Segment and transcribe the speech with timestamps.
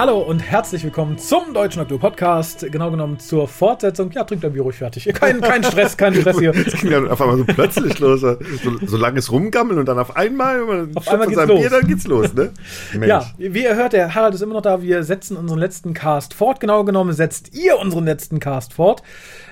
[0.00, 2.66] Hallo und herzlich willkommen zum Deutschen Doktor Podcast.
[2.72, 4.10] Genau genommen zur Fortsetzung.
[4.12, 5.04] Ja, trinkt dein Bier ruhig fertig.
[5.12, 6.54] Kein, kein Stress, kein Stress hier.
[6.66, 8.22] Es ging dann auf einmal so plötzlich los.
[8.22, 8.38] So,
[8.86, 11.60] so langes Rumgammeln und dann auf einmal, man Auf einmal von geht's seinem los.
[11.60, 12.50] Bier, dann geht's los, ne?
[12.94, 13.08] Mensch.
[13.08, 14.80] Ja, wie ihr hört, der Harald ist immer noch da.
[14.80, 16.60] Wir setzen unseren letzten Cast fort.
[16.60, 19.02] Genau genommen setzt ihr unseren letzten Cast fort.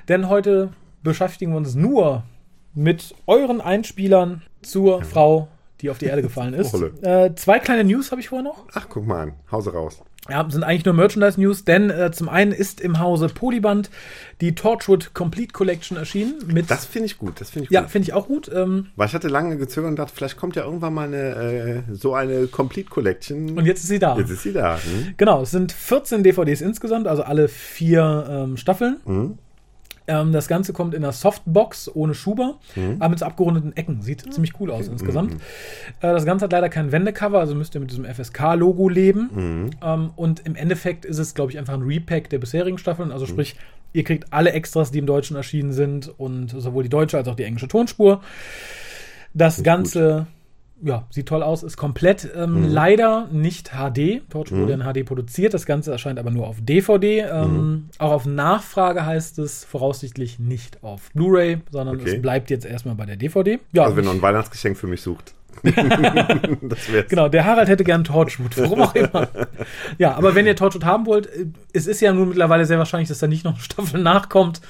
[0.09, 0.71] Denn heute
[1.03, 2.23] beschäftigen wir uns nur
[2.73, 5.49] mit euren Einspielern zur Frau,
[5.81, 6.75] die auf die Erde gefallen ist.
[7.03, 8.65] Äh, zwei kleine News habe ich vorher noch.
[8.75, 9.33] Ach, guck mal an.
[9.51, 10.03] Hause raus.
[10.29, 13.89] Ja, sind eigentlich nur Merchandise-News, denn äh, zum einen ist im Hause Polyband
[14.43, 16.35] die Torchwood Complete Collection erschienen.
[16.47, 17.41] Mit, Das finde ich gut.
[17.41, 17.91] Das finde ich ja, gut.
[17.91, 18.51] finde ich auch gut.
[18.55, 21.17] Ähm, Weil ich hatte lange gezögert und dachte, vielleicht kommt ja irgendwann mal eine,
[21.89, 23.57] äh, so eine Complete Collection.
[23.57, 24.19] und jetzt ist sie da.
[24.19, 24.77] Jetzt ist sie da.
[24.77, 25.15] Hm?
[25.17, 28.99] Genau, es sind 14 DVDs insgesamt, also alle vier ähm, Staffeln.
[29.07, 29.39] Mhm.
[30.09, 32.97] Ähm, das Ganze kommt in einer Softbox ohne Schuber, Mhm.
[32.99, 34.03] aber mit so abgerundeten Ecken.
[34.03, 35.35] Sieht ziemlich cool aus insgesamt.
[35.35, 35.39] Äh,
[36.01, 39.31] das Ganze hat leider kein Wendecover, also müsst ihr mit diesem FSK-Logo leben.
[39.35, 39.71] Mhm.
[39.83, 43.09] Ähm, und im Endeffekt ist es, glaube ich, einfach ein Repack der bisherigen Staffeln.
[43.09, 43.15] Mhm.
[43.15, 43.55] Also sprich,
[43.93, 47.37] ihr kriegt alle Extras, die im Deutschen erschienen sind und sowohl die deutsche als auch
[47.37, 48.21] die englische Tonspur.
[49.35, 50.27] Das Ganze
[50.83, 52.69] ja, sieht toll aus, ist komplett ähm, Mhm.
[52.69, 54.23] leider nicht HD.
[54.31, 57.21] Torch wurde in HD produziert, das Ganze erscheint aber nur auf DVD.
[57.21, 57.89] Ähm, Mhm.
[57.99, 62.17] Auch auf Nachfrage heißt es voraussichtlich nicht auf Blu-ray, sondern Okay.
[62.17, 63.59] es bleibt jetzt erstmal bei der DVD.
[63.73, 65.35] Ja, Also wenn noch ein Weihnachtsgeschenk für mich sucht.
[67.09, 69.29] Genau, der Harald hätte gern Torchwood, warum auch immer.
[69.99, 73.09] ja, aber wenn ihr Torchwood haben wollt, äh, es ist ja nun mittlerweile sehr wahrscheinlich,
[73.09, 74.61] dass da nicht noch eine Staffel nachkommt.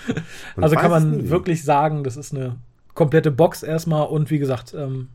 [0.57, 2.57] Man also kann man wirklich sagen, das ist eine
[2.95, 5.09] komplette Box erstmal und wie gesagt, ähm,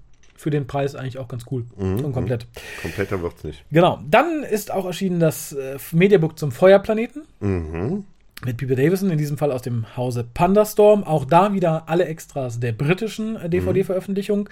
[0.43, 2.45] für den Preis eigentlich auch ganz cool Mhm, und komplett.
[2.81, 3.63] Kompletter wird's nicht.
[3.71, 8.03] Genau, dann ist auch erschienen das äh, Mediabook zum Feuerplaneten Mhm.
[8.45, 11.03] mit Peter Davison, in diesem Fall aus dem Hause Pandastorm.
[11.03, 14.49] Auch da wieder alle Extras der britischen äh, DVD-Veröffentlichung.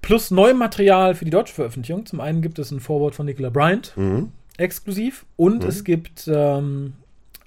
[0.00, 2.06] Plus neuem Material für die deutsche Veröffentlichung.
[2.06, 4.30] Zum einen gibt es ein Vorwort von Nicola Bryant, Mhm.
[4.56, 5.26] exklusiv.
[5.36, 6.92] Und es gibt ähm,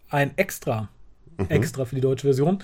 [0.09, 0.89] ein Extra,
[1.50, 2.59] extra für die deutsche Version.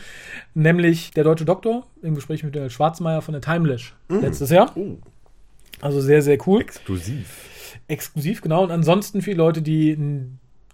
[0.54, 4.72] Nämlich der deutsche Doktor im Gespräch mit der Schwarzmeier von der Timelash letztes Jahr.
[4.76, 4.98] Oh,
[5.82, 6.62] Also sehr, sehr cool.
[6.62, 7.46] exklusiv.
[7.88, 8.64] Exklusiv, genau.
[8.64, 9.98] Und ansonsten für die Leute, die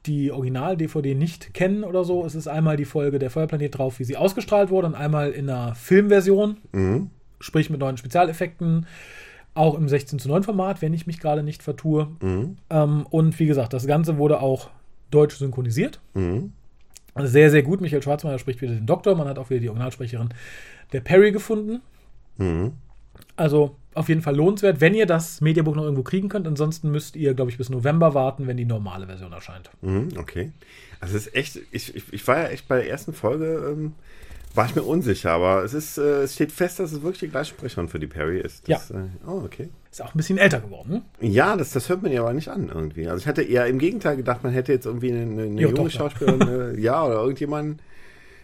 [0.05, 4.03] die Original-DVD nicht kennen oder so, es ist einmal die Folge Der Feuerplanet drauf, wie
[4.03, 7.09] sie ausgestrahlt wurde, und einmal in einer Filmversion, Mhm.
[7.39, 8.85] sprich mit neuen Spezialeffekten,
[9.53, 12.07] auch im 16 zu 9 Format, wenn ich mich gerade nicht vertue.
[12.21, 12.57] Mhm.
[12.69, 14.69] Ähm, und wie gesagt, das Ganze wurde auch
[15.11, 16.01] deutsch synchronisiert.
[16.15, 16.51] Mhm.
[17.15, 17.81] Sehr, sehr gut.
[17.81, 19.15] Michael Schwarzmeier spricht wieder den Doktor.
[19.15, 20.29] Man hat auch wieder die Originalsprecherin
[20.91, 21.81] der Perry gefunden.
[22.37, 22.73] Mhm.
[23.35, 26.47] Also auf jeden Fall lohnenswert, wenn ihr das Mediabook noch irgendwo kriegen könnt.
[26.47, 29.69] Ansonsten müsst ihr, glaube ich, bis November warten, wenn die normale Version erscheint.
[29.81, 30.51] Mhm, okay.
[30.99, 33.93] Also es ist echt, ich, ich, ich war ja echt bei der ersten Folge, ähm,
[34.55, 37.29] war ich mir unsicher, aber es ist, äh, es steht fest, dass es wirklich die
[37.29, 38.69] gleiche Sprecherin für die Perry ist.
[38.69, 39.69] Das, Äh, oh, okay.
[39.91, 41.03] Ist auch ein bisschen älter geworden.
[41.19, 41.29] Ne?
[41.29, 43.07] Ja, das, das hört man ja aber nicht an irgendwie.
[43.07, 45.73] Also ich hatte eher im Gegenteil gedacht, man hätte jetzt irgendwie eine, eine Ihre junge
[45.75, 45.89] Tochter.
[45.91, 46.41] Schauspielerin,
[46.77, 47.79] äh, ja, oder irgendjemanden,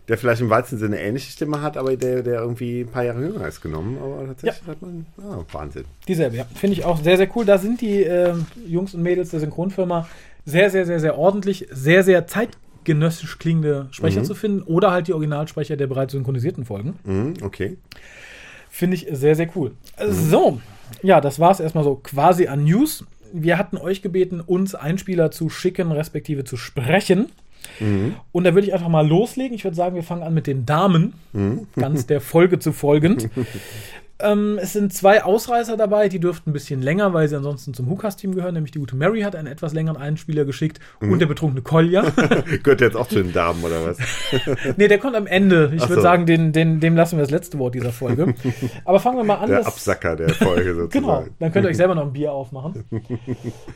[0.08, 3.04] der vielleicht im weitesten Sinne eine ähnliche Stimme hat, aber der, der irgendwie ein paar
[3.04, 3.98] Jahre jünger ist genommen.
[4.00, 5.86] Aber tatsächlich hat man, ah, Wahnsinn.
[6.08, 6.46] Dieselbe, ja.
[6.56, 7.46] Finde ich auch sehr, sehr cool.
[7.46, 10.08] Da sind die ähm, Jungs und Mädels der Synchronfirma
[10.46, 12.26] sehr, sehr, sehr, sehr ordentlich, sehr, sehr
[12.90, 16.96] zeitgenössisch klingende Sprecher zu finden oder halt die Originalsprecher der bereits synchronisierten Folgen.
[17.04, 17.78] Mhm, okay.
[18.70, 19.72] Finde ich sehr, sehr cool.
[20.10, 20.60] So,
[21.02, 23.06] ja, das war es erstmal so quasi an News.
[23.32, 27.28] Wir hatten euch gebeten, uns Einspieler zu schicken, respektive zu sprechen.
[28.32, 29.54] Und da würde ich einfach mal loslegen.
[29.54, 31.14] Ich würde sagen, wir fangen an mit den Damen,
[31.76, 33.30] ganz der Folge zu folgend.
[34.22, 37.90] ähm, es sind zwei Ausreißer dabei, die dürften ein bisschen länger, weil sie ansonsten zum
[37.90, 38.54] Hukas-Team gehören.
[38.54, 42.02] Nämlich die gute Mary hat einen etwas längeren Einspieler geschickt und der betrunkene Kolja.
[42.64, 43.98] Gehört jetzt auch zu den Damen, oder was?
[44.78, 45.72] nee, der kommt am Ende.
[45.74, 46.02] Ich Ach würde so.
[46.02, 48.34] sagen, den, den, dem lassen wir das letzte Wort dieser Folge.
[48.84, 49.50] Aber fangen wir mal an.
[49.50, 50.90] Der Absacker der Folge sozusagen.
[51.06, 52.84] Genau, dann könnt ihr euch selber noch ein Bier aufmachen.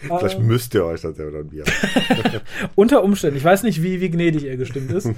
[0.01, 1.63] Vielleicht müsst ihr euch dann selber noch ein Bier.
[2.75, 3.37] Unter Umständen.
[3.37, 5.09] Ich weiß nicht, wie, wie gnädig er gestimmt ist.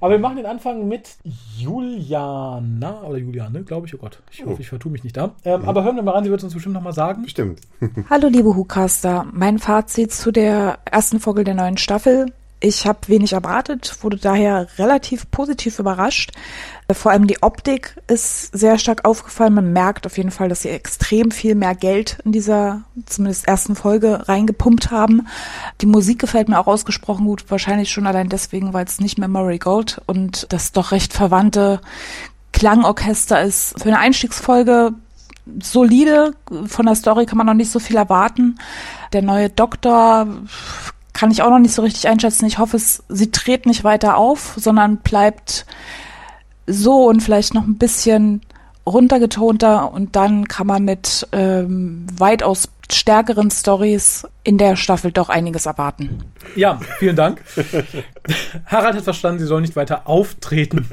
[0.00, 1.16] Aber wir machen den Anfang mit
[1.56, 3.94] Juliana oder Juliane, glaube ich.
[3.94, 5.34] Oh Gott, ich hoffe, ich vertue mich nicht da.
[5.44, 7.22] Ähm, Aber hören wir mal ran, sie wird es uns bestimmt noch mal sagen.
[7.22, 7.60] Bestimmt.
[8.10, 12.26] Hallo liebe Hucaster, mein Fazit zu der ersten Folge der neuen Staffel.
[12.60, 16.32] Ich habe wenig erwartet, wurde daher relativ positiv überrascht.
[16.88, 19.54] Äh, Vor allem die Optik ist sehr stark aufgefallen.
[19.54, 23.76] Man merkt auf jeden Fall, dass sie extrem viel mehr Geld in dieser zumindest ersten
[23.76, 25.28] Folge reingepumpt haben.
[25.82, 29.28] Die Musik gefällt mir auch ausgesprochen gut, wahrscheinlich schon allein deswegen, weil es nicht mehr
[29.28, 31.80] Murray Gold und das doch recht verwandte
[32.64, 33.78] Klangorchester ist.
[33.78, 34.94] Für eine Einstiegsfolge
[35.62, 36.32] solide.
[36.66, 38.58] Von der Story kann man noch nicht so viel erwarten.
[39.12, 40.26] Der neue Doktor
[41.12, 42.46] kann ich auch noch nicht so richtig einschätzen.
[42.46, 45.66] Ich hoffe, es, sie dreht nicht weiter auf, sondern bleibt
[46.66, 48.40] so und vielleicht noch ein bisschen
[48.86, 55.64] runtergetonter und dann kann man mit ähm, weitaus stärkeren Stories in der Staffel doch einiges
[55.64, 56.22] erwarten.
[56.54, 57.42] Ja, vielen Dank.
[58.66, 60.86] Harald hat verstanden, sie soll nicht weiter auftreten.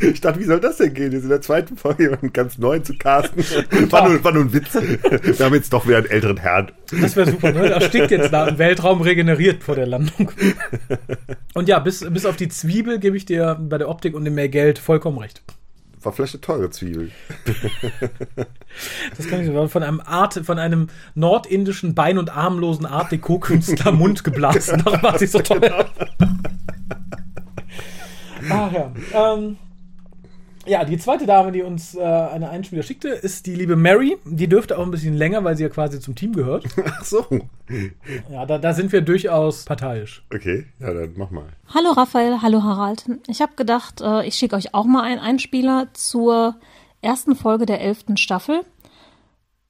[0.00, 1.10] Ich dachte, wie soll das denn gehen?
[1.10, 3.44] Jetzt in der zweiten Folge jemanden ganz neuen zu casten.
[3.90, 4.74] War nur, war nur ein Witz.
[4.74, 6.70] Wir haben jetzt doch wieder einen älteren Herrn.
[7.00, 7.68] Das wäre super, ne?
[7.68, 10.30] Er stickt jetzt da im Weltraum regeneriert vor der Landung.
[11.54, 14.34] Und ja, bis, bis auf die Zwiebel gebe ich dir bei der Optik und dem
[14.34, 15.42] mehr Geld vollkommen recht.
[16.02, 17.10] War vielleicht eine teure Zwiebel.
[19.16, 23.92] Das kann ich so von einem Art, von einem nordindischen bein- und armlosen Art Deco-Künstler
[23.92, 24.82] Mund geblasen.
[24.84, 25.86] Darum war sie so teuer.
[28.50, 28.92] Ach ja.
[29.12, 29.56] Ähm,
[30.68, 34.18] ja, die zweite Dame, die uns äh, eine Einspieler schickte, ist die liebe Mary.
[34.24, 36.66] Die dürfte auch ein bisschen länger, weil sie ja quasi zum Team gehört.
[36.84, 37.26] Ach so.
[38.30, 40.22] Ja, da, da sind wir durchaus parteiisch.
[40.32, 41.48] Okay, ja, dann mach mal.
[41.74, 43.06] Hallo Raphael, hallo Harald.
[43.26, 46.56] Ich habe gedacht, äh, ich schicke euch auch mal einen Einspieler zur
[47.00, 48.62] ersten Folge der elften Staffel.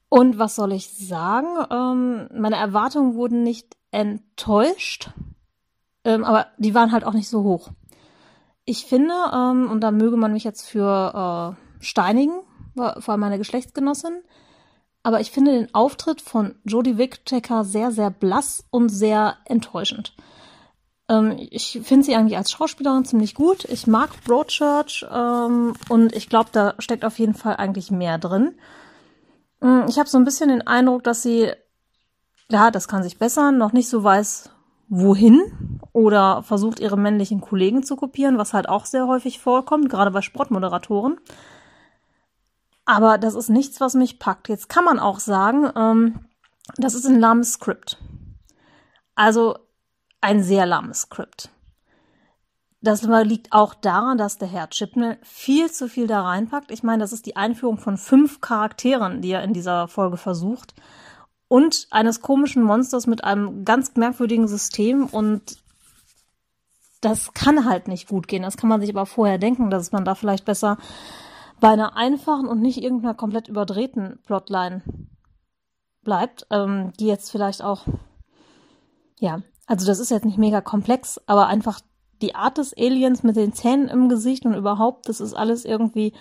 [0.08, 1.46] Und was soll ich sagen?
[1.70, 5.10] Ähm, meine Erwartungen wurden nicht enttäuscht,
[6.04, 7.70] ähm, aber die waren halt auch nicht so hoch.
[8.68, 12.38] Ich finde, ähm, und da möge man mich jetzt für äh, steinigen,
[12.74, 14.22] vor allem meine Geschlechtsgenossin,
[15.02, 20.14] aber ich finde den Auftritt von Jodie Whittaker sehr, sehr blass und sehr enttäuschend.
[21.08, 23.64] Ähm, ich finde sie eigentlich als Schauspielerin ziemlich gut.
[23.64, 28.54] Ich mag Broadchurch ähm, und ich glaube, da steckt auf jeden Fall eigentlich mehr drin.
[29.62, 31.50] Ähm, ich habe so ein bisschen den Eindruck, dass sie,
[32.50, 34.50] ja, das kann sich bessern, noch nicht so weiß,
[34.88, 40.10] wohin oder versucht, ihre männlichen Kollegen zu kopieren, was halt auch sehr häufig vorkommt, gerade
[40.10, 41.18] bei Sportmoderatoren.
[42.84, 44.48] Aber das ist nichts, was mich packt.
[44.48, 46.20] Jetzt kann man auch sagen, ähm,
[46.76, 47.98] das ist ein lahmes Skript.
[49.14, 49.58] Also
[50.20, 51.50] ein sehr lahmes Skript.
[52.80, 56.70] Das liegt auch daran, dass der Herr Chipnell viel zu viel da reinpackt.
[56.70, 60.74] Ich meine, das ist die Einführung von fünf Charakteren, die er in dieser Folge versucht
[61.48, 65.58] und eines komischen Monsters mit einem ganz merkwürdigen System und
[67.00, 68.42] das kann halt nicht gut gehen.
[68.42, 70.78] Das kann man sich aber vorher denken, dass man da vielleicht besser
[71.60, 74.82] bei einer einfachen und nicht irgendeiner komplett überdrehten Plotline
[76.02, 77.86] bleibt, ähm, die jetzt vielleicht auch,
[79.18, 81.80] ja, also das ist jetzt nicht mega komplex, aber einfach
[82.22, 86.12] die Art des Aliens mit den Zähnen im Gesicht und überhaupt, das ist alles irgendwie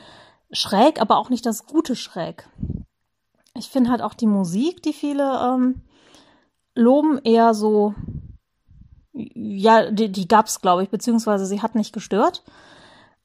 [0.51, 2.49] schräg, aber auch nicht das gute schräg.
[3.57, 5.81] Ich finde halt auch die Musik, die viele ähm,
[6.75, 7.95] loben, eher so,
[9.13, 12.43] ja, die, die gab's, glaube ich, beziehungsweise sie hat nicht gestört.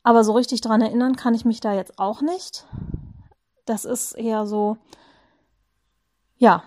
[0.03, 2.67] Aber so richtig dran erinnern kann ich mich da jetzt auch nicht.
[3.67, 4.79] Das ist eher so,
[6.39, 6.65] ja,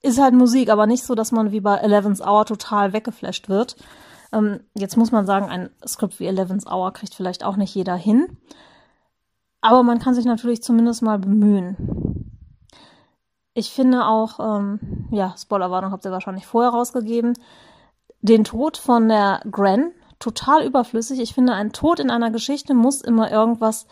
[0.00, 3.76] ist halt Musik, aber nicht so, dass man wie bei Eleven's Hour total weggeflasht wird.
[4.32, 7.96] Ähm, jetzt muss man sagen, ein Skript wie Eleven's Hour kriegt vielleicht auch nicht jeder
[7.96, 8.38] hin.
[9.64, 12.28] Aber man kann sich natürlich zumindest mal bemühen.
[13.54, 17.32] Ich finde auch, ähm, ja, Spoilerwarnung habt ihr wahrscheinlich vorher rausgegeben,
[18.20, 21.18] den Tod von der Gren total überflüssig.
[21.18, 23.86] Ich finde, ein Tod in einer Geschichte muss immer irgendwas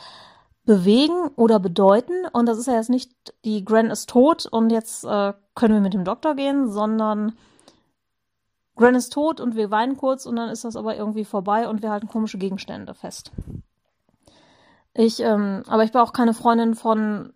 [0.67, 2.27] bewegen oder bedeuten.
[2.35, 3.11] Und das ist ja jetzt nicht,
[3.47, 7.33] die Gren ist tot und jetzt äh, können wir mit dem Doktor gehen, sondern
[8.77, 11.81] Gren ist tot und wir weinen kurz und dann ist das aber irgendwie vorbei und
[11.81, 13.33] wir halten komische Gegenstände fest.
[14.95, 17.33] Ich, ähm, aber ich bin auch keine Freundin von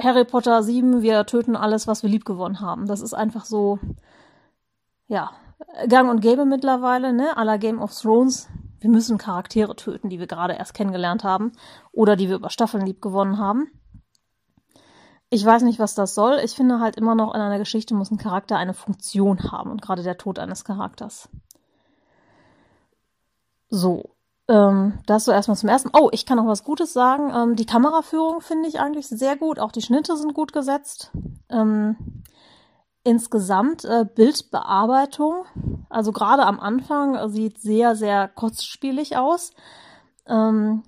[0.00, 2.86] Harry Potter 7, wir töten alles, was wir liebgewonnen haben.
[2.86, 3.80] Das ist einfach so,
[5.08, 5.32] ja,
[5.88, 8.48] gang und gäbe mittlerweile, ne, la Game of Thrones.
[8.80, 11.50] Wir müssen Charaktere töten, die wir gerade erst kennengelernt haben
[11.90, 13.66] oder die wir über Staffeln liebgewonnen haben.
[15.30, 16.38] Ich weiß nicht, was das soll.
[16.44, 19.82] Ich finde halt immer noch in einer Geschichte muss ein Charakter eine Funktion haben und
[19.82, 21.28] gerade der Tod eines Charakters.
[23.68, 24.14] So,
[24.48, 25.90] ähm, das so erstmal zum ersten.
[25.92, 27.32] Oh, ich kann noch was Gutes sagen.
[27.34, 29.58] Ähm, die Kameraführung finde ich eigentlich sehr gut.
[29.58, 31.10] Auch die Schnitte sind gut gesetzt.
[31.50, 31.96] Ähm,
[33.04, 35.44] insgesamt äh, Bildbearbeitung,
[35.88, 39.52] also gerade am Anfang äh, sieht sehr, sehr kostspielig aus.
[40.26, 40.82] Ähm,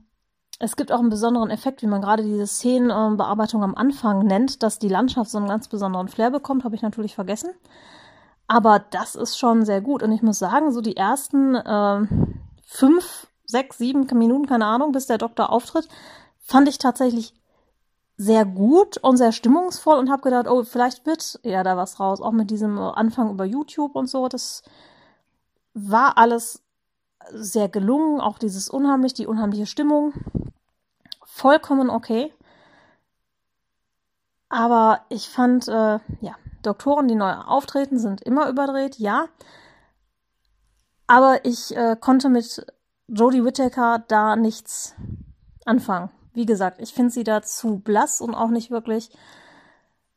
[0.58, 4.78] es gibt auch einen besonderen Effekt, wie man gerade diese Szenenbearbeitung am Anfang nennt, dass
[4.78, 7.50] die Landschaft so einen ganz besonderen Flair bekommt, habe ich natürlich vergessen.
[8.46, 10.02] Aber das ist schon sehr gut.
[10.02, 12.06] Und ich muss sagen, so die ersten äh,
[12.66, 15.88] fünf sechs, sieben Minuten, keine Ahnung, bis der Doktor auftritt,
[16.38, 17.34] fand ich tatsächlich
[18.16, 22.20] sehr gut und sehr stimmungsvoll und habe gedacht, oh, vielleicht wird ja da was raus,
[22.20, 24.28] auch mit diesem Anfang über YouTube und so.
[24.28, 24.62] Das
[25.72, 26.62] war alles
[27.32, 30.12] sehr gelungen, auch dieses unheimlich, die unheimliche Stimmung.
[31.24, 32.32] Vollkommen okay.
[34.50, 39.28] Aber ich fand, äh, ja, Doktoren, die neu auftreten, sind immer überdreht, ja.
[41.06, 42.66] Aber ich äh, konnte mit
[43.12, 44.94] Jodie Whittaker da nichts
[45.64, 46.10] anfangen.
[46.32, 49.10] Wie gesagt, ich finde sie da zu blass und auch nicht wirklich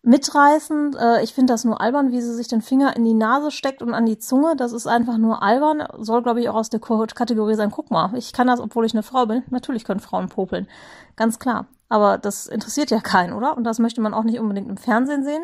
[0.04, 0.96] mitreißend.
[0.96, 3.82] Äh, ich finde das nur albern, wie sie sich den Finger in die Nase steckt
[3.82, 4.56] und an die Zunge.
[4.56, 5.88] Das ist einfach nur albern.
[5.98, 7.72] Soll, glaube ich, auch aus der Kategorie sein.
[7.72, 9.44] Guck mal, ich kann das, obwohl ich eine Frau bin.
[9.50, 10.68] Natürlich können Frauen popeln.
[11.16, 11.66] Ganz klar.
[11.90, 13.58] Aber das interessiert ja keinen, oder?
[13.58, 15.44] Und das möchte man auch nicht unbedingt im Fernsehen sehen.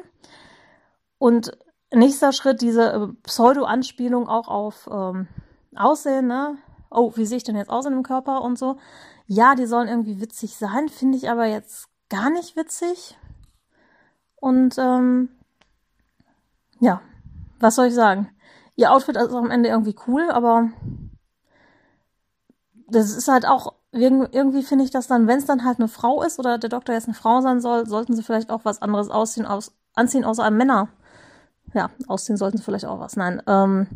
[1.18, 1.58] Und
[1.92, 5.28] nächster Schritt, diese äh, Pseudo-Anspielung auch auf ähm,
[5.76, 6.58] Aussehen, ne?
[6.92, 8.78] Oh, wie sehe ich denn jetzt aus in dem Körper und so?
[9.28, 13.18] Ja, die sollen irgendwie witzig sein, finde ich aber jetzt gar nicht witzig.
[14.36, 15.30] Und ähm,
[16.80, 17.02] ja,
[17.60, 18.30] was soll ich sagen?
[18.76, 20.70] Ihr Outfit ist am Ende irgendwie cool, aber
[22.88, 26.22] das ist halt auch irgendwie finde ich das dann, wenn es dann halt eine Frau
[26.22, 29.10] ist oder der Doktor jetzt eine Frau sein soll, sollten sie vielleicht auch was anderes
[29.10, 30.90] ausziehen, aus, anziehen, außer einem Männer.
[31.74, 33.16] Ja, ausziehen sollten sie vielleicht auch was.
[33.16, 33.88] Nein, ähm,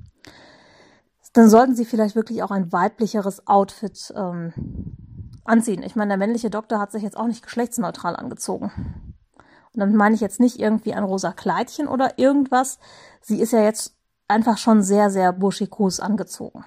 [1.34, 4.54] dann sollten sie vielleicht wirklich auch ein weiblicheres Outfit ähm,
[5.44, 5.84] anziehen.
[5.84, 8.72] Ich meine, der männliche Doktor hat sich jetzt auch nicht geschlechtsneutral angezogen.
[9.74, 12.78] Und damit meine ich jetzt nicht irgendwie ein rosa Kleidchen oder irgendwas.
[13.22, 13.96] Sie ist ja jetzt
[14.28, 16.64] einfach schon sehr, sehr burschikos angezogen.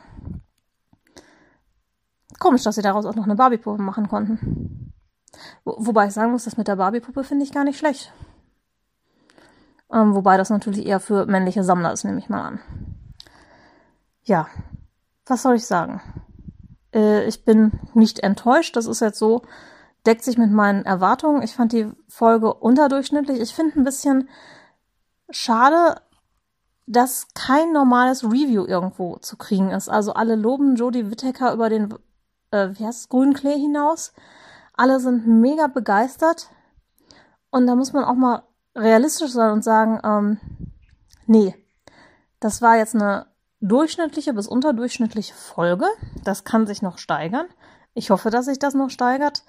[2.40, 4.92] Komisch, dass sie daraus auch noch eine Barbiepuppe machen konnten.
[5.64, 8.12] Wo, wobei ich sagen muss, das mit der Barbiepuppe finde ich gar nicht schlecht.
[9.92, 12.95] Ähm, wobei das natürlich eher für männliche Sammler ist, nehme ich mal an.
[14.26, 14.48] Ja,
[15.24, 16.00] was soll ich sagen?
[16.92, 18.76] Äh, ich bin nicht enttäuscht.
[18.76, 19.42] Das ist jetzt so,
[20.04, 21.42] deckt sich mit meinen Erwartungen.
[21.42, 23.40] Ich fand die Folge unterdurchschnittlich.
[23.40, 24.28] Ich finde ein bisschen
[25.30, 26.00] schade,
[26.86, 29.88] dass kein normales Review irgendwo zu kriegen ist.
[29.88, 31.94] Also alle loben Jodie Whittaker über den,
[32.50, 34.12] äh, wie heißt es, grünen hinaus.
[34.74, 36.50] Alle sind mega begeistert.
[37.50, 38.42] Und da muss man auch mal
[38.74, 40.40] realistisch sein und sagen, ähm,
[41.26, 41.54] nee,
[42.40, 43.26] das war jetzt eine
[43.60, 45.86] durchschnittliche bis unterdurchschnittliche Folge.
[46.24, 47.46] Das kann sich noch steigern.
[47.94, 49.44] Ich hoffe, dass sich das noch steigert.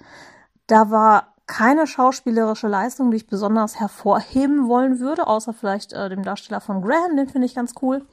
[0.66, 6.22] Da war keine schauspielerische Leistung, die ich besonders hervorheben wollen würde, außer vielleicht äh, dem
[6.22, 8.06] Darsteller von Graham, den finde ich ganz cool.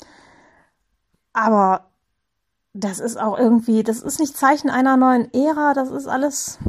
[1.33, 1.91] Aber
[2.73, 6.59] das ist auch irgendwie, das ist nicht Zeichen einer neuen Ära, das ist alles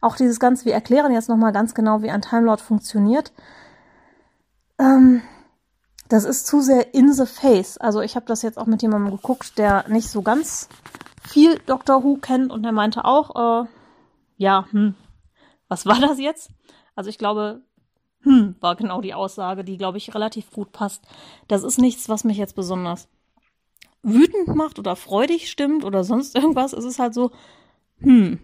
[0.00, 3.32] auch dieses ganze, wir erklären jetzt nochmal ganz genau, wie ein Time funktioniert.
[4.78, 5.22] Ähm,
[6.14, 7.76] das ist zu sehr in the face.
[7.76, 10.68] Also ich habe das jetzt auch mit jemandem geguckt, der nicht so ganz
[11.28, 13.68] viel Doctor Who kennt und der meinte auch, äh,
[14.36, 14.94] ja, hm,
[15.66, 16.50] was war das jetzt?
[16.94, 17.62] Also ich glaube,
[18.20, 21.04] hm, war genau die Aussage, die, glaube ich, relativ gut passt.
[21.48, 23.08] Das ist nichts, was mich jetzt besonders
[24.04, 26.74] wütend macht oder freudig stimmt oder sonst irgendwas.
[26.74, 27.32] Es ist halt so,
[27.98, 28.38] hm.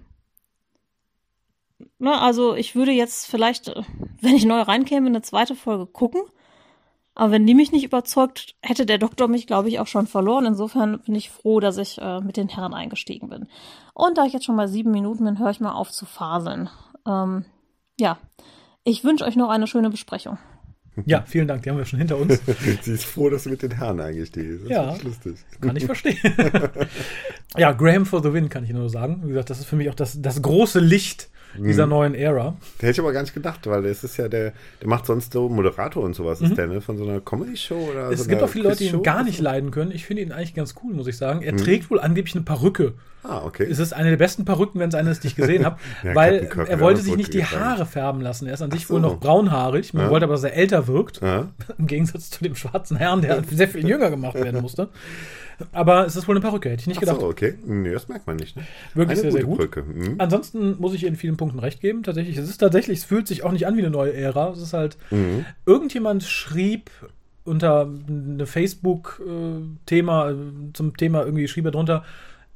[2.00, 3.84] Na, ne, also ich würde jetzt vielleicht, äh,
[4.20, 6.22] wenn ich neu reinkäme, eine zweite Folge gucken.
[7.20, 10.46] Aber wenn die mich nicht überzeugt, hätte der Doktor mich, glaube ich, auch schon verloren.
[10.46, 13.46] Insofern bin ich froh, dass ich äh, mit den Herren eingestiegen bin.
[13.92, 16.70] Und da ich jetzt schon bei sieben Minuten bin, höre ich mal auf zu faseln.
[17.06, 17.44] Ähm,
[17.98, 18.16] ja,
[18.84, 20.38] ich wünsche euch noch eine schöne Besprechung.
[21.04, 22.40] Ja, vielen Dank, die haben wir schon hinter uns.
[22.80, 24.70] Sie ist froh, dass du mit den Herren eingestiegen bist.
[24.70, 25.36] Ja, lustig.
[25.60, 26.16] kann ich verstehen.
[27.58, 29.20] ja, Graham for the Win kann ich nur sagen.
[29.24, 31.90] Wie gesagt, das ist für mich auch das, das große Licht dieser mhm.
[31.90, 32.56] neuen Ära.
[32.80, 35.32] Der hätte ich aber gar nicht gedacht, weil es ist ja der, der macht sonst
[35.32, 36.40] so Moderator und sowas.
[36.40, 36.46] Mhm.
[36.46, 36.80] Ist der, ne?
[36.80, 39.40] Von so einer Comedy-Show oder Es so gibt auch viele Leute, die ihn gar nicht
[39.40, 39.92] leiden können.
[39.92, 41.42] Ich finde ihn eigentlich ganz cool, muss ich sagen.
[41.42, 41.58] Er mhm.
[41.58, 42.94] trägt wohl angeblich eine Perücke.
[43.22, 43.66] Ah, okay.
[43.70, 46.14] Es ist eine der besten Perücken, wenn es eine ist, die ich gesehen habe, ja,
[46.14, 48.46] weil er wollte sich nicht die Haare färben lassen.
[48.46, 48.94] Er ist an sich so.
[48.94, 49.92] wohl noch braunhaarig.
[49.92, 50.10] Man ja.
[50.10, 51.20] wollte aber, dass er älter wirkt.
[51.20, 51.48] Ja.
[51.78, 54.88] Im Gegensatz zu dem schwarzen Herrn, der sehr viel jünger gemacht werden musste.
[55.72, 57.20] Aber es ist wohl eine Perücke, hätte ich nicht Ach gedacht.
[57.20, 57.54] So, okay.
[57.64, 58.56] Nee, das merkt man nicht.
[58.56, 58.62] Ne?
[58.94, 59.58] Wirklich eine sehr, sehr gut.
[59.58, 59.82] Perücke.
[59.82, 60.14] Mhm.
[60.18, 62.02] Ansonsten muss ich in vielen Punkten recht geben.
[62.02, 64.50] Tatsächlich, es ist tatsächlich, es fühlt sich auch nicht an wie eine neue Ära.
[64.50, 65.44] Es ist halt, mhm.
[65.66, 66.90] irgendjemand schrieb
[67.44, 70.34] unter eine Facebook-Thema, äh,
[70.72, 72.04] zum Thema irgendwie schrieb er drunter,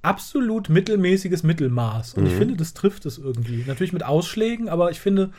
[0.02, 2.14] absolut mittelmäßiges Mittelmaß.
[2.14, 2.28] Und mhm.
[2.28, 3.64] ich finde, das trifft es irgendwie.
[3.66, 5.30] Natürlich mit Ausschlägen, aber ich finde,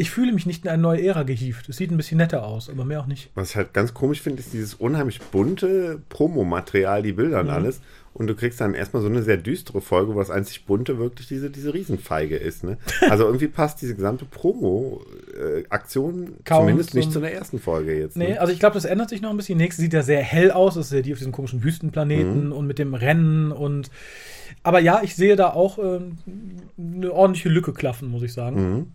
[0.00, 1.68] ich fühle mich nicht in eine neue Ära gehievt.
[1.68, 3.30] Es sieht ein bisschen netter aus, aber mehr auch nicht.
[3.34, 7.52] Was ich halt ganz komisch finde, ist dieses unheimlich bunte Promomaterial, die Bilder und mhm.
[7.52, 7.80] alles.
[8.14, 11.26] Und du kriegst dann erstmal so eine sehr düstere Folge, wo das einzig bunte wirklich
[11.26, 12.62] diese, diese Riesenfeige ist.
[12.62, 12.78] Ne?
[13.10, 18.16] Also irgendwie passt diese gesamte Promo-Aktion äh, zumindest nicht zu der ersten Folge jetzt.
[18.16, 18.24] Ne?
[18.24, 19.58] Nee, also ich glaube, das ändert sich noch ein bisschen.
[19.58, 20.76] Die nächste sieht ja sehr hell aus.
[20.76, 22.52] Das ist ja die auf diesem komischen Wüstenplaneten mhm.
[22.52, 23.90] und mit dem Rennen und
[24.62, 26.00] aber ja, ich sehe da auch äh,
[26.78, 28.60] eine ordentliche Lücke klaffen, muss ich sagen.
[28.60, 28.86] Mhm.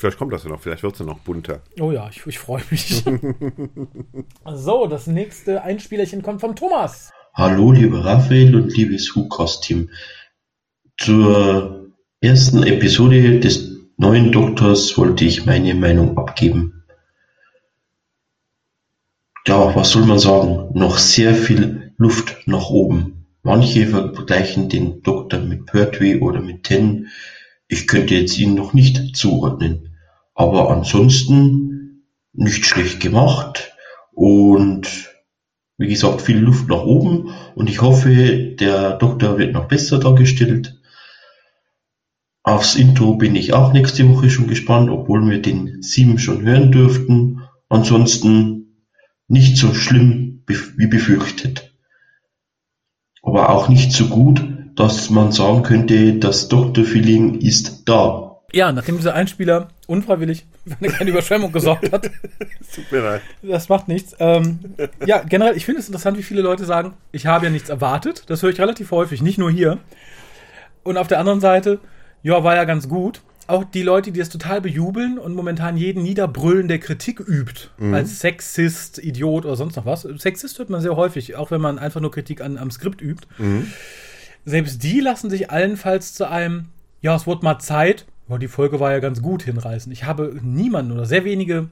[0.00, 1.60] Vielleicht kommt das ja noch, vielleicht wird es ja noch bunter.
[1.78, 3.04] Oh ja, ich, ich freue mich.
[4.54, 7.10] so, das nächste Einspielerchen kommt vom Thomas.
[7.34, 9.90] Hallo, liebe Raphael und liebes Hu-Kostüm.
[10.96, 11.92] Zur
[12.22, 16.82] ersten Episode des neuen Doktors wollte ich meine Meinung abgeben.
[19.46, 20.70] Ja, was soll man sagen?
[20.72, 23.26] Noch sehr viel Luft nach oben.
[23.42, 27.08] Manche vergleichen den Doktor mit Pertwee oder mit Ten.
[27.68, 29.88] Ich könnte jetzt ihn noch nicht zuordnen
[30.40, 33.74] Aber ansonsten nicht schlecht gemacht
[34.12, 35.10] und
[35.76, 40.80] wie gesagt, viel Luft nach oben und ich hoffe, der Doktor wird noch besser dargestellt.
[42.42, 46.72] Aufs Intro bin ich auch nächste Woche schon gespannt, obwohl wir den sieben schon hören
[46.72, 47.42] dürften.
[47.68, 48.86] Ansonsten
[49.28, 51.74] nicht so schlimm wie befürchtet.
[53.20, 54.42] Aber auch nicht so gut,
[54.74, 58.40] dass man sagen könnte, das Doktor-Feeling ist da.
[58.54, 62.04] Ja, nachdem dieser Einspieler unfreiwillig für eine kleine Überschwemmung gesorgt hat.
[62.74, 63.22] Tut mir leid.
[63.42, 64.14] Das macht nichts.
[64.20, 64.60] Ähm,
[65.04, 68.24] ja, generell, ich finde es interessant, wie viele Leute sagen, ich habe ja nichts erwartet.
[68.28, 69.78] Das höre ich relativ häufig, nicht nur hier.
[70.84, 71.80] Und auf der anderen Seite,
[72.22, 73.20] ja, war ja ganz gut.
[73.48, 78.20] Auch die Leute, die es total bejubeln und momentan jeden niederbrüllen, der Kritik übt, als
[78.20, 80.02] Sexist, Idiot oder sonst noch was.
[80.02, 83.26] Sexist hört man sehr häufig, auch wenn man einfach nur Kritik an, am Skript übt.
[84.44, 86.66] Selbst die lassen sich allenfalls zu einem,
[87.00, 89.92] ja, es wurde mal Zeit, ja, die Folge war ja ganz gut hinreißen.
[89.92, 91.68] Ich habe niemanden oder sehr wenige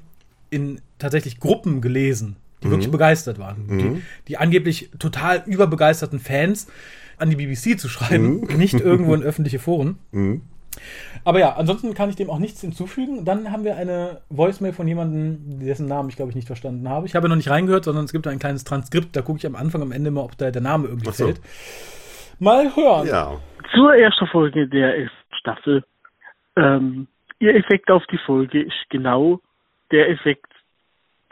[0.51, 3.69] in tatsächlich Gruppen gelesen, die wirklich begeistert waren.
[3.69, 6.67] Die, die angeblich total überbegeisterten Fans
[7.19, 9.99] an die BBC zu schreiben, nicht irgendwo in öffentliche Foren.
[11.25, 13.25] Aber ja, ansonsten kann ich dem auch nichts hinzufügen.
[13.25, 17.07] Dann haben wir eine Voicemail von jemandem, dessen Namen ich glaube ich nicht verstanden habe.
[17.07, 19.15] Ich habe noch nicht reingehört, sondern es gibt ein kleines Transkript.
[19.15, 21.25] Da gucke ich am Anfang, am Ende mal, ob da der Name irgendwie so.
[21.25, 21.41] fällt.
[22.39, 23.07] Mal hören.
[23.09, 23.37] Ja.
[23.75, 25.85] zur ersten Folge der ersten Staffel.
[26.59, 27.07] Ähm,
[27.39, 29.41] ihr Effekt auf die Folge ist genau
[29.91, 30.53] der Effekt,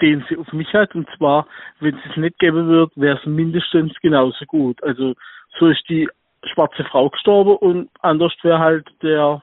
[0.00, 0.94] den sie auf mich hat.
[0.94, 1.46] Und zwar,
[1.80, 4.82] wenn es es nicht geben wird, wäre es mindestens genauso gut.
[4.82, 5.14] Also
[5.58, 6.08] so ist die
[6.52, 9.42] schwarze Frau gestorben und anders wäre halt der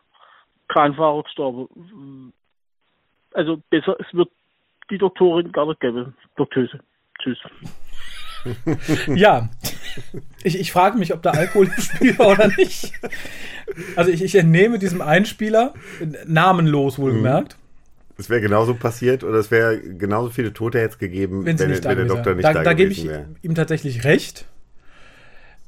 [0.69, 2.31] Kranfahrer gestorben.
[3.33, 4.29] Also besser, es wird
[4.89, 6.15] die Doktorin gar nicht geben.
[6.35, 6.79] Doktöse.
[7.19, 7.39] Tschüss.
[9.15, 9.49] Ja,
[10.43, 12.91] ich, ich frage mich, ob da Alkohol im Spiel war oder nicht.
[13.95, 15.73] Also ich, ich entnehme diesem Einspieler,
[16.25, 17.57] namenlos wohlgemerkt,
[18.17, 21.81] Es wäre genauso passiert oder es wäre genauso viele Tote jetzt gegeben, wenn da wenn
[21.81, 22.35] der Doktor wäre.
[22.37, 23.27] nicht Da, da, da gebe ich wäre.
[23.41, 24.45] ihm tatsächlich recht.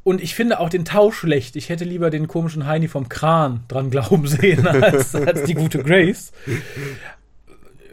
[0.03, 1.55] Und ich finde auch den Tausch schlecht.
[1.55, 5.81] Ich hätte lieber den komischen Heini vom Kran dran glauben sehen, als, als die gute
[5.81, 6.31] Grace.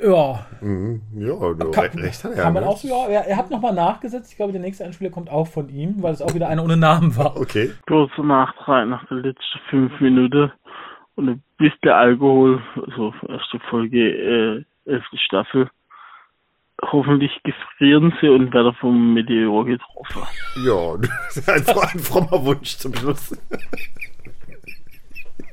[0.03, 1.03] Ja, Mhm.
[1.17, 2.45] Ja, du, kann, recht hat er.
[2.45, 2.69] kann man ne?
[2.69, 4.31] auch so, ja, er, hat nochmal nachgesetzt.
[4.31, 6.77] Ich glaube, der nächste Einspieler kommt auch von ihm, weil es auch wieder einer ohne
[6.77, 7.37] Namen war.
[7.43, 7.73] Okay.
[7.89, 10.53] kurzer Nachtrag nach der letzten fünf Minuten
[11.17, 15.69] und ein bisschen Alkohol, also erste Folge, äh, elfte Staffel.
[16.81, 20.23] Hoffentlich gefrieren sie und werden vom Meteor getroffen.
[20.65, 23.37] Ja, das ist ein, ein frommer Wunsch zum Schluss.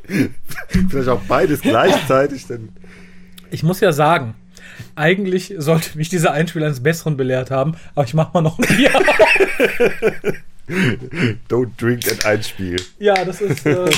[0.90, 2.70] Vielleicht auch beides gleichzeitig, denn
[3.52, 4.36] Ich muss ja sagen,
[4.96, 8.66] eigentlich sollte mich dieser Einspieler eines Besseren belehrt haben, aber ich mach mal noch ein
[8.76, 8.92] Bier.
[11.50, 12.78] don't drink and Einspiel.
[13.00, 13.66] ja, das ist.
[13.66, 13.90] Äh,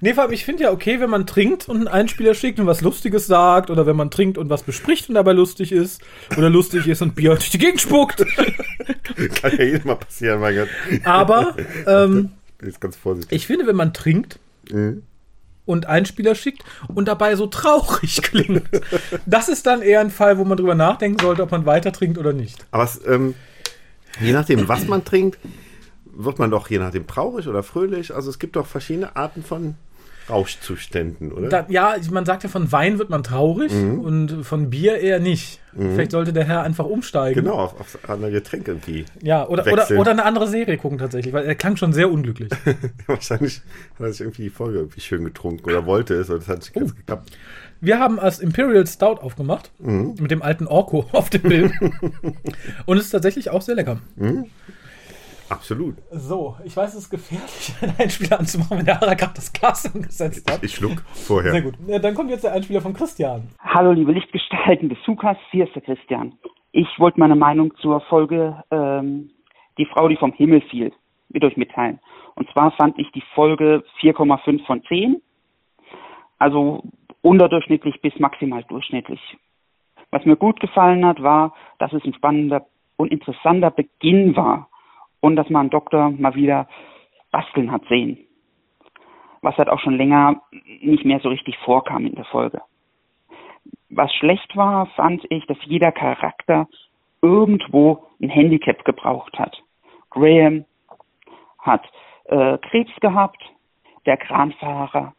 [0.00, 2.66] nee, vor allem, ich finde ja okay, wenn man trinkt und einen Einspieler schickt und
[2.66, 6.00] was Lustiges sagt, oder wenn man trinkt und was bespricht und dabei lustig ist,
[6.36, 8.24] oder lustig ist und Bier durch die Gegend spuckt.
[9.42, 10.68] Kann ja jedes Mal passieren, mein Gott.
[11.04, 13.36] Aber ähm, Bin jetzt ganz vorsichtig.
[13.36, 14.38] ich finde, wenn man trinkt
[14.70, 15.02] Mhm.
[15.66, 16.62] Und Einspieler schickt
[16.94, 18.62] und dabei so traurig klingt,
[19.26, 22.18] das ist dann eher ein Fall, wo man drüber nachdenken sollte, ob man weiter trinkt
[22.18, 22.66] oder nicht.
[22.70, 23.34] Aber es, ähm,
[24.20, 25.38] je nachdem, was man trinkt,
[26.04, 28.14] wird man doch je nachdem traurig oder fröhlich.
[28.14, 29.74] Also es gibt doch verschiedene Arten von
[30.30, 31.48] Rauschzuständen, oder?
[31.48, 34.00] Da, ja, man sagt ja, von Wein wird man traurig Mhm.
[34.00, 35.60] und von Bier eher nicht.
[35.76, 37.42] Vielleicht sollte der Herr einfach umsteigen.
[37.42, 39.04] genau, auf, auf andere Getränke irgendwie.
[39.22, 39.98] Ja, oder, oder, Wechseln.
[39.98, 42.50] oder eine andere Serie gucken tatsächlich, weil er klang schon sehr unglücklich.
[43.06, 43.60] Wahrscheinlich
[43.98, 46.58] hat er sich irgendwie die Folge irgendwie schön getrunken oder wollte es oder das hat
[46.60, 46.78] nicht Oh.
[46.80, 47.30] ganz geklappt.
[47.80, 50.14] Wir haben als Imperial Stout aufgemacht, Mhm.
[50.20, 51.72] mit dem alten Orko auf dem Bild.
[52.86, 53.98] und es ist tatsächlich auch sehr lecker.
[55.54, 55.94] Absolut.
[56.10, 59.86] So, ich weiß, es ist gefährlich, einen Einspieler anzumachen, wenn der Ara gerade das Glas
[59.94, 60.64] angesetzt hat.
[60.64, 61.52] Ich schluck vorher.
[61.52, 61.74] Sehr gut.
[61.86, 63.48] Dann kommt jetzt der Einspieler von Christian.
[63.60, 66.36] Hallo liebe Lichtgestalten des Sukas, hier ist der Christian.
[66.72, 69.30] Ich wollte meine Meinung zur Folge ähm,
[69.78, 70.92] Die Frau, die vom Himmel fiel,
[71.28, 72.00] mit euch mitteilen.
[72.34, 75.22] Und zwar fand ich die Folge 4,5 von 10,
[76.40, 76.82] also
[77.22, 79.20] unterdurchschnittlich bis maximal durchschnittlich.
[80.10, 84.68] Was mir gut gefallen hat, war, dass es ein spannender und interessanter Beginn war
[85.24, 86.68] und dass man Doktor mal wieder
[87.32, 88.18] basteln hat sehen.
[89.40, 90.42] Was halt auch schon länger
[90.82, 92.60] nicht mehr so richtig vorkam in der Folge.
[93.88, 96.68] Was schlecht war, fand ich, dass jeder Charakter
[97.22, 99.56] irgendwo ein Handicap gebraucht hat.
[100.10, 100.66] Graham
[101.58, 101.84] hat
[102.26, 103.42] äh, Krebs gehabt,
[104.04, 105.14] der Kranfahrer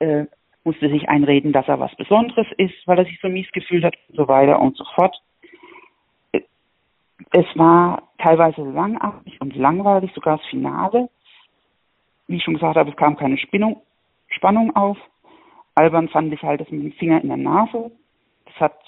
[0.00, 0.26] äh,
[0.64, 3.94] musste sich einreden, dass er was Besonderes ist, weil er sich so mies gefühlt hat
[4.08, 5.16] und so weiter und so fort.
[7.32, 11.08] Es war teilweise langatmig und langweilig, sogar das Finale.
[12.26, 13.82] Wie ich schon gesagt habe, es kam keine Spannung,
[14.28, 14.98] Spannung auf.
[15.74, 17.90] Albern fand ich halt das mit dem Finger in der Nase
[18.60, 18.78] hat,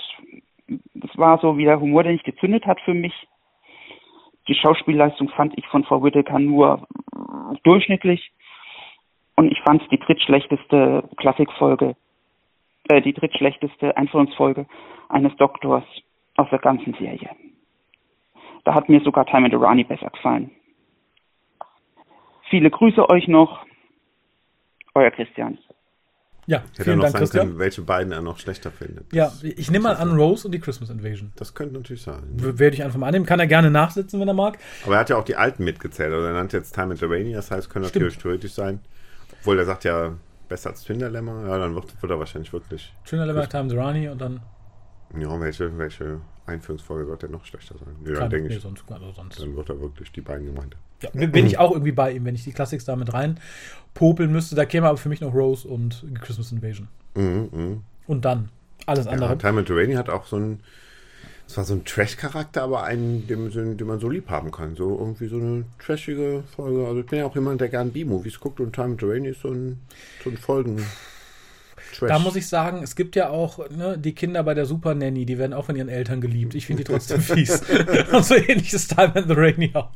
[0.68, 3.14] es war so wie der Humor, der nicht gezündet hat für mich.
[4.48, 6.86] Die Schauspielleistung fand ich von Frau Whittaker nur
[7.62, 8.32] durchschnittlich.
[9.36, 11.96] Und ich fand es die drittschlechteste Klassikfolge,
[12.88, 14.66] äh, die drittschlechteste Einführungsfolge
[15.08, 15.84] eines Doktors
[16.36, 17.30] aus der ganzen Serie.
[18.64, 20.50] Da hat mir sogar Time and Irani besser gefallen.
[22.50, 23.64] Viele Grüße euch noch.
[24.94, 25.56] Euer Christian.
[26.46, 27.46] Ja, Hätte er vielen noch Dank, sagen Christian.
[27.46, 29.12] können, welche beiden er noch schlechter findet.
[29.12, 31.32] Ja, ich nehme mal an Rose und die Christmas Invasion.
[31.36, 32.22] Das könnte natürlich sein.
[32.34, 33.24] W- Werde ich einfach mal annehmen.
[33.24, 34.58] Kann er gerne nachsitzen, wenn er mag.
[34.84, 36.12] Aber er hat ja auch die alten mitgezählt.
[36.12, 38.02] Also er nannte jetzt Time and the Rainy, das heißt, können Stimmt.
[38.04, 38.80] natürlich theoretisch sein.
[39.40, 40.14] Obwohl er sagt ja,
[40.48, 41.46] besser als Twin Dilemma.
[41.46, 42.92] Ja, dann wird, wird er wahrscheinlich wirklich.
[43.04, 44.40] Schöner Level, Time Durani und dann
[45.18, 47.94] Ja, welche, welche Einführungsfolge wird er noch schlechter sein?
[48.04, 49.40] Ja, kann denke nee, ich, sonst, also sonst.
[49.40, 50.76] dann wird er wirklich die beiden gemeint.
[51.02, 53.40] Ja, bin ich auch irgendwie bei ihm, wenn ich die Classics da mit rein
[53.94, 54.54] popeln müsste.
[54.54, 56.88] Da käme aber für mich noch Rose und Christmas Invasion.
[57.14, 57.82] Mhm, mhm.
[58.06, 58.50] Und dann
[58.86, 59.30] alles andere.
[59.30, 60.60] Ja, Time and the Rainy hat auch so ein,
[61.46, 64.76] es war so ein Trash-Charakter, aber einen, den, den man so lieb haben kann.
[64.76, 66.86] So irgendwie so eine trashige Folge.
[66.86, 69.28] Also ich bin ja auch jemand, der gern B-Movies guckt und Time and the Rainy
[69.30, 69.80] ist so ein,
[70.22, 70.84] so ein Folgen.
[71.96, 72.08] Trash.
[72.08, 75.26] Da muss ich sagen, es gibt ja auch ne, die Kinder bei der Super Nanny,
[75.26, 76.54] die werden auch von ihren Eltern geliebt.
[76.54, 77.62] Ich finde die trotzdem fies.
[78.12, 79.90] Und so ähnlich ist Time and the Rainy auch.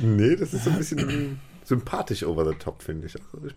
[0.00, 3.14] Nee, das ist so ein bisschen sympathisch over the top, finde ich.
[3.34, 3.54] Also ich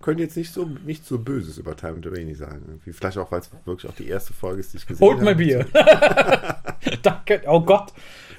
[0.00, 2.62] könnte jetzt nicht so nichts so Böses über Time and the Rainy sagen.
[2.66, 2.92] Irgendwie.
[2.92, 5.24] Vielleicht auch, weil es wirklich auch die erste Folge ist, die ich gesehen Holt habe.
[5.26, 5.66] mal Bier.
[7.02, 7.42] Danke.
[7.46, 7.92] Oh Gott.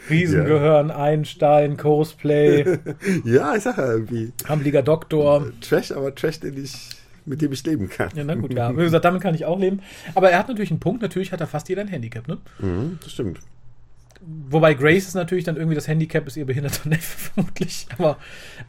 [0.10, 2.78] Riesengehirn, Einstein, Cosplay,
[3.24, 4.34] Ja, ich sag ja irgendwie.
[4.50, 5.48] Hambliger Doktor.
[5.62, 6.90] Trash, aber Trash, den ich,
[7.26, 8.10] mit dem ich leben kann.
[8.16, 8.72] Ja, na gut, ja.
[8.76, 9.80] Wie gesagt, damit kann ich auch leben.
[10.16, 11.02] Aber er hat natürlich einen Punkt.
[11.02, 12.38] Natürlich hat er fast jeder ein Handicap, ne?
[12.60, 13.40] Mhm, das stimmt.
[14.50, 17.88] Wobei Grace ist natürlich dann irgendwie das Handicap, ist ihr behinderter Neffe vermutlich.
[17.98, 18.18] Aber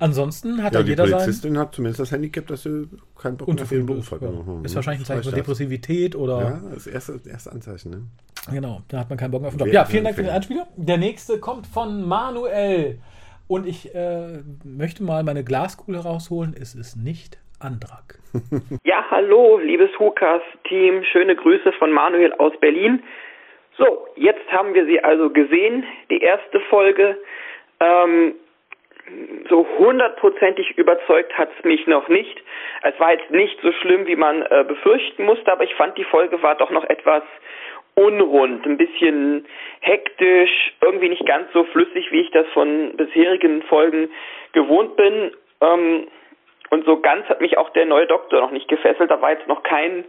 [0.00, 1.12] ansonsten hat Ja, ja die jeder sein.
[1.18, 4.12] Polizistin hat zumindest das Handicap, dass sie keinen Bock mehr auf ihren Unzufrieden Beruf ist.
[4.12, 4.22] hat.
[4.22, 4.30] Ja.
[4.54, 4.64] Mhm.
[4.64, 5.34] Ist wahrscheinlich ein Zeichen von.
[5.34, 6.40] Depressivität oder.
[6.40, 8.02] Ja, das erste, erste Anzeichen, ne?
[8.50, 9.72] Genau, da hat man keinen Bock mehr auf den Job.
[9.72, 10.66] Ja, vielen Dank für den Einspieler.
[10.76, 12.98] Der nächste kommt von Manuel.
[13.46, 16.54] Und ich äh, möchte mal meine Glaskugel herausholen.
[16.58, 18.18] Es ist nicht Andrak.
[18.84, 21.04] Ja, hallo, liebes Hukas-Team.
[21.04, 23.02] Schöne Grüße von Manuel aus Berlin.
[23.78, 27.16] So, jetzt haben wir sie also gesehen, die erste Folge.
[27.80, 28.34] Ähm,
[29.48, 32.42] so hundertprozentig überzeugt hat's mich noch nicht.
[32.82, 36.04] Es war jetzt nicht so schlimm, wie man äh, befürchten musste, aber ich fand, die
[36.04, 37.22] Folge war doch noch etwas
[37.94, 39.46] unrund, ein bisschen
[39.80, 44.10] hektisch, irgendwie nicht ganz so flüssig, wie ich das von bisherigen Folgen
[44.52, 45.32] gewohnt bin.
[45.60, 46.08] Ähm,
[46.74, 49.08] und so ganz hat mich auch der neue Doktor noch nicht gefesselt.
[49.08, 50.04] Da war jetzt noch kein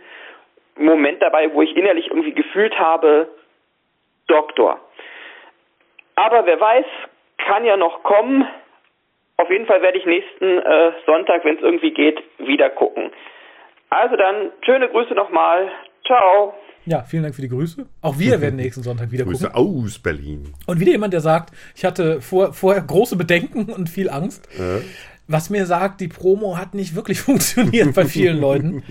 [0.77, 3.29] Moment dabei, wo ich innerlich irgendwie gefühlt habe,
[4.27, 4.79] Doktor.
[6.15, 6.85] Aber wer weiß,
[7.37, 8.47] kann ja noch kommen.
[9.37, 13.11] Auf jeden Fall werde ich nächsten äh, Sonntag, wenn es irgendwie geht, wieder gucken.
[13.91, 15.71] Also dann, schöne Grüße nochmal.
[16.03, 16.55] Ciao.
[16.85, 17.85] Ja, vielen Dank für die Grüße.
[18.01, 19.39] Auch wir werden nächsten Sonntag wieder gucken.
[19.39, 20.53] Grüße aus Berlin.
[20.65, 24.47] Und wieder jemand, der sagt, ich hatte vor, vorher große Bedenken und viel Angst.
[24.59, 24.81] Äh,
[25.27, 28.83] Was mir sagt, die Promo hat nicht wirklich funktioniert bei vielen Leuten.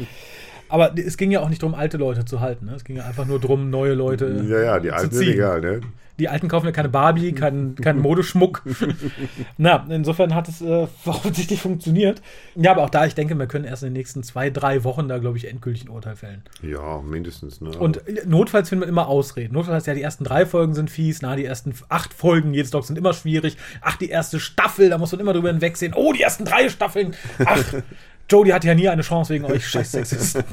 [0.69, 2.67] Aber es ging ja auch nicht darum, alte Leute zu halten.
[2.67, 2.75] Ne?
[2.75, 5.61] Es ging ja einfach nur darum, neue Leute ja, ja, die zu alten sind egal,
[5.61, 5.81] ne?
[6.19, 8.63] Die Alten kaufen ja keine Barbie, keinen keinen Modeschmuck.
[9.59, 12.23] Na, insofern hat es äh, offensichtlich funktioniert.
[12.55, 15.09] Ja, aber auch da, ich denke, wir können erst in den nächsten zwei, drei Wochen
[15.09, 16.43] da, glaube ich, endgültig ein Urteil fällen.
[16.63, 17.71] Ja, mindestens, ne?
[17.71, 19.55] Und notfalls finden wir immer Ausreden.
[19.55, 22.85] Notfalls, ja, die ersten drei Folgen sind fies, na, die ersten acht Folgen jedes Dog
[22.85, 23.57] sind immer schwierig.
[23.81, 25.95] Ach, die erste Staffel, da muss man immer drüber hinwegsehen.
[25.95, 27.15] Oh, die ersten drei Staffeln.
[27.45, 27.61] Ach,
[28.31, 30.45] Jodie hatte ja nie eine Chance wegen euch scheiß Sexisten.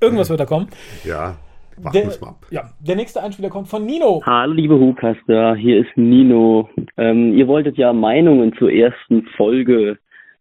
[0.00, 0.68] Irgendwas wird da kommen.
[1.04, 1.36] ja,
[1.78, 2.46] Der, wir mal ab.
[2.50, 4.22] ja, der nächste Einspieler kommt von Nino.
[4.24, 6.68] Hallo liebe Hucaster, hier ist Nino.
[6.96, 9.98] Ähm, ihr wolltet ja Meinungen zur ersten Folge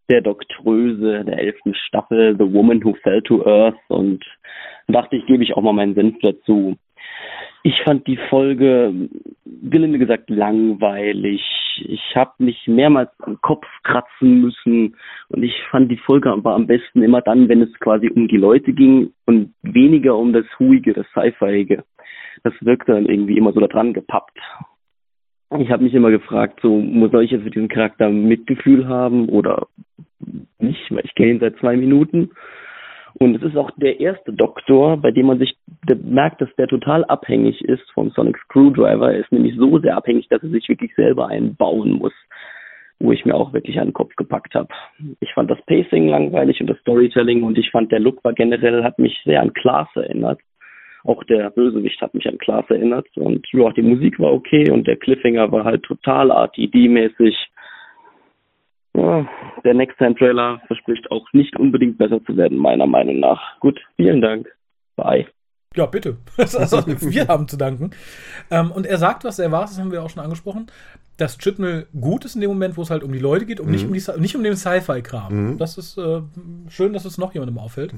[0.10, 4.24] der Doktröse der elften Staffel, The Woman Who Fell to Earth und
[4.88, 6.76] dachte ich, gebe ich auch mal meinen Senf dazu.
[7.64, 9.10] Ich fand die Folge,
[9.46, 11.42] gelinde gesagt, langweilig.
[11.88, 14.96] Ich habe mich mehrmals am Kopf kratzen müssen
[15.30, 18.38] und ich fand die Folge aber am besten immer dann, wenn es quasi um die
[18.38, 21.84] Leute ging und weniger um das Huige, das Sci-Fiige
[22.44, 24.38] das wirkte dann irgendwie immer so da dran gepappt.
[25.60, 29.68] Ich habe mich immer gefragt, so muss ich jetzt für diesen Charakter Mitgefühl haben oder
[30.60, 32.32] nicht, weil ich kenne ihn seit zwei Minuten.
[33.16, 35.58] Und es ist auch der erste Doktor, bei dem man sich
[36.04, 39.14] merkt, dass der total abhängig ist vom Sonic Screwdriver.
[39.14, 42.14] Er ist nämlich so sehr abhängig, dass er sich wirklich selber einbauen muss,
[43.00, 44.70] wo ich mir auch wirklich den Kopf gepackt habe.
[45.20, 48.84] Ich fand das Pacing langweilig und das Storytelling und ich fand der Look war generell,
[48.84, 50.40] hat mich sehr an Klaas erinnert.
[51.04, 54.86] Auch der Bösewicht hat mich an Klaas erinnert und ja, die Musik war okay und
[54.86, 57.36] der Cliffhanger war halt total RTD-mäßig.
[58.94, 59.28] Ja,
[59.64, 63.60] der Next Time Trailer verspricht auch nicht unbedingt besser zu werden, meiner Meinung nach.
[63.62, 64.48] Gut, vielen Dank.
[64.96, 65.26] Bye.
[65.76, 66.18] Ja, bitte.
[66.38, 67.92] Also, wir haben zu danken.
[68.50, 70.68] Ähm, und er sagt was sehr wahres, das haben wir auch schon angesprochen,
[71.18, 73.70] dass Chibnall gut ist in dem Moment, wo es halt um die Leute geht, um
[73.70, 75.30] nicht, um die, nicht um den Sci-Fi-Kram.
[75.58, 76.22] Das ist äh,
[76.70, 77.94] schön, dass es noch jemandem auffällt.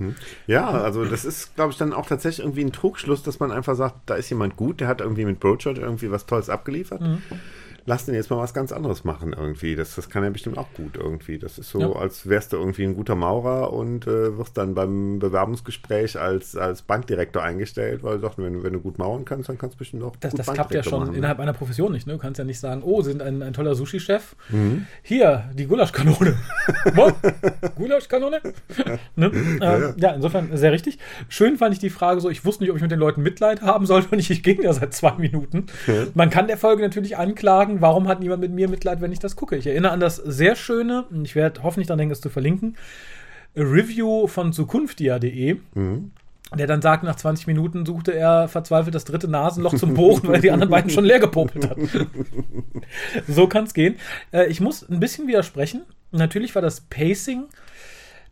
[0.45, 3.75] Ja, also das ist, glaube ich, dann auch tatsächlich irgendwie ein Trugschluss, dass man einfach
[3.75, 7.01] sagt, da ist jemand gut, der hat irgendwie mit Broadchurch irgendwie was Tolles abgeliefert.
[7.85, 9.75] Lass den jetzt mal was ganz anderes machen irgendwie.
[9.75, 11.37] Das, das kann er bestimmt auch gut irgendwie.
[11.37, 11.91] Das ist so, Ja.
[11.93, 16.81] als wärst du irgendwie ein guter Maurer und äh, wirst dann beim Bewerbungsgespräch als, als
[16.83, 20.03] Bankdirektor eingestellt, weil du sagst, wenn, wenn du gut mauern kannst, dann kannst du bestimmt
[20.03, 21.17] auch Das, gut das klappt ja schon machen, ne?
[21.17, 22.07] innerhalb einer Profession nicht.
[22.07, 22.13] Ne?
[22.13, 24.35] Du kannst ja nicht sagen, oh, Sie sind ein, ein toller Sushi-Chef.
[24.49, 24.87] Mhm.
[25.01, 26.35] Hier, die Gulaschkanone.
[27.75, 28.41] Gulaschkanone?
[29.15, 29.31] ne?
[29.61, 30.99] ja, ja, insofern sehr richtig.
[31.29, 33.61] Schön fand ich die Frage so, ich wusste nicht, ob ich mit den Leuten Mitleid
[33.61, 35.65] haben sollte und ich, ich ging ja seit zwei Minuten.
[36.13, 39.35] Man kann der Folge natürlich anklagen, warum hat niemand mit mir Mitleid, wenn ich das
[39.35, 39.55] gucke.
[39.55, 42.77] Ich erinnere an das sehr schöne, und ich werde hoffentlich daran denken, es zu verlinken,
[43.55, 45.57] Review von zukunftia.de.
[46.57, 50.41] Der dann sagt, nach 20 Minuten suchte er verzweifelt das dritte Nasenloch zum Bohren, weil
[50.41, 51.89] die anderen beiden schon leer gepopelt hatten.
[53.27, 53.95] so kann es gehen.
[54.31, 55.81] Äh, ich muss ein bisschen widersprechen.
[56.11, 57.45] Natürlich war das Pacing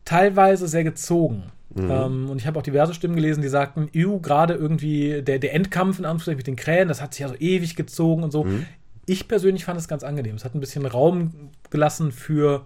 [0.06, 1.52] teilweise sehr gezogen.
[1.78, 5.54] Ähm, und ich habe auch diverse Stimmen gelesen, die sagten, ew, gerade irgendwie der, der
[5.54, 8.46] Endkampf in Anführungszeichen mit den Krähen, das hat sich ja so ewig gezogen und so.
[9.06, 10.36] Ich persönlich fand es ganz angenehm.
[10.36, 12.66] Es hat ein bisschen Raum gelassen für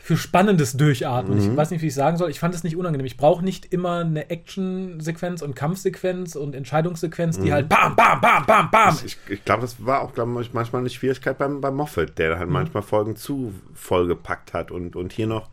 [0.00, 1.38] für spannendes Durchatmen.
[1.38, 2.30] Ich weiß nicht, wie ich sagen soll.
[2.30, 3.04] Ich fand es nicht unangenehm.
[3.04, 8.46] Ich brauche nicht immer eine Action-Sequenz und Kampfsequenz und Entscheidungssequenz, die halt bam, bam, bam,
[8.46, 8.96] bam, bam.
[9.04, 12.38] Ich, ich glaube, das war auch glaub ich, manchmal eine Schwierigkeit beim, beim Moffat, der
[12.38, 15.50] halt manchmal Folgen zu vollgepackt hat und, und hier noch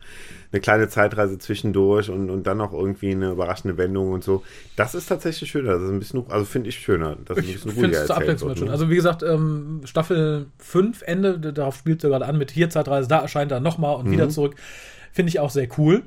[0.52, 4.42] eine kleine Zeitreise zwischendurch und, und dann noch irgendwie eine überraschende Wendung und so.
[4.76, 5.72] Das ist tatsächlich schöner.
[5.72, 7.16] Das ist ein bisschen, also finde ich schöner.
[7.24, 8.70] Das ist ein Ich bisschen finde ruhiger es erzählt ne?
[8.70, 13.08] Also wie gesagt, ähm, Staffel 5, Ende, darauf spielt sie gerade an mit hier Zeitreise,
[13.08, 14.12] da erscheint er nochmal und Mhm.
[14.12, 14.54] wieder zurück.
[15.12, 16.02] Finde ich auch sehr cool.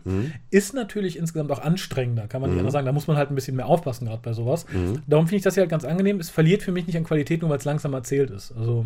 [0.52, 2.43] Ist natürlich insgesamt auch anstrengender, kann Mhm.
[2.43, 2.86] man nicht anders sagen.
[2.86, 4.67] Da muss man halt ein bisschen mehr aufpassen, gerade bei sowas.
[5.08, 6.19] Darum finde ich das hier halt ganz angenehm.
[6.19, 8.52] Es verliert für mich nicht an Qualität, nur weil es langsam erzählt ist.
[8.56, 8.86] Also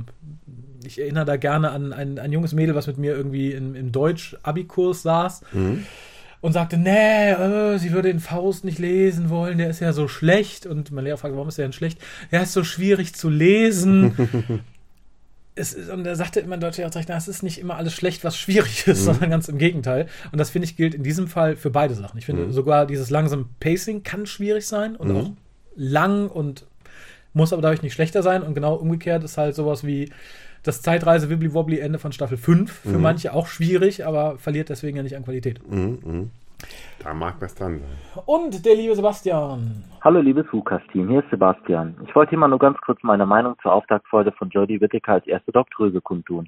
[0.85, 3.91] ich erinnere da gerne an ein, ein junges Mädel, was mit mir irgendwie im, im
[3.91, 5.41] Deutsch-Abi-Kurs saß
[6.43, 10.09] und sagte, nee, äh, sie würde den Faust nicht lesen wollen, der ist ja so
[10.09, 10.65] schlecht.
[10.65, 11.99] Und mein Lehrer fragte, warum ist der denn schlecht?
[12.31, 14.59] Ja, ist so schwierig zu lesen.
[15.55, 17.77] es ist, und er sagte immer in Deutsch, ja, recht, na, es ist nicht immer
[17.77, 20.07] alles schlecht, was schwierig ist, sondern ganz im Gegenteil.
[20.33, 22.17] Und das finde ich gilt in diesem Fall für beide Sachen.
[22.17, 25.31] Ich finde sogar dieses langsame Pacing kann schwierig sein und auch
[25.77, 26.65] lang und
[27.31, 28.43] muss aber dadurch nicht schlechter sein.
[28.43, 30.11] Und genau umgekehrt ist halt sowas wie
[30.63, 34.97] das Zeitreise Wibbly Wobbly Ende von Staffel 5 für manche auch schwierig, aber verliert deswegen
[34.97, 35.59] ja nicht an Qualität.
[36.99, 38.23] Da mag was dran sein.
[38.25, 39.83] Und der liebe Sebastian.
[40.01, 41.95] Hallo liebes Lukas-Team, hier ist Sebastian.
[42.07, 45.27] Ich wollte hier mal nur ganz kurz meine Meinung zur Auftaktfolge von Jodie Whittaker als
[45.27, 46.47] erste Doktoröse kundtun.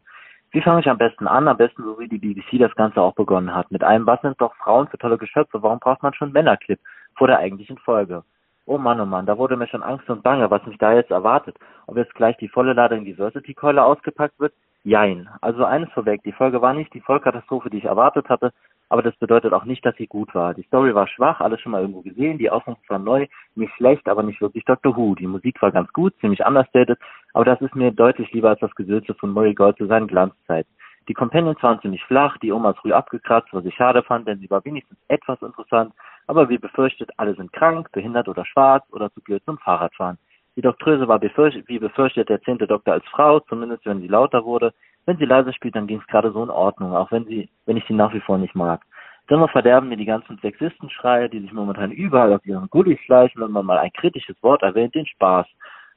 [0.51, 1.49] Wie fange ich am besten an?
[1.49, 3.69] Am besten so wie die BBC das Ganze auch begonnen hat.
[3.71, 5.61] Mit einem, was sind doch Frauen für tolle Geschöpfe?
[5.61, 6.79] Warum braucht man schon einen Männerclip
[7.17, 8.23] vor der eigentlichen Folge?
[8.67, 11.11] Oh Mann, oh Mann, da wurde mir schon Angst und Bange, was mich da jetzt
[11.11, 11.55] erwartet.
[11.85, 14.53] Ob jetzt gleich die volle Ladung Diversity-Keule ausgepackt wird?
[14.83, 15.29] Jein.
[15.41, 18.51] Also eines vorweg, die Folge war nicht die Vollkatastrophe, die ich erwartet hatte,
[18.89, 20.55] aber das bedeutet auch nicht, dass sie gut war.
[20.55, 24.07] Die Story war schwach, alles schon mal irgendwo gesehen, die Aufnahme war neu, nicht schlecht,
[24.07, 25.13] aber nicht wirklich Doctor Who.
[25.13, 26.97] Die Musik war ganz gut, ziemlich understated,
[27.33, 30.71] aber das ist mir deutlich lieber als das Gesülze von Murray Gold zu seinen Glanzzeiten.
[31.07, 34.39] Die Companions waren ziemlich flach, die Oma ist früh abgekratzt, was ich schade fand, denn
[34.39, 35.93] sie war wenigstens etwas interessant,
[36.27, 40.17] aber wie befürchtet, alle sind krank, behindert oder schwarz oder zu blöd zum Fahrradfahren.
[40.55, 44.45] Die Doktröse war befürchtet, wie befürchtet der zehnte Doktor als Frau, zumindest wenn sie lauter
[44.45, 44.73] wurde.
[45.05, 47.77] Wenn sie leise spielt, dann ging es gerade so in Ordnung, auch wenn sie, wenn
[47.77, 48.81] ich sie nach wie vor nicht mag.
[49.27, 53.51] Dann verderben mir die ganzen Sexistenschreie, die sich momentan überall auf ihren Gullis schleichen, wenn
[53.51, 55.47] man mal ein kritisches Wort erwähnt, den Spaß.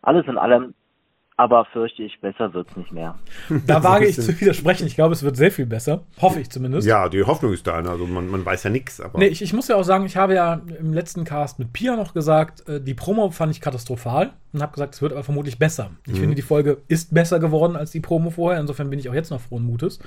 [0.02, 0.74] Alles in allem,
[1.38, 3.16] aber fürchte ich, besser wird's nicht mehr.
[3.64, 4.88] Da wage ich zu widersprechen.
[4.88, 6.02] Ich glaube, es wird sehr viel besser.
[6.20, 6.84] Hoffe ich zumindest.
[6.84, 7.74] Ja, die Hoffnung ist da.
[7.74, 9.00] Also man, man weiß ja nichts.
[9.00, 11.72] Aber Nee, ich, ich muss ja auch sagen, ich habe ja im letzten Cast mit
[11.72, 15.22] Pia noch gesagt, äh, die Promo fand ich katastrophal und habe gesagt, es wird aber
[15.22, 15.92] vermutlich besser.
[16.08, 18.60] Ich finde, die Folge ist besser geworden als die Promo vorher.
[18.60, 20.00] Insofern bin ich auch jetzt noch frohen Mutes.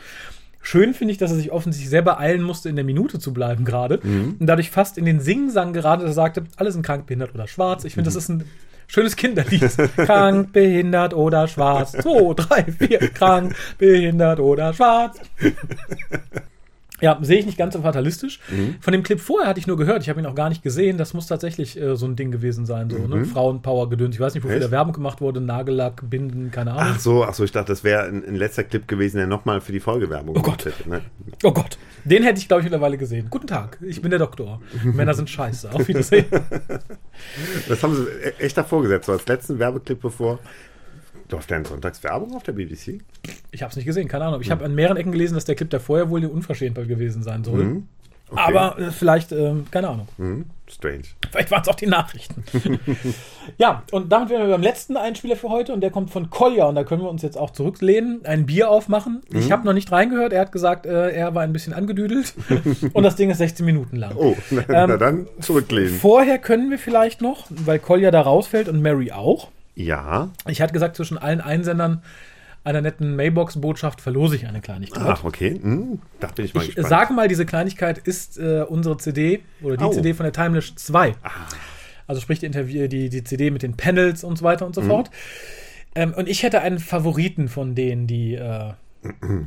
[0.61, 3.63] Schön finde ich, dass er sich offensichtlich sehr beeilen musste, in der Minute zu bleiben
[3.63, 3.99] gerade.
[4.37, 7.47] Und dadurch fast in den Singsang gerade, dass er sagte, alle sind krank, behindert oder
[7.47, 7.85] schwarz.
[7.85, 8.43] Ich finde, das ist ein
[8.91, 9.71] schönes Kinderlied.
[9.95, 11.93] krank, behindert oder schwarz.
[11.93, 15.19] Zwei, drei, vier, krank, behindert oder schwarz.
[17.01, 18.39] Ja, sehe ich nicht ganz so fatalistisch.
[18.79, 20.97] Von dem Clip vorher hatte ich nur gehört, ich habe ihn auch gar nicht gesehen.
[20.97, 23.25] Das muss tatsächlich äh, so ein Ding gewesen sein, so, ne?
[23.25, 24.15] Frauenpower-Gedöns.
[24.15, 24.63] Ich weiß nicht, wofür Echt?
[24.63, 26.93] der Werbung gemacht wurde, Nagellack, Binden, keine Ahnung.
[26.95, 29.61] Ach so, ach so, ich dachte, das wäre ein, ein letzter Clip gewesen, der nochmal
[29.61, 30.65] für die Folgewerbung Oh Gott.
[30.65, 30.87] hätte.
[30.89, 31.01] Ne?
[31.43, 33.27] Oh Gott, den hätte ich, glaube ich, mittlerweile gesehen.
[33.29, 34.61] Guten Tag, ich bin der Doktor.
[34.83, 35.71] Männer sind scheiße.
[35.71, 36.25] Auf Wiedersehen.
[37.67, 40.39] Das haben sie e- echt davor gesetzt, so als letzten Werbeclip bevor.
[41.31, 42.99] Läuft denn sonntags Werbung auf der BBC?
[43.51, 44.41] Ich habe es nicht gesehen, keine Ahnung.
[44.41, 47.23] Ich habe an mehreren Ecken gelesen, dass der Clip der vorher wohl eine Unverschämtheit gewesen
[47.23, 47.83] sein soll.
[48.33, 50.07] Aber äh, vielleicht, ähm, keine Ahnung.
[50.17, 51.01] Hm, strange.
[51.31, 52.43] Vielleicht waren es auch die Nachrichten.
[53.57, 56.65] ja, und damit wären wir beim letzten Einspieler für heute und der kommt von Kolja
[56.65, 59.21] und da können wir uns jetzt auch zurücklehnen, ein Bier aufmachen.
[59.33, 59.51] Ich Mhm.
[59.51, 62.33] habe noch nicht reingehört, er hat gesagt, äh, er war ein bisschen angedüdelt
[62.93, 64.13] und das Ding ist 16 Minuten lang.
[64.15, 65.93] Oh, na, Ähm, na dann zurücklehnen.
[65.95, 69.49] Vorher können wir vielleicht noch, weil Kolja da rausfällt und Mary auch.
[69.75, 70.29] Ja.
[70.47, 72.01] Ich hatte gesagt, zwischen allen Einsendern
[72.63, 75.01] einer netten Mailbox-Botschaft verlose ich eine Kleinigkeit.
[75.03, 75.59] Ach, okay.
[75.61, 76.87] Hm, da bin ich mal Ich gespannt.
[76.89, 79.91] sage mal, diese Kleinigkeit ist äh, unsere CD oder die Oh.
[79.91, 81.15] CD von der Timeless 2.
[82.05, 84.81] Also sprich die, Interview, die, die CD mit den Panels und so weiter und so
[84.81, 84.87] Mhm.
[84.87, 85.09] fort.
[85.95, 88.73] Ähm, und ich hätte einen Favoriten von denen, die äh,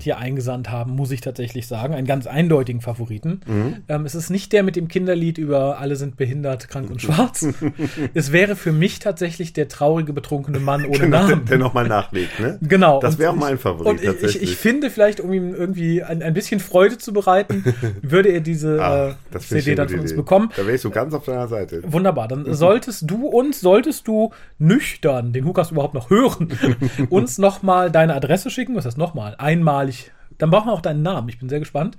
[0.01, 1.95] hier eingesandt haben, muss ich tatsächlich sagen.
[1.95, 3.41] Einen ganz eindeutigen Favoriten.
[3.47, 3.77] Mhm.
[3.89, 7.47] Ähm, es ist nicht der mit dem Kinderlied über alle sind behindert, krank und schwarz.
[8.15, 11.45] es wäre für mich tatsächlich der traurige, betrunkene Mann ohne Genau, Namen.
[11.45, 12.59] der nochmal nachlegt, ne?
[12.63, 12.99] Genau.
[13.01, 14.43] Das wäre auch mein Favorit, Und ich, ich, tatsächlich.
[14.51, 17.65] ich finde vielleicht, um ihm irgendwie ein, ein bisschen Freude zu bereiten,
[18.03, 20.17] würde er diese Ah, äh, CD dann von uns Idee.
[20.21, 20.51] bekommen.
[20.57, 21.81] Da wärst du ganz auf deiner Seite.
[21.87, 26.49] Wunderbar, dann solltest du uns, solltest du nüchtern, den Hukas überhaupt noch hören,
[27.11, 31.29] uns nochmal deine Adresse schicken, was heißt nochmal, einmalig, dann brauchen wir auch deinen Namen,
[31.29, 31.97] ich bin sehr gespannt.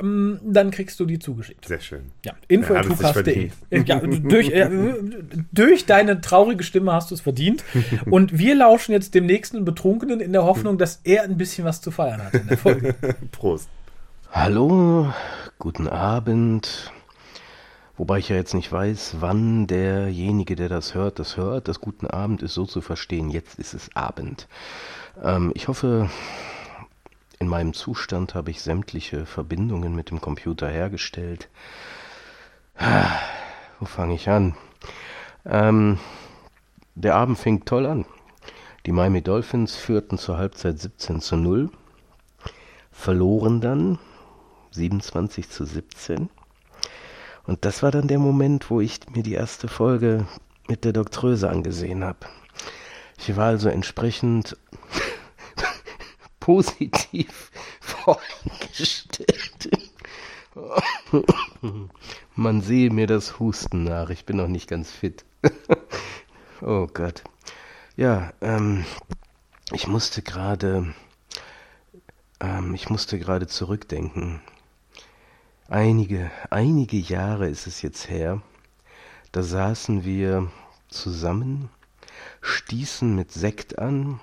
[0.00, 1.66] Ähm, Dann kriegst du die zugeschickt.
[1.66, 2.12] Sehr schön.
[2.24, 3.52] Ja, info sich verdient.
[3.70, 4.68] Ja, durch, äh,
[5.50, 7.64] durch deine traurige Stimme hast du es verdient.
[8.10, 11.80] Und wir lauschen jetzt dem nächsten Betrunkenen in der Hoffnung, dass er ein bisschen was
[11.80, 12.94] zu feiern hat in der Folge.
[13.32, 13.68] Prost.
[14.30, 15.12] Hallo,
[15.58, 16.92] guten Abend.
[17.96, 21.66] Wobei ich ja jetzt nicht weiß, wann derjenige, der das hört, das hört.
[21.66, 24.46] Das guten Abend ist so zu verstehen, jetzt ist es Abend.
[25.22, 26.08] Ähm, ich hoffe,
[27.38, 31.48] in meinem Zustand habe ich sämtliche Verbindungen mit dem Computer hergestellt.
[33.80, 34.54] Wo fange ich an?
[35.44, 35.98] Ähm,
[36.94, 38.04] der Abend fing toll an.
[38.86, 41.70] Die Miami Dolphins führten zur Halbzeit 17 zu 0,
[42.90, 43.98] verloren dann
[44.70, 46.28] 27 zu 17.
[47.44, 50.26] Und das war dann der Moment, wo ich mir die erste Folge
[50.68, 52.26] mit der Doktröse angesehen habe.
[53.18, 54.56] Ich war also entsprechend
[56.48, 57.50] positiv
[57.82, 59.68] voreingestellt.
[62.34, 64.08] Man sehe mir das Husten nach.
[64.08, 65.26] Ich bin noch nicht ganz fit.
[66.62, 67.22] oh Gott.
[67.96, 68.86] Ja, ähm,
[69.72, 70.94] ich musste gerade,
[72.40, 74.40] ähm, ich musste gerade zurückdenken.
[75.68, 78.40] Einige, einige Jahre ist es jetzt her.
[79.32, 80.50] Da saßen wir
[80.88, 81.68] zusammen,
[82.40, 84.18] stießen mit Sekt an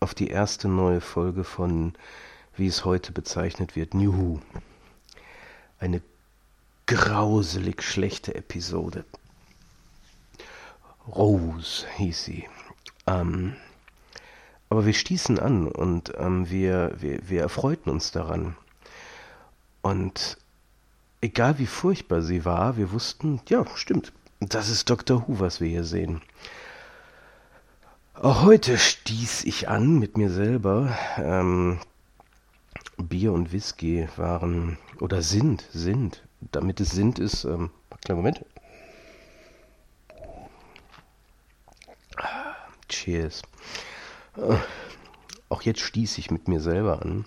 [0.00, 1.94] auf die erste neue Folge von,
[2.56, 4.40] wie es heute bezeichnet wird, New Who.
[5.78, 6.02] Eine
[6.86, 9.04] grauselig schlechte Episode.
[11.08, 12.48] Rose hieß sie.
[13.06, 13.56] Ähm,
[14.68, 18.56] aber wir stießen an und ähm, wir, wir, wir erfreuten uns daran.
[19.82, 20.38] Und
[21.20, 25.26] egal wie furchtbar sie war, wir wussten, ja, stimmt, das ist Dr.
[25.26, 26.20] Who, was wir hier sehen.
[28.22, 30.96] Heute stieß ich an mit mir selber.
[31.18, 31.78] Ähm,
[32.96, 37.70] Bier und Whisky waren oder sind, sind, damit es sind ist, ähm,
[38.02, 38.44] kleinen Moment.
[42.88, 43.42] Cheers.
[44.36, 44.56] Äh,
[45.48, 47.26] Auch jetzt stieß ich mit mir selber an.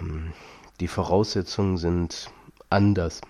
[0.00, 0.32] Ähm,
[0.80, 2.30] Die Voraussetzungen sind
[2.70, 3.20] anders.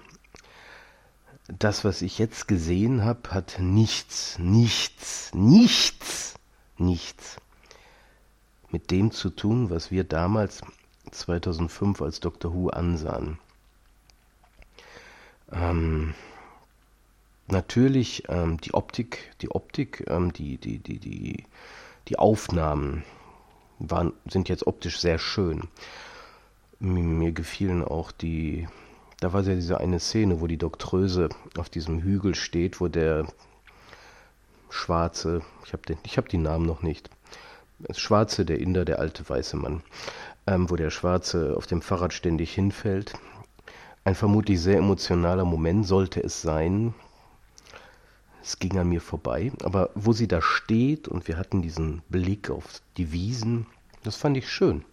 [1.61, 6.35] Das, was ich jetzt gesehen habe, hat nichts, nichts, nichts,
[6.79, 7.37] nichts
[8.71, 10.63] mit dem zu tun, was wir damals
[11.11, 13.39] 2005 als Doctor Who ansahen.
[15.53, 16.15] Ähm,
[17.49, 21.45] natürlich ähm, die Optik, die Optik, ähm, die, die, die, die,
[22.09, 23.05] die Aufnahmen
[23.79, 25.69] waren, sind jetzt optisch sehr schön.
[26.79, 28.67] Mir gefielen auch die,
[29.21, 33.27] da war ja diese eine Szene, wo die Doktröse auf diesem Hügel steht, wo der
[34.71, 37.11] Schwarze, ich habe hab die Namen noch nicht,
[37.93, 39.83] Schwarze, der Inder, der alte weiße Mann,
[40.47, 43.13] ähm, wo der Schwarze auf dem Fahrrad ständig hinfällt.
[44.05, 46.95] Ein vermutlich sehr emotionaler Moment sollte es sein.
[48.43, 52.49] Es ging an mir vorbei, aber wo sie da steht und wir hatten diesen Blick
[52.49, 53.67] auf die Wiesen,
[54.03, 54.85] das fand ich schön.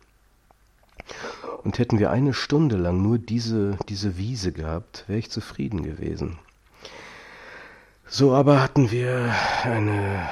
[1.64, 6.38] Und hätten wir eine Stunde lang nur diese, diese Wiese gehabt, wäre ich zufrieden gewesen.
[8.08, 9.34] So aber hatten wir
[9.64, 10.30] eine.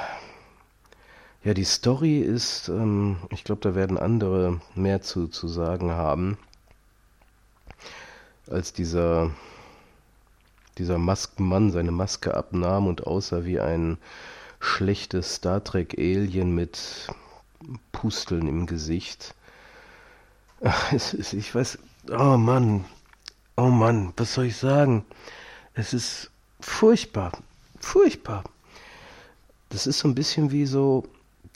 [1.44, 6.38] Ja, die Story ist, ähm, ich glaube, da werden andere mehr zu, zu sagen haben,
[8.50, 9.30] als dieser,
[10.78, 13.98] dieser Maskenmann seine Maske abnahm und aussah wie ein
[14.58, 17.08] schlechtes Star Trek Alien mit
[17.92, 19.34] Pusteln im Gesicht.
[21.32, 21.78] Ich weiß,
[22.10, 22.84] oh Mann,
[23.58, 25.02] Oh Mann, was soll ich sagen?
[25.72, 27.32] Es ist furchtbar,
[27.80, 28.44] furchtbar.
[29.70, 31.04] Das ist so ein bisschen wie so,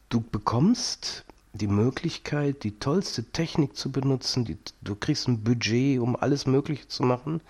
[0.08, 6.16] du bekommst die Möglichkeit, die tollste Technik zu benutzen, die, du kriegst ein Budget, um
[6.16, 7.42] alles Mögliche zu machen.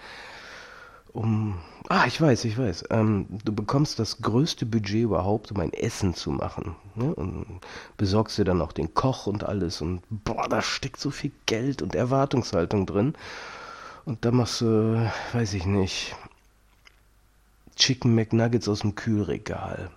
[1.13, 1.59] Um,
[1.89, 2.85] ah, ich weiß, ich weiß.
[2.91, 6.77] Ähm, du bekommst das größte Budget überhaupt, um ein Essen zu machen.
[6.95, 7.13] Ne?
[7.15, 7.61] Und
[7.97, 9.81] besorgst dir dann auch den Koch und alles.
[9.81, 13.15] Und boah, da steckt so viel Geld und Erwartungshaltung drin.
[14.05, 16.15] Und da machst du, weiß ich nicht,
[17.77, 19.91] Chicken McNuggets aus dem Kühlregal.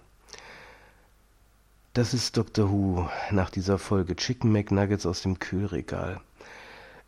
[1.93, 2.72] Das ist Dr.
[2.72, 4.16] Who nach dieser Folge.
[4.16, 6.22] Chicken McNuggets aus dem Kühlregal.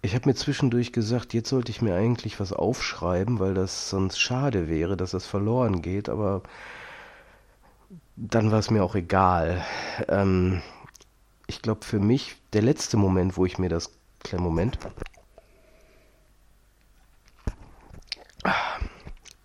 [0.06, 4.20] Ich habe mir zwischendurch gesagt, jetzt sollte ich mir eigentlich was aufschreiben, weil das sonst
[4.20, 6.44] schade wäre, dass das verloren geht, aber
[8.16, 9.66] dann war es mir auch egal.
[10.08, 10.62] Ähm,
[11.48, 13.90] ich glaube für mich, der letzte Moment, wo ich mir das.
[14.20, 14.78] Kleinen Moment.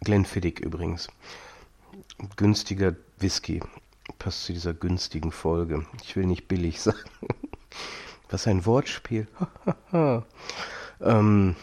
[0.02, 1.08] Glenfiddich übrigens.
[2.36, 3.62] Günstiger Whisky.
[4.18, 5.86] Passt zu dieser günstigen Folge.
[6.04, 6.98] Ich will nicht billig sagen.
[8.31, 9.26] Was ein Wortspiel.
[11.01, 11.57] ähm,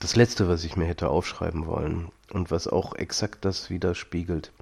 [0.00, 4.52] das letzte, was ich mir hätte aufschreiben wollen und was auch exakt das widerspiegelt,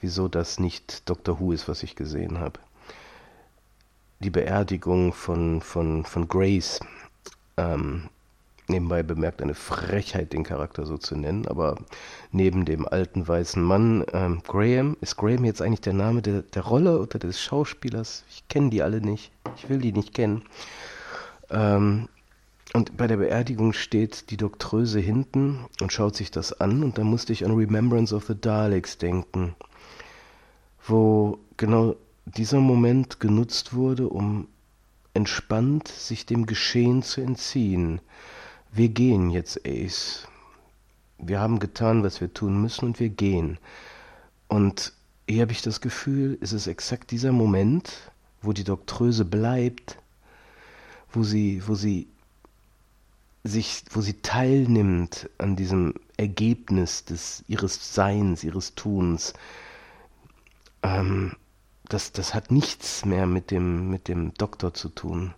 [0.00, 1.40] wieso das nicht Dr.
[1.40, 2.60] Who ist, was ich gesehen habe.
[4.20, 6.80] Die Beerdigung von, von, von Grace.
[7.56, 8.08] Ähm,
[8.68, 11.76] nebenbei bemerkt eine Frechheit, den Charakter so zu nennen, aber
[12.32, 16.62] neben dem alten weißen Mann, ähm, Graham, ist Graham jetzt eigentlich der Name der, der
[16.62, 18.24] Rolle oder des Schauspielers?
[18.30, 19.32] Ich kenne die alle nicht.
[19.56, 20.42] Ich will die nicht kennen.
[21.50, 22.08] Ähm,
[22.74, 27.04] und bei der Beerdigung steht die Doktröse hinten und schaut sich das an und da
[27.04, 29.54] musste ich an Remembrance of the Daleks denken,
[30.86, 31.96] wo genau
[32.26, 34.48] dieser Moment genutzt wurde, um
[35.14, 38.02] entspannt sich dem Geschehen zu entziehen
[38.72, 40.26] wir gehen jetzt, Ace.
[41.18, 43.58] Wir haben getan, was wir tun müssen und wir gehen.
[44.46, 44.92] Und
[45.28, 49.98] hier habe ich das Gefühl, es ist exakt dieser Moment, wo die Doktröse bleibt,
[51.12, 52.08] wo sie, wo sie
[53.44, 59.34] sich, wo sie teilnimmt an diesem Ergebnis des ihres Seins, ihres Tuns.
[60.82, 61.32] Ähm,
[61.88, 65.34] das, das hat nichts mehr mit dem, mit dem Doktor zu tun.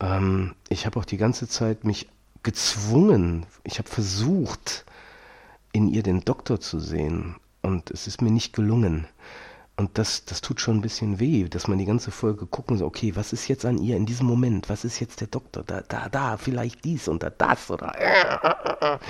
[0.00, 2.08] Ähm, ich habe auch die ganze Zeit mich
[2.42, 4.84] gezwungen, ich habe versucht,
[5.72, 9.06] in ihr den Doktor zu sehen und es ist mir nicht gelungen.
[9.76, 12.88] Und das, das tut schon ein bisschen weh, dass man die ganze Folge gucken soll,
[12.88, 14.68] okay, was ist jetzt an ihr in diesem Moment?
[14.68, 15.62] Was ist jetzt der Doktor?
[15.62, 17.94] Da, da, da, vielleicht dies oder das oder.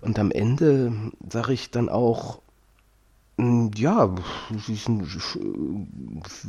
[0.00, 0.92] Und am Ende
[1.28, 2.40] sage ich dann auch,
[3.36, 4.14] hm, ja,
[4.66, 5.06] sie ist ein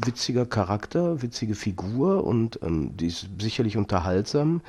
[0.06, 4.62] witziger Charakter, witzige Figur und ähm, die ist sicherlich unterhaltsam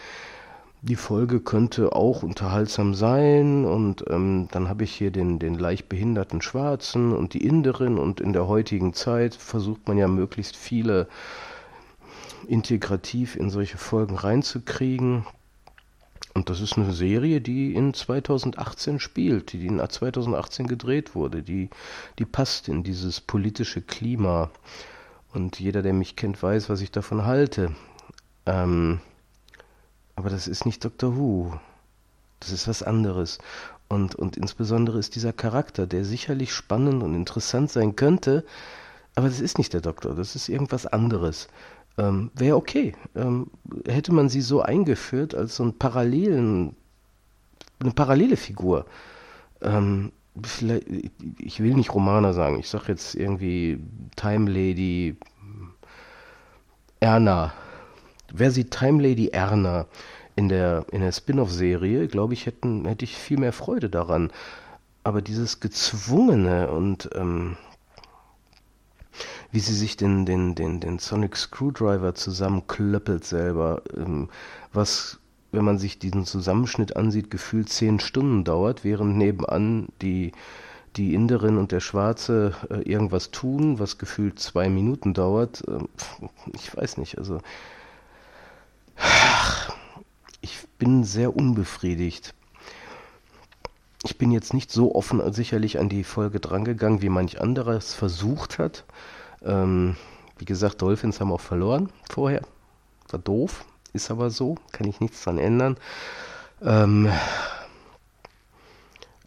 [0.87, 5.89] die Folge könnte auch unterhaltsam sein und ähm, dann habe ich hier den, den leicht
[5.89, 11.09] behinderten Schwarzen und die Inderin und in der heutigen Zeit versucht man ja möglichst viele
[12.47, 15.27] integrativ in solche Folgen reinzukriegen.
[16.35, 21.69] Und das ist eine Serie, die in 2018 spielt, die in 2018 gedreht wurde, die,
[22.21, 24.51] die passt in dieses politische Klima.
[25.35, 27.75] Und jeder, der mich kennt, weiß, was ich davon halte.
[28.45, 29.01] Ähm,
[30.17, 31.53] aber das ist nicht Doctor Who.
[32.41, 33.39] Das ist was anderes.
[33.89, 38.45] Und, und insbesondere ist dieser Charakter, der sicherlich spannend und interessant sein könnte,
[39.15, 41.49] aber das ist nicht der Doktor, das ist irgendwas anderes.
[41.97, 42.95] Ähm, Wäre okay.
[43.15, 43.51] Ähm,
[43.87, 46.75] hätte man sie so eingeführt als so einen parallelen,
[47.79, 48.87] eine parallele Figur.
[49.63, 50.13] Ähm,
[51.39, 53.79] ich will nicht Romaner sagen, ich sag jetzt irgendwie
[54.17, 55.17] Time Lady
[57.01, 57.55] Erna
[58.39, 59.87] Wäre sie Time Lady Erna
[60.35, 64.31] in der, in der Spin-off-Serie, glaube ich, hätten, hätte ich viel mehr Freude daran.
[65.05, 67.57] Aber dieses Gezwungene und ähm,
[69.51, 74.29] wie sie sich den, den, den, den Sonic Screwdriver zusammenklöppelt selber, ähm,
[74.73, 75.19] was,
[75.53, 80.33] wenn man sich diesen Zusammenschnitt ansieht, gefühlt zehn Stunden dauert, während nebenan die,
[80.97, 85.63] die Inderin und der Schwarze äh, irgendwas tun, was gefühlt zwei Minuten dauert.
[85.69, 85.89] Ähm,
[86.53, 87.41] ich weiß nicht, also
[90.41, 92.35] ich bin sehr unbefriedigt.
[94.05, 98.59] Ich bin jetzt nicht so offen sicherlich an die Folge drangegangen, wie manch anderes versucht
[98.59, 98.85] hat.
[99.43, 99.97] Ähm,
[100.39, 102.43] wie gesagt, Dolphins haben auch verloren vorher.
[103.11, 105.77] War doof, ist aber so, kann ich nichts dran ändern.
[106.63, 107.11] Ähm,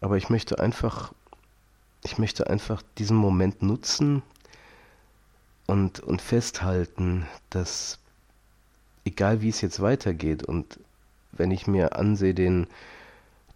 [0.00, 1.12] aber ich möchte einfach,
[2.02, 4.22] ich möchte einfach diesen Moment nutzen
[5.66, 7.99] und, und festhalten, dass
[9.10, 10.78] egal wie es jetzt weitergeht und
[11.32, 12.66] wenn ich mir ansehe den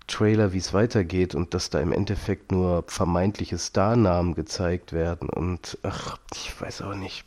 [0.06, 5.78] Trailer, wie es weitergeht und dass da im Endeffekt nur vermeintliche Starnamen gezeigt werden und
[5.82, 7.24] ach, ich weiß auch nicht.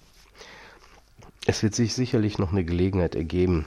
[1.46, 3.66] Es wird sich sicherlich noch eine Gelegenheit ergeben,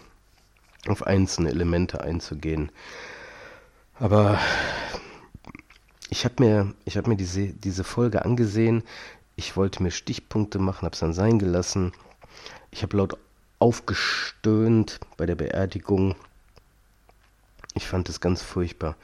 [0.86, 2.70] auf einzelne Elemente einzugehen.
[3.98, 4.38] Aber
[6.10, 8.82] ich habe mir, ich hab mir diese, diese Folge angesehen.
[9.34, 11.92] Ich wollte mir Stichpunkte machen, habe es dann sein gelassen.
[12.70, 13.16] Ich habe laut
[13.60, 16.16] aufgestöhnt bei der Beerdigung.
[17.74, 18.96] Ich fand es ganz furchtbar.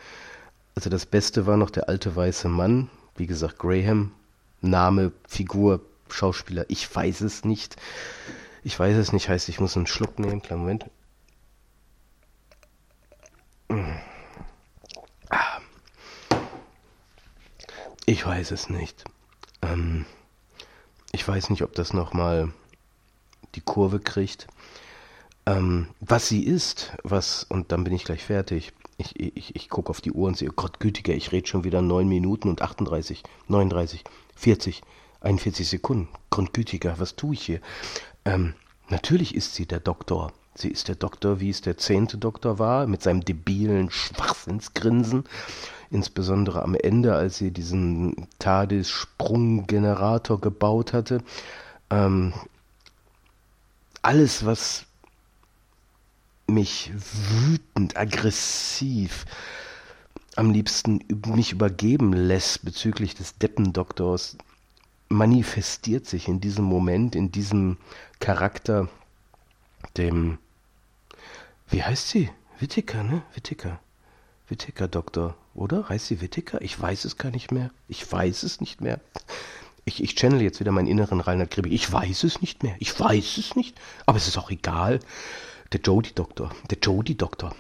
[0.74, 4.12] Also das Beste war noch der alte weiße Mann, wie gesagt Graham,
[4.60, 5.80] Name, Figur,
[6.10, 7.76] Schauspieler, ich weiß es nicht.
[8.64, 10.42] Ich weiß es nicht, heißt, ich muss einen Schluck nehmen.
[10.42, 10.86] Kleinen Moment.
[18.06, 19.04] Ich weiß es nicht.
[19.62, 20.06] Ähm,
[21.12, 22.52] ich weiß nicht, ob das nochmal
[23.56, 24.46] die Kurve kriegt.
[25.46, 28.72] Ähm, was sie ist, was, und dann bin ich gleich fertig.
[28.98, 31.82] Ich, ich, ich gucke auf die Uhr und sehe, Gott, gütiger, ich rede schon wieder
[31.82, 34.04] 9 Minuten und 38, 39,
[34.34, 34.82] 40,
[35.20, 36.08] 41 Sekunden.
[36.30, 37.60] Grundgütiger, was tue ich hier?
[38.24, 38.54] Ähm,
[38.88, 40.32] natürlich ist sie der Doktor.
[40.54, 45.24] Sie ist der Doktor, wie es der zehnte Doktor war, mit seinem debilen Schwachsinnsgrinsen.
[45.90, 51.22] Insbesondere am Ende, als sie diesen TARDIS-Sprunggenerator gebaut hatte.
[51.90, 52.32] Ähm,
[54.06, 54.86] alles, was
[56.46, 59.24] mich wütend, aggressiv,
[60.36, 64.38] am liebsten mich übergeben lässt bezüglich des Deppendoktors,
[65.08, 67.78] manifestiert sich in diesem Moment, in diesem
[68.20, 68.88] Charakter,
[69.96, 70.38] dem
[71.68, 72.30] wie heißt sie?
[72.60, 73.22] Whittaker, ne?
[73.34, 73.80] Whittaker.
[74.46, 75.88] Whittaker Doktor, oder?
[75.88, 76.62] Heißt sie Whittaker?
[76.62, 77.72] Ich weiß es gar nicht mehr.
[77.88, 79.00] Ich weiß es nicht mehr.
[79.86, 81.70] Ich, ich channel jetzt wieder meinen inneren Reinhard Gribbe.
[81.70, 82.76] Ich weiß es nicht mehr.
[82.80, 83.74] Ich weiß es nicht.
[84.04, 85.00] Aber es ist auch egal.
[85.72, 86.50] Der Jody-Doktor.
[86.70, 87.54] Der Jody-Doktor.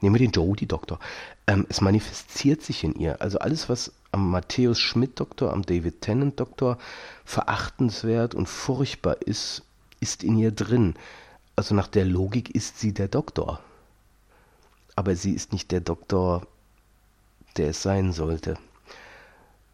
[0.00, 0.98] Nehmen wir den Jody-Doktor.
[1.46, 3.20] Ähm, es manifestiert sich in ihr.
[3.20, 6.78] Also alles, was am Matthäus Schmidt-Doktor, am David Tennant-Doktor
[7.26, 9.62] verachtenswert und furchtbar ist,
[10.00, 10.94] ist in ihr drin
[11.58, 13.60] also nach der Logik ist sie der Doktor.
[14.94, 16.46] Aber sie ist nicht der Doktor,
[17.56, 18.56] der es sein sollte.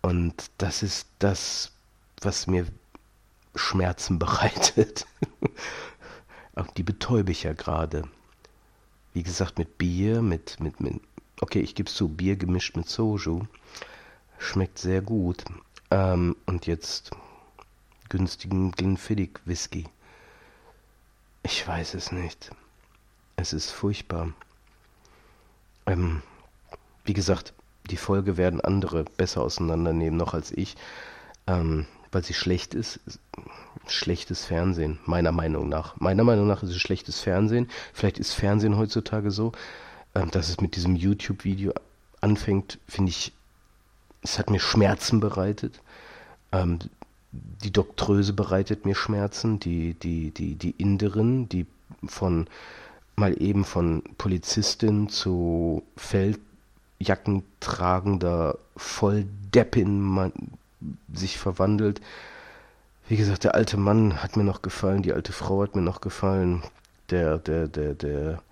[0.00, 1.72] Und das ist das,
[2.24, 2.66] was mir
[3.54, 5.06] Schmerzen bereitet.
[6.76, 8.04] Die betäube ich ja gerade.
[9.12, 11.00] Wie gesagt, mit Bier, mit, mit, mit
[11.40, 13.42] okay, ich gebe zu, Bier gemischt mit Soju.
[14.38, 15.44] Schmeckt sehr gut.
[15.90, 17.10] Ähm, und jetzt
[18.08, 19.86] günstigen Glenfiddich Whisky.
[21.42, 22.50] Ich weiß es nicht.
[23.36, 24.32] Es ist furchtbar.
[25.86, 26.22] Ähm,
[27.04, 27.52] wie gesagt,
[27.90, 30.76] die Folge werden andere besser auseinandernehmen noch als ich,
[31.46, 33.00] ähm, weil sie schlecht ist.
[33.86, 36.00] Schlechtes Fernsehen, meiner Meinung nach.
[36.00, 37.68] Meiner Meinung nach ist es schlechtes Fernsehen.
[37.92, 39.52] Vielleicht ist Fernsehen heutzutage so,
[40.14, 41.74] ähm, dass es mit diesem YouTube-Video
[42.20, 43.32] anfängt, finde ich,
[44.22, 45.82] es hat mir Schmerzen bereitet.
[46.52, 46.78] Ähm,
[47.32, 51.66] die Doktröse bereitet mir Schmerzen, die, die, die, die Inderin, die
[52.06, 52.46] von
[53.16, 60.00] mal eben von Polizistin zu Feldjackentragender Volldeppin
[61.12, 62.00] sich verwandelt.
[63.08, 66.00] Wie gesagt, der alte Mann hat mir noch gefallen, die alte Frau hat mir noch
[66.00, 66.62] gefallen,
[67.10, 68.42] der, der, der, der,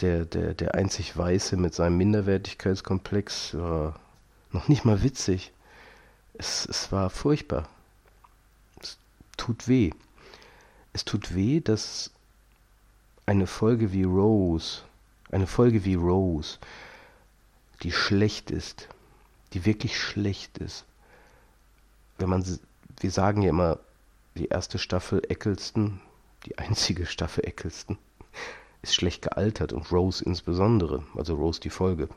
[0.00, 4.00] der, der, der einzig Weiße mit seinem Minderwertigkeitskomplex war
[4.50, 5.52] noch nicht mal witzig.
[6.34, 7.68] Es, es war furchtbar
[9.42, 9.90] tut weh.
[10.92, 12.12] Es tut weh, dass
[13.26, 14.82] eine Folge wie Rose,
[15.32, 16.58] eine Folge wie Rose,
[17.82, 18.88] die schlecht ist,
[19.52, 20.84] die wirklich schlecht ist.
[22.22, 22.58] Wenn man,
[23.00, 23.80] wir sagen ja immer,
[24.36, 26.00] die erste Staffel Eccleston,
[26.46, 27.98] die einzige Staffel Eccleston,
[28.80, 32.08] ist schlecht gealtert und Rose insbesondere, also Rose die Folge,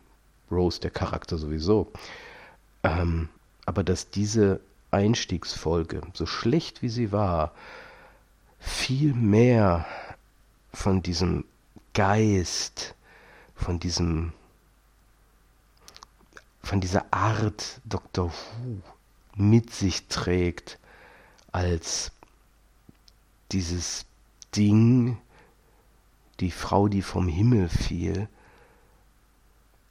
[0.51, 1.91] Rose der Charakter sowieso.
[2.83, 3.29] Ähm,
[3.65, 4.59] aber dass diese
[4.91, 7.51] Einstiegsfolge, so schlecht wie sie war,
[8.59, 9.87] viel mehr
[10.71, 11.45] von diesem
[11.95, 12.93] Geist,
[13.55, 14.33] von diesem,
[16.61, 18.29] von dieser Art Dr.
[18.29, 18.94] Who
[19.35, 20.79] mit sich trägt,
[21.51, 22.11] als
[23.51, 24.05] dieses
[24.55, 25.17] Ding,
[26.39, 28.27] die Frau, die vom Himmel fiel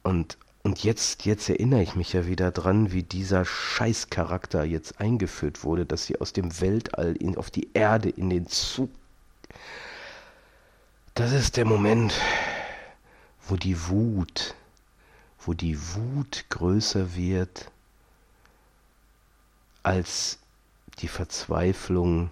[0.03, 5.63] und und jetzt, jetzt erinnere ich mich ja wieder dran, wie dieser Scheißcharakter jetzt eingeführt
[5.63, 8.89] wurde, dass sie aus dem Weltall in, auf die Erde in den Zug.
[11.13, 12.19] Das ist der Moment,
[13.47, 14.55] wo die Wut,
[15.39, 17.69] wo die Wut größer wird
[19.85, 20.39] als
[20.99, 22.31] die Verzweiflung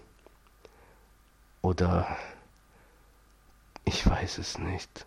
[1.62, 2.18] oder
[3.86, 5.06] ich weiß es nicht.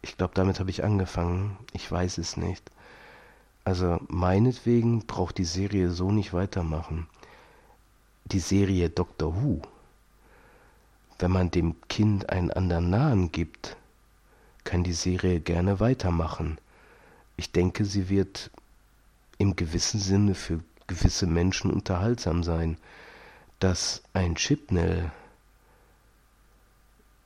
[0.00, 1.58] Ich glaube, damit habe ich angefangen.
[1.74, 2.70] Ich weiß es nicht.
[3.64, 7.08] Also meinetwegen braucht die Serie so nicht weitermachen.
[8.24, 9.60] Die Serie Doctor Who,
[11.18, 13.76] wenn man dem Kind einen anderen Namen gibt,
[14.64, 16.56] kann die Serie gerne weitermachen.
[17.36, 18.50] Ich denke, sie wird
[19.36, 20.60] im gewissen Sinne für
[20.92, 22.76] gewisse Menschen unterhaltsam sein.
[23.58, 25.10] Dass ein Chipnell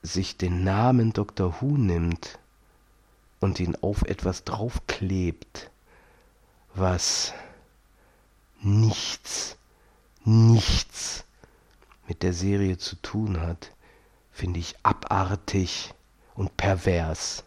[0.01, 1.55] sich den Namen Dr.
[1.59, 2.39] Who nimmt
[3.39, 5.69] und ihn auf etwas draufklebt,
[6.75, 7.33] was
[8.61, 9.57] nichts,
[10.23, 11.25] nichts
[12.07, 13.71] mit der Serie zu tun hat,
[14.31, 15.93] finde ich abartig
[16.35, 17.43] und pervers.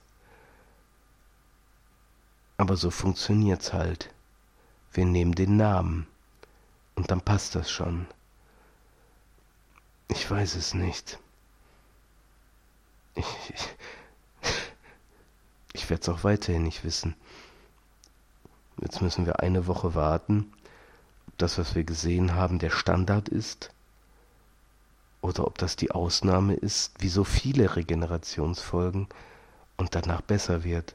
[2.59, 4.11] Aber so funktioniert's halt.
[4.93, 6.10] Wir nehmen den Namen
[7.01, 8.07] und dann passt das schon.
[10.09, 11.19] Ich weiß es nicht.
[13.15, 13.25] Ich,
[13.55, 13.69] ich,
[15.73, 17.17] ich werde es auch weiterhin nicht wissen.
[18.83, 20.53] Jetzt müssen wir eine Woche warten,
[21.29, 23.71] ob das, was wir gesehen haben, der Standard ist
[25.23, 29.09] oder ob das die Ausnahme ist, wie so viele Regenerationsfolgen
[29.79, 30.95] und danach besser wird.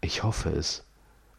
[0.00, 0.82] Ich hoffe es.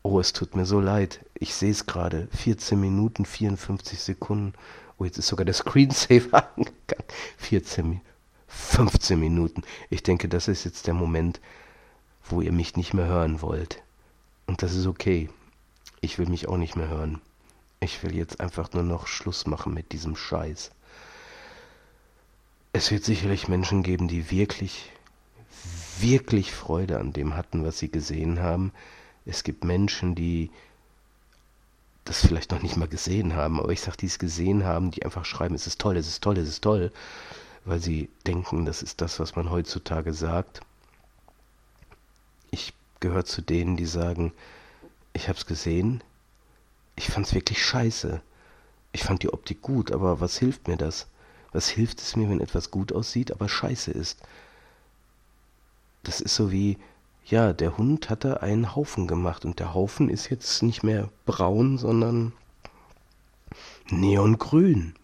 [0.04, 1.22] Oh, es tut mir so leid.
[1.34, 2.28] Ich sehe es gerade.
[2.36, 4.54] 14 Minuten, 54 Sekunden.
[4.98, 7.06] Oh, jetzt ist sogar der Screensaver angegangen.
[7.38, 8.02] 14,
[8.48, 9.64] 15 Minuten.
[9.90, 11.40] Ich denke, das ist jetzt der Moment,
[12.26, 13.82] wo ihr mich nicht mehr hören wollt.
[14.46, 15.30] Und das ist okay.
[16.02, 17.22] Ich will mich auch nicht mehr hören.
[17.80, 20.72] Ich will jetzt einfach nur noch Schluss machen mit diesem Scheiß.
[22.74, 24.92] Es wird sicherlich Menschen geben, die wirklich,
[26.00, 28.74] wirklich Freude an dem hatten, was sie gesehen haben.
[29.26, 30.52] Es gibt Menschen, die
[32.06, 35.06] das vielleicht noch nicht mal gesehen haben, aber ich sag, die es gesehen haben, die
[35.06, 36.92] einfach schreiben, es ist toll, es ist toll, es ist toll,
[37.64, 40.62] weil sie denken, das ist das, was man heutzutage sagt.
[42.52, 44.34] Ich gehöre zu denen, die sagen,
[45.14, 46.04] ich hab's gesehen,
[46.96, 48.22] ich fand's wirklich scheiße.
[48.92, 51.08] Ich fand die Optik gut, aber was hilft mir das?
[51.52, 54.20] Was hilft es mir, wenn etwas gut aussieht, aber scheiße ist?
[56.04, 56.78] Das ist so wie,
[57.26, 61.78] ja, der Hund hatte einen Haufen gemacht und der Haufen ist jetzt nicht mehr braun,
[61.78, 62.34] sondern
[63.90, 64.96] neongrün.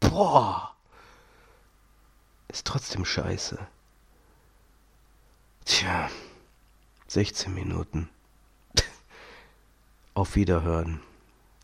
[0.00, 0.74] Boah!
[2.48, 3.58] Ist trotzdem scheiße.
[5.64, 6.10] Tja,
[7.08, 8.08] 16 Minuten.
[10.14, 11.00] Auf Wiederhören.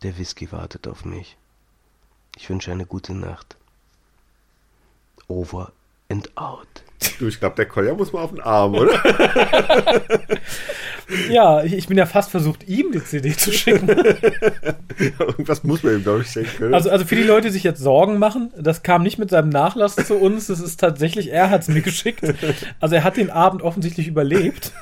[0.03, 1.37] Der Whisky wartet auf mich.
[2.37, 3.57] Ich wünsche eine gute Nacht.
[5.27, 5.73] Over
[6.09, 6.85] and out.
[7.19, 8.93] Du, ich glaube, der Kolja muss mal auf den Arm, oder?
[11.31, 13.89] ja, ich, ich, bin ja fast versucht, ihm die CD zu schicken.
[15.19, 16.75] Irgendwas muss man ihm, glaube ich, schenken.
[16.75, 19.49] Also, also für die Leute, die sich jetzt Sorgen machen, das kam nicht mit seinem
[19.49, 20.49] Nachlass zu uns.
[20.49, 22.23] Das ist tatsächlich, er hat es mir geschickt.
[22.81, 24.73] Also er hat den Abend offensichtlich überlebt.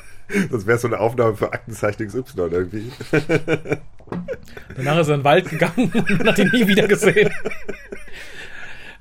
[0.51, 2.91] Das wäre so eine Aufnahme für Aktenzeichen XY irgendwie.
[4.77, 7.31] Danach ist er in den Wald gegangen und hat ihn nie wieder gesehen.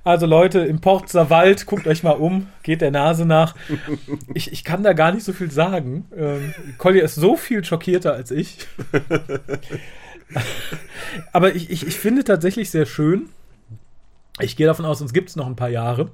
[0.05, 3.55] Also Leute, im Porzer Wald, guckt euch mal um, geht der Nase nach.
[4.35, 6.05] Ich, ich kann da gar nicht so viel sagen.
[6.15, 8.59] Ähm, Collier ist so viel schockierter als ich.
[11.33, 13.29] Aber ich, ich, ich finde tatsächlich sehr schön.
[14.39, 16.11] Ich gehe davon aus, uns gibt es noch ein paar Jahre.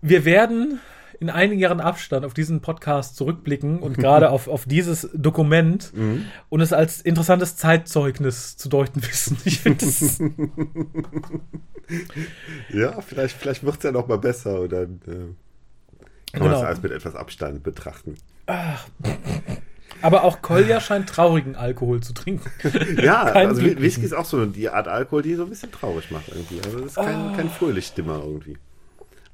[0.00, 0.80] Wir werden
[1.22, 6.26] in einigen Jahren Abstand auf diesen Podcast zurückblicken und gerade auf, auf dieses Dokument mhm.
[6.48, 9.38] und es als interessantes Zeitzeugnis zu deuten wissen.
[9.44, 10.18] Ich finde das.
[12.74, 15.10] ja, vielleicht, vielleicht wird es ja noch mal besser dann äh,
[16.32, 16.44] kann genau.
[16.46, 18.16] man das alles mit etwas Abstand betrachten.
[18.46, 18.86] Ach.
[20.00, 22.50] Aber auch Kolja scheint traurigen Alkohol zu trinken.
[23.00, 26.10] ja, kein also Whisky ist auch so die Art Alkohol, die so ein bisschen traurig
[26.10, 26.60] macht irgendwie.
[26.64, 27.36] Also das ist kein, oh.
[27.36, 28.56] kein Fröhlich-Dimmer irgendwie.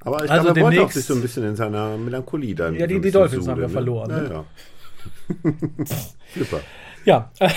[0.01, 2.75] Aber ich also glaube, er auch sich so ein bisschen in seiner Melancholie dann.
[2.75, 3.73] Ja, die, die Dolphins haben ja ne?
[3.73, 4.09] verloren.
[4.09, 4.29] Ja, ne?
[4.29, 4.45] ja.
[6.37, 6.61] Super.
[7.05, 7.49] Ja, äh,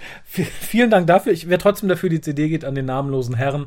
[0.60, 1.32] vielen Dank dafür.
[1.32, 3.66] Ich wäre trotzdem dafür, die CD geht an den namenlosen Herren.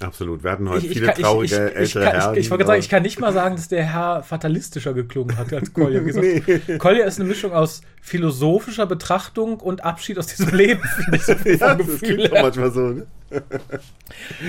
[0.00, 0.42] Absolut.
[0.42, 2.36] Wir hatten heute ich, viele kann, traurige ich, ich, ältere kann, Herren.
[2.38, 5.74] Ich, wollte sagen, ich kann nicht mal sagen, dass der Herr fatalistischer geklungen hat als
[5.74, 6.00] Collier.
[6.00, 6.40] nee.
[6.78, 10.80] Collier ist eine Mischung aus philosophischer Betrachtung und Abschied aus diesem Leben,
[11.12, 12.80] ich so ja, das klingt manchmal so.
[12.80, 13.06] Ne?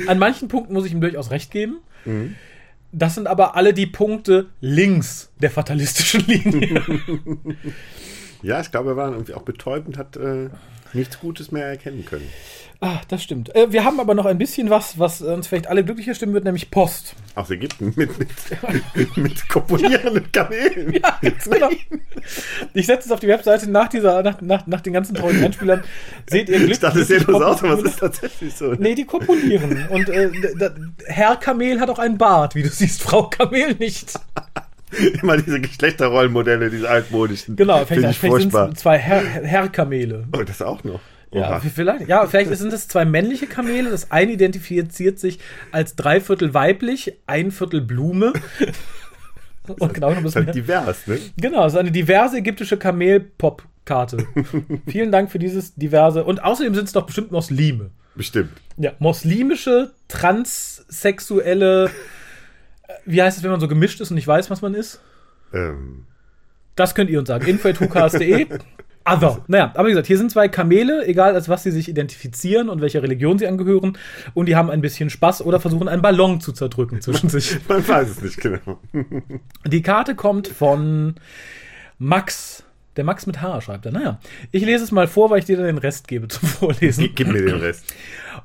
[0.08, 1.80] An manchen Punkten muss ich ihm durchaus recht geben.
[2.06, 2.36] Mhm.
[2.92, 6.84] Das sind aber alle die Punkte links der fatalistischen Linie.
[8.42, 10.50] ja, ich glaube, er war irgendwie auch betäubend, hat äh,
[10.94, 12.28] nichts Gutes mehr erkennen können.
[12.84, 13.56] Ah, das stimmt.
[13.56, 16.46] Äh, wir haben aber noch ein bisschen was, was uns vielleicht alle glücklicher stimmen wird,
[16.46, 17.14] nämlich Post.
[17.36, 20.92] Aus Ägypten mit, mit, mit kopulierenden Kamelen.
[20.94, 21.70] Ja, genau.
[22.74, 25.84] Ich setze es auf die Webseite nach dieser, nach, nach, nach den ganzen tollen Einspielern.
[26.28, 26.72] Seht ihr Glück.
[26.72, 28.74] Ich dachte, es sieht bloß aus, aber es ist tatsächlich so.
[28.74, 29.88] Nee, die kopulieren.
[29.90, 30.32] Und äh,
[31.06, 34.20] Herr Kamel hat auch einen Bart, wie du siehst, Frau Kamel nicht.
[35.22, 37.56] Immer diese Geschlechterrollenmodelle, diese altmodischen.
[37.56, 40.28] Genau, vielleicht, ich vielleicht sind es zwei Herr, Herrkamele.
[40.36, 41.00] Oh, das auch noch.
[41.34, 43.90] Ja, vielleicht, ja, vielleicht sind es zwei männliche Kamele.
[43.90, 45.40] Das eine identifiziert sich
[45.72, 48.34] als dreiviertel weiblich, ein Viertel Blume.
[49.80, 51.20] Und genau ist halt divers, ne?
[51.38, 54.26] Genau, es ist eine diverse ägyptische Kamel-Pop-Karte.
[54.88, 56.26] Vielen Dank für dieses diverse.
[56.26, 57.92] Und außerdem sind es doch bestimmt Muslime.
[58.16, 58.52] Bestimmt.
[58.78, 61.90] Ja, muslimische, transsexuelle.
[63.06, 65.00] Wie heißt es, wenn man so gemischt ist und nicht weiß, was man ist?
[65.54, 66.06] Ähm,
[66.76, 67.46] Das könnt ihr uns sagen.
[67.48, 68.48] info.hukas.de.
[69.04, 69.44] Other.
[69.48, 72.82] Naja, aber wie gesagt, hier sind zwei Kamele, egal als was sie sich identifizieren und
[72.82, 73.98] welcher Religion sie angehören.
[74.36, 77.58] Und die haben ein bisschen Spaß oder versuchen, einen Ballon zu zerdrücken zwischen sich.
[77.68, 78.80] man weiß es nicht genau.
[79.66, 81.16] Die Karte kommt von
[81.98, 82.64] Max.
[82.98, 83.92] Der Max mit H schreibt er.
[83.92, 84.20] Naja,
[84.52, 87.10] ich lese es mal vor, weil ich dir dann den Rest gebe zum Vorlesen.
[87.16, 87.86] Gib mir den Rest.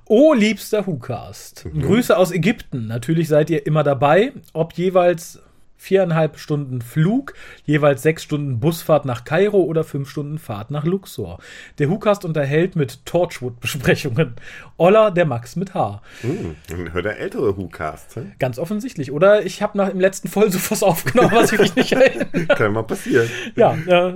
[0.05, 1.67] Oh, liebster Hukast.
[1.81, 2.87] Grüße aus Ägypten.
[2.87, 5.41] Natürlich seid ihr immer dabei, ob jeweils
[5.77, 11.39] viereinhalb Stunden Flug, jeweils sechs Stunden Busfahrt nach Kairo oder fünf Stunden Fahrt nach Luxor.
[11.79, 14.35] Der Hukast unterhält mit Torchwood-Besprechungen.
[14.79, 16.03] Olla, der Max mit H.
[16.23, 18.17] Hm, dann hört der ältere Who-Cast.
[18.17, 18.33] Hm?
[18.39, 19.13] Ganz offensichtlich.
[19.13, 22.47] Oder ich habe nach im letzten Voll so was aufgenommen, was ich mich nicht erinnere.
[22.49, 23.29] Kann mal passieren.
[23.55, 24.13] Ja, äh,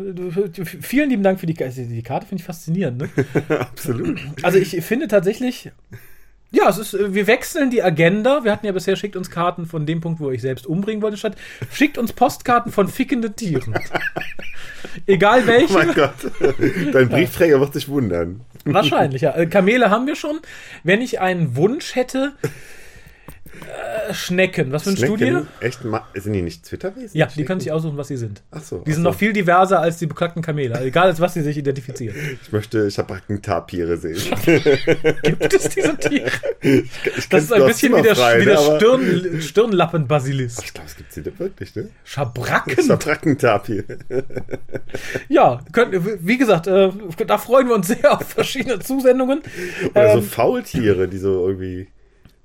[0.65, 1.83] vielen lieben Dank für die Karte.
[1.83, 2.99] Die Karte finde ich faszinierend.
[2.99, 3.09] Ne?
[3.59, 4.21] Absolut.
[4.43, 5.71] Also ich finde tatsächlich,
[6.53, 8.44] ja, es ist, äh, wir wechseln die Agenda.
[8.44, 11.16] Wir hatten ja bisher schickt uns Karten von dem Punkt, wo ich selbst umbringen wollte,
[11.16, 11.36] statt
[11.72, 13.74] schickt uns Postkarten von fickenden Tieren.
[15.07, 15.72] Egal Oh welche.
[15.72, 16.14] mein Gott.
[16.92, 18.40] Dein Briefträger wird sich wundern.
[18.64, 19.34] Wahrscheinlich, ja.
[19.36, 20.40] Äh, Kamele haben wir schon.
[20.82, 22.32] Wenn ich einen Wunsch hätte,
[24.15, 24.73] Schnecken.
[24.73, 25.07] Was du dir?
[25.07, 27.17] Schnecken, Echt, ma- sind die nicht Twitterwesen?
[27.17, 28.43] Ja, die können sich aussuchen, was sie sind.
[28.51, 28.79] Ach so.
[28.79, 29.19] Die sind ach noch so.
[29.19, 30.81] viel diverser als die beknackten Kamele.
[30.81, 32.17] Egal, als was sie sich identifizieren.
[32.43, 34.17] Ich möchte Schabrackentapire sehen.
[35.23, 36.31] Gibt es diese Tiere?
[36.63, 40.63] Ich Das kenn's ist ein bisschen wie der, Zimmerfrei, wie der ne, Stirn, Stirnlappen-Basilisk.
[40.65, 41.89] Ich glaube, es gibt sie da wirklich, ne?
[42.05, 42.83] Schabracken?
[42.85, 43.85] Schabrackentapir.
[45.29, 45.95] Ja, könnt,
[46.27, 46.91] wie gesagt, äh,
[47.27, 49.41] da freuen wir uns sehr auf verschiedene Zusendungen.
[49.95, 51.89] Oder so Ähm, Faultiere, die so irgendwie.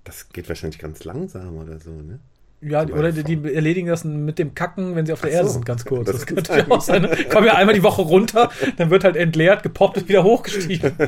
[0.05, 2.19] Das geht wahrscheinlich ganz langsam oder so, ne?
[2.68, 5.38] Ja, oder die, die erledigen das mit dem Kacken, wenn sie auf der so.
[5.38, 6.05] Erde sind, ganz kurz.
[6.07, 7.03] Das Das, könnte ja auch sein.
[7.03, 7.09] ne?
[7.32, 10.91] Kommen ja einmal die Woche runter, dann wird halt entleert, gepoppt und wieder hochgestiegen.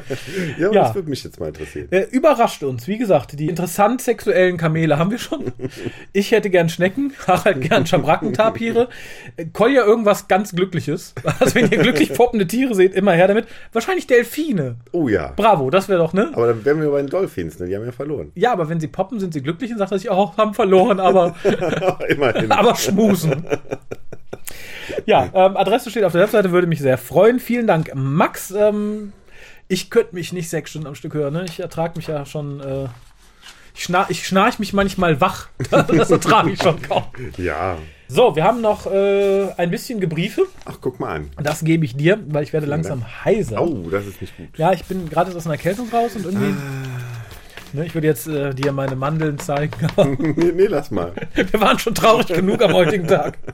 [0.59, 0.83] Ja, Ja.
[0.83, 1.87] das würde mich jetzt mal interessieren.
[1.91, 5.45] Äh, überrascht uns, wie gesagt, die interessant sexuellen Kamele haben wir schon.
[6.13, 8.89] Ich hätte gern Schnecken, Harald gern Schabrackentapire.
[9.37, 11.13] Äh, Kolja irgendwas ganz Glückliches.
[11.39, 13.45] Also wenn ihr glücklich poppende Tiere seht, immer her damit.
[13.71, 14.77] Wahrscheinlich Delfine.
[14.91, 15.33] Oh ja.
[15.35, 16.31] Bravo, das wäre doch, ne?
[16.33, 17.67] Aber dann wären wir bei den Dolphins, ne?
[17.67, 18.31] Die haben ja verloren.
[18.35, 20.99] Ja, aber wenn sie poppen, sind sie glücklich und sagt er sich, oh, haben verloren,
[20.99, 21.35] aber,
[22.09, 22.51] Immerhin.
[22.51, 23.45] aber schmusen.
[25.05, 27.39] Ja, ähm, Adresse steht auf der Webseite, würde mich sehr freuen.
[27.39, 28.51] Vielen Dank, Max.
[28.51, 29.13] Ähm,
[29.67, 31.45] ich könnte mich nicht sechs Stunden am Stück hören, ne?
[31.47, 32.59] Ich ertrage mich ja schon.
[32.61, 32.87] Äh,
[33.73, 35.49] ich, schnarch, ich schnarch mich manchmal wach.
[35.69, 37.03] Das ertrage ich schon kaum.
[37.37, 37.77] Ja.
[38.07, 40.43] So, wir haben noch äh, ein bisschen Gebriefe.
[40.65, 41.29] Ach, guck mal an.
[41.41, 43.61] Das gebe ich dir, weil ich werde langsam heiser.
[43.61, 44.57] Oh, das ist nicht gut.
[44.57, 46.55] Ja, ich bin gerade aus einer Erkältung raus und irgendwie.
[47.77, 49.75] Ne, ich würde jetzt äh, dir meine Mandeln zeigen.
[50.35, 51.13] nee, nee, lass mal.
[51.35, 53.37] Wir waren schon traurig genug am heutigen Tag.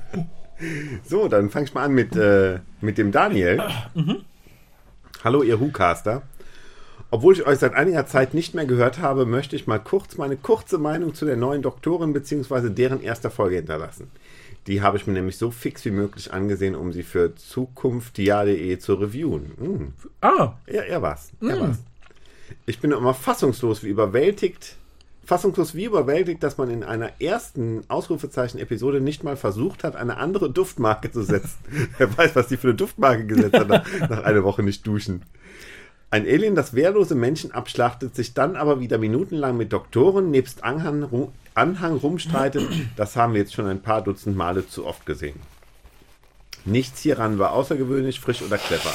[1.03, 3.61] So, dann fang ich mal an mit, äh, mit dem Daniel.
[5.23, 6.21] Hallo, ihr Whocaster.
[7.11, 10.37] Obwohl ich euch seit einiger Zeit nicht mehr gehört habe, möchte ich mal kurz meine
[10.37, 12.69] kurze Meinung zu der neuen Doktorin bzw.
[12.69, 14.09] deren erster Folge hinterlassen.
[14.67, 18.93] Die habe ich mir nämlich so fix wie möglich angesehen, um sie für zukunftdia.de zu
[18.93, 19.51] reviewen.
[19.59, 19.93] Hm.
[20.21, 21.31] Ah, Er, er war's.
[21.41, 21.79] Er war's.
[22.65, 24.75] Ich bin immer fassungslos wie überwältigt.
[25.25, 30.51] Fassungslos wie überwältigt, dass man in einer ersten Ausrufezeichen-Episode nicht mal versucht hat, eine andere
[30.51, 31.57] Duftmarke zu setzen.
[31.97, 35.23] Wer weiß, was die für eine Duftmarke gesetzt hat, nach, nach einer Woche nicht duschen.
[36.11, 41.03] Ein Alien, das wehrlose Menschen abschlachtet, sich dann aber wieder minutenlang mit Doktoren nebst Anhang,
[41.05, 42.67] ru- Anhang rumstreitet,
[42.97, 45.39] das haben wir jetzt schon ein paar Dutzend Male zu oft gesehen.
[46.65, 48.93] Nichts hieran war außergewöhnlich, frisch oder clever.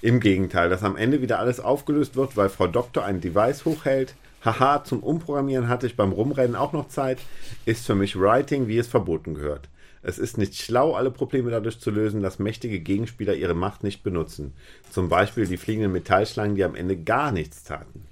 [0.00, 4.14] Im Gegenteil, dass am Ende wieder alles aufgelöst wird, weil Frau Doktor ein Device hochhält.
[4.44, 7.18] Haha, zum Umprogrammieren hatte ich beim Rumrennen auch noch Zeit,
[7.64, 9.68] ist für mich Writing, wie es verboten gehört.
[10.02, 14.02] Es ist nicht schlau, alle Probleme dadurch zu lösen, dass mächtige Gegenspieler ihre Macht nicht
[14.02, 14.52] benutzen.
[14.90, 18.02] Zum Beispiel die fliegenden Metallschlangen, die am Ende gar nichts taten.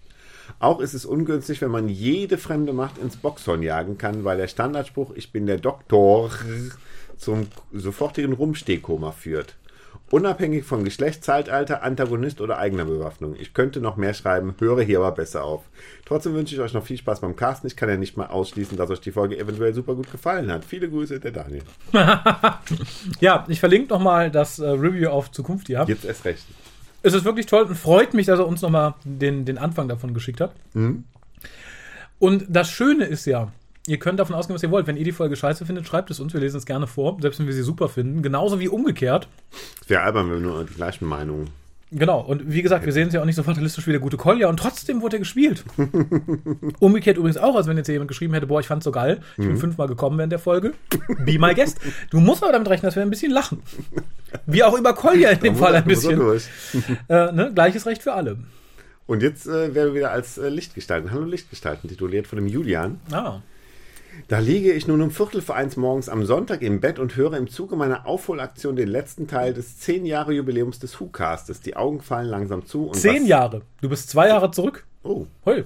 [0.58, 4.48] Auch ist es ungünstig, wenn man jede fremde Macht ins Boxhorn jagen kann, weil der
[4.48, 6.30] Standardspruch Ich bin der Doktor
[7.18, 9.54] zum sofortigen Rumstehkoma führt.
[10.12, 13.34] Unabhängig von Geschlecht, Zeitalter, Antagonist oder eigener Bewaffnung.
[13.34, 15.62] Ich könnte noch mehr schreiben, höre hier aber besser auf.
[16.04, 17.66] Trotzdem wünsche ich euch noch viel Spaß beim Casten.
[17.66, 20.66] Ich kann ja nicht mal ausschließen, dass euch die Folge eventuell super gut gefallen hat.
[20.66, 21.62] Viele Grüße, der Daniel.
[23.20, 25.84] ja, ich verlinke nochmal das äh, Review auf Zukunft, ja.
[25.84, 26.44] Jetzt erst recht.
[27.02, 30.12] Es ist wirklich toll und freut mich, dass er uns nochmal den, den Anfang davon
[30.12, 30.52] geschickt hat.
[30.74, 31.04] Mhm.
[32.18, 33.50] Und das Schöne ist ja,
[33.86, 34.86] Ihr könnt davon ausgehen, was ihr wollt.
[34.86, 36.32] Wenn ihr die Folge scheiße findet, schreibt es uns.
[36.32, 38.22] Wir lesen es gerne vor, selbst wenn wir sie super finden.
[38.22, 39.28] Genauso wie umgekehrt.
[39.80, 41.50] Es wäre albern, wenn wir nur die gleichen Meinungen.
[41.94, 42.20] Genau.
[42.20, 44.48] Und wie gesagt, wir sehen es ja auch nicht so fatalistisch wie der gute Kolja.
[44.48, 45.64] Und trotzdem wurde er gespielt.
[46.78, 49.20] Umgekehrt übrigens auch, als wenn jetzt jemand geschrieben hätte, boah, ich fand's so geil.
[49.36, 50.72] Ich bin fünfmal gekommen während der Folge.
[51.26, 51.78] Be my guest.
[52.10, 53.62] Du musst aber damit rechnen, dass wir ein bisschen lachen.
[54.46, 56.12] Wie auch über Kolja in dem Fall ein bisschen.
[57.08, 57.50] Äh, ne?
[57.54, 58.38] Gleiches Recht für alle.
[59.06, 63.00] Und jetzt äh, werden wir wieder als äh, Lichtgestalten, Hallo Lichtgestalten, tituliert von dem Julian.
[63.10, 63.40] Ah.
[64.28, 67.34] Da liege ich nun um Viertel vor eins morgens am Sonntag im Bett und höre
[67.34, 71.60] im Zuge meiner Aufholaktion den letzten Teil des 10 Jahre Jubiläums des WhoCastes.
[71.60, 72.86] Die Augen fallen langsam zu.
[72.86, 73.62] Und Zehn Jahre.
[73.80, 74.86] Du bist zwei Jahre zurück.
[75.02, 75.26] Oh.
[75.44, 75.64] Heul.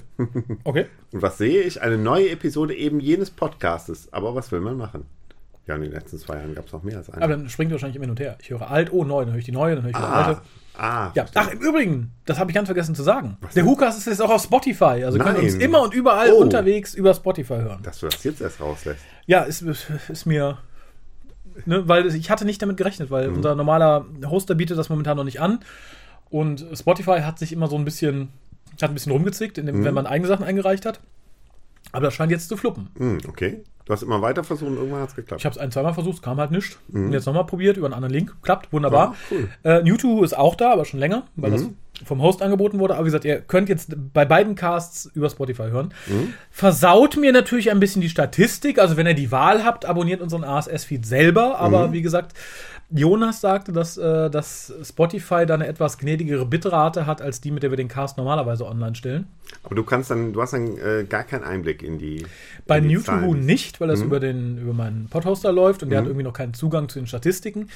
[0.65, 0.87] Okay.
[1.13, 1.83] Und was sehe ich?
[1.83, 4.13] Eine neue Episode eben jenes Podcastes.
[4.13, 5.05] Aber was will man machen?
[5.67, 7.23] Ja, in den letzten zwei Jahren gab es noch mehr als eine.
[7.23, 8.39] Aber dann springt wahrscheinlich immer hin und her.
[8.41, 10.41] Ich höre alt, oh neu, dann höre ich die neue, dann höre ich die alte.
[10.79, 13.37] Ah, Ja, ach, im Übrigen, das habe ich ganz vergessen zu sagen.
[13.55, 15.05] Der WhoCast ist jetzt auch auf Spotify.
[15.05, 15.61] Also ihr könnt uns Nein.
[15.63, 16.39] immer und überall Oh.
[16.39, 17.81] unterwegs über Spotify hören.
[17.83, 19.01] dass du das jetzt erst rauslässt.
[19.27, 19.63] Ja, ist,
[20.09, 20.59] ist mir.
[21.65, 25.25] Ne, weil ich hatte nicht damit gerechnet, weil unser normaler Hoster bietet das momentan noch
[25.25, 25.61] nicht an.
[26.29, 28.29] Und Spotify hat sich immer so ein bisschen,
[28.83, 31.01] hat ein bisschen rumgezickt, indem, wenn man eigene Sachen eingereicht hat.
[31.93, 32.91] Aber das scheint jetzt zu fluppen.
[32.99, 33.63] Hm, okay.
[33.87, 35.41] Du hast immer weiter versucht und irgendwann hat es geklappt.
[35.41, 36.77] Ich habe es ein, zweimal versucht, es kam halt nichts.
[36.93, 38.37] Und jetzt nochmal probiert über einen anderen Link.
[38.43, 39.15] Klappt, wunderbar.
[39.31, 39.49] Ja, cool.
[39.63, 41.63] Äh, Newtwo ist auch da, aber schon länger, weil das
[42.05, 42.95] vom Host angeboten wurde.
[42.95, 45.95] Aber wie gesagt, ihr könnt jetzt bei beiden Casts über Spotify hören.
[46.51, 48.79] Versaut mir natürlich ein bisschen die Statistik.
[48.79, 51.59] Also wenn ihr die Wahl habt, abonniert unseren ASS-Feed selber.
[51.59, 52.35] Aber wie gesagt,
[52.91, 57.65] Jonas sagte, dass, äh, dass Spotify da eine etwas gnädigere Bitrate hat, als die, mit
[57.65, 59.27] der wir den Cast normalerweise online stellen.
[59.65, 62.25] Aber du kannst dann, du hast dann äh, gar keinen Einblick in die.
[62.67, 63.45] Bei Zahlen.
[63.45, 66.55] nicht, weil das über, den, über meinen Podhoster läuft und der hat irgendwie noch keinen
[66.55, 67.69] Zugang zu den Statistiken.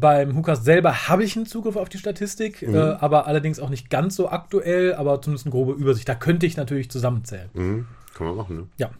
[0.00, 3.90] Beim Hookast selber habe ich einen Zugriff auf die Statistik, äh, aber allerdings auch nicht
[3.90, 6.08] ganz so aktuell, aber zumindest eine grobe Übersicht.
[6.08, 7.48] Da könnte ich natürlich zusammenzählen.
[7.54, 7.86] Mhm.
[8.14, 8.66] Kann man machen, ne?
[8.76, 8.90] Ja.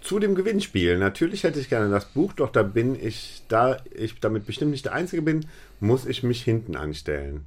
[0.00, 0.96] Zu dem Gewinnspiel.
[0.96, 4.86] Natürlich hätte ich gerne das Buch, doch da bin ich, da ich damit bestimmt nicht
[4.86, 5.44] der Einzige bin,
[5.80, 7.44] muss ich mich hinten anstellen.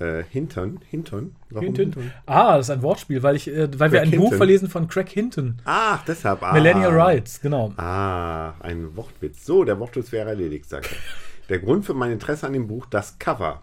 [0.00, 0.80] Äh, hintern?
[0.90, 1.36] Hintern?
[1.50, 1.76] Warum?
[1.76, 2.10] Hinton.
[2.26, 4.38] Ah, das ist ein Wortspiel, weil, ich, äh, weil wir ein Buch Hinton.
[4.38, 5.60] verlesen von Craig Hinton.
[5.64, 6.42] Ach, deshalb.
[6.42, 6.52] Ah.
[6.52, 7.72] Millennial Rights, genau.
[7.76, 9.44] Ah, ein Wortwitz.
[9.44, 10.98] So, der Wortwitz wäre erledigt, sagt er.
[11.48, 13.62] Der Grund für mein Interesse an dem Buch, das Cover.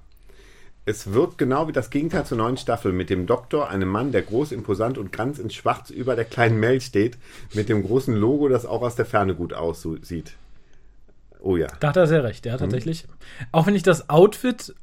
[0.86, 4.24] Es wird genau wie das Gegenteil zur neuen Staffel mit dem Doktor, einem Mann, der
[4.24, 7.18] groß, imposant und ganz in Schwarz über der kleinen Mel steht,
[7.54, 10.34] mit dem großen Logo, das auch aus der Ferne gut aussieht.
[11.40, 11.68] Oh ja.
[11.80, 13.06] Da hat er sehr recht, ja, tatsächlich.
[13.52, 14.74] Auch wenn ich das Outfit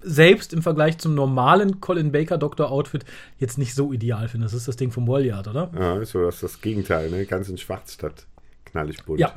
[0.00, 3.04] selbst im Vergleich zum normalen Colin Baker Doktor Outfit
[3.38, 4.46] jetzt nicht so ideal finde.
[4.46, 5.70] Das ist das Ding vom Walliard, oder?
[5.74, 7.26] Ja, ist so das, ist das Gegenteil, ne?
[7.26, 8.26] Ganz in Schwarz statt
[8.66, 9.20] knallig bunt.
[9.20, 9.34] Ja.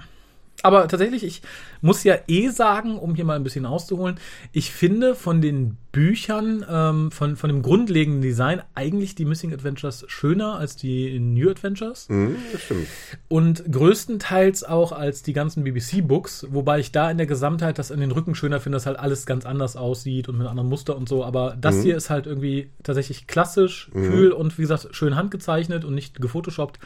[0.61, 1.41] Aber tatsächlich, ich
[1.81, 4.17] muss ja eh sagen, um hier mal ein bisschen auszuholen,
[4.51, 10.03] ich finde von den Büchern, ähm, von, von dem grundlegenden Design, eigentlich die Missing Adventures
[10.07, 12.07] schöner als die New Adventures.
[12.09, 12.87] Mhm, das stimmt.
[13.27, 17.99] Und größtenteils auch als die ganzen BBC-Books, wobei ich da in der Gesamtheit das an
[18.01, 20.95] den Rücken schöner finde, dass halt alles ganz anders aussieht und mit einem anderen Muster
[20.95, 21.23] und so.
[21.23, 21.81] Aber das Mhm.
[21.83, 26.79] hier ist halt irgendwie tatsächlich klassisch, kühl und wie gesagt, schön handgezeichnet und nicht gefotoshoppt.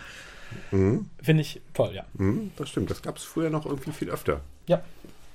[0.72, 2.04] Finde ich toll, ja.
[2.14, 2.90] Mhm, das stimmt.
[2.90, 4.42] Das gab es früher noch irgendwie viel öfter.
[4.68, 4.82] Ja.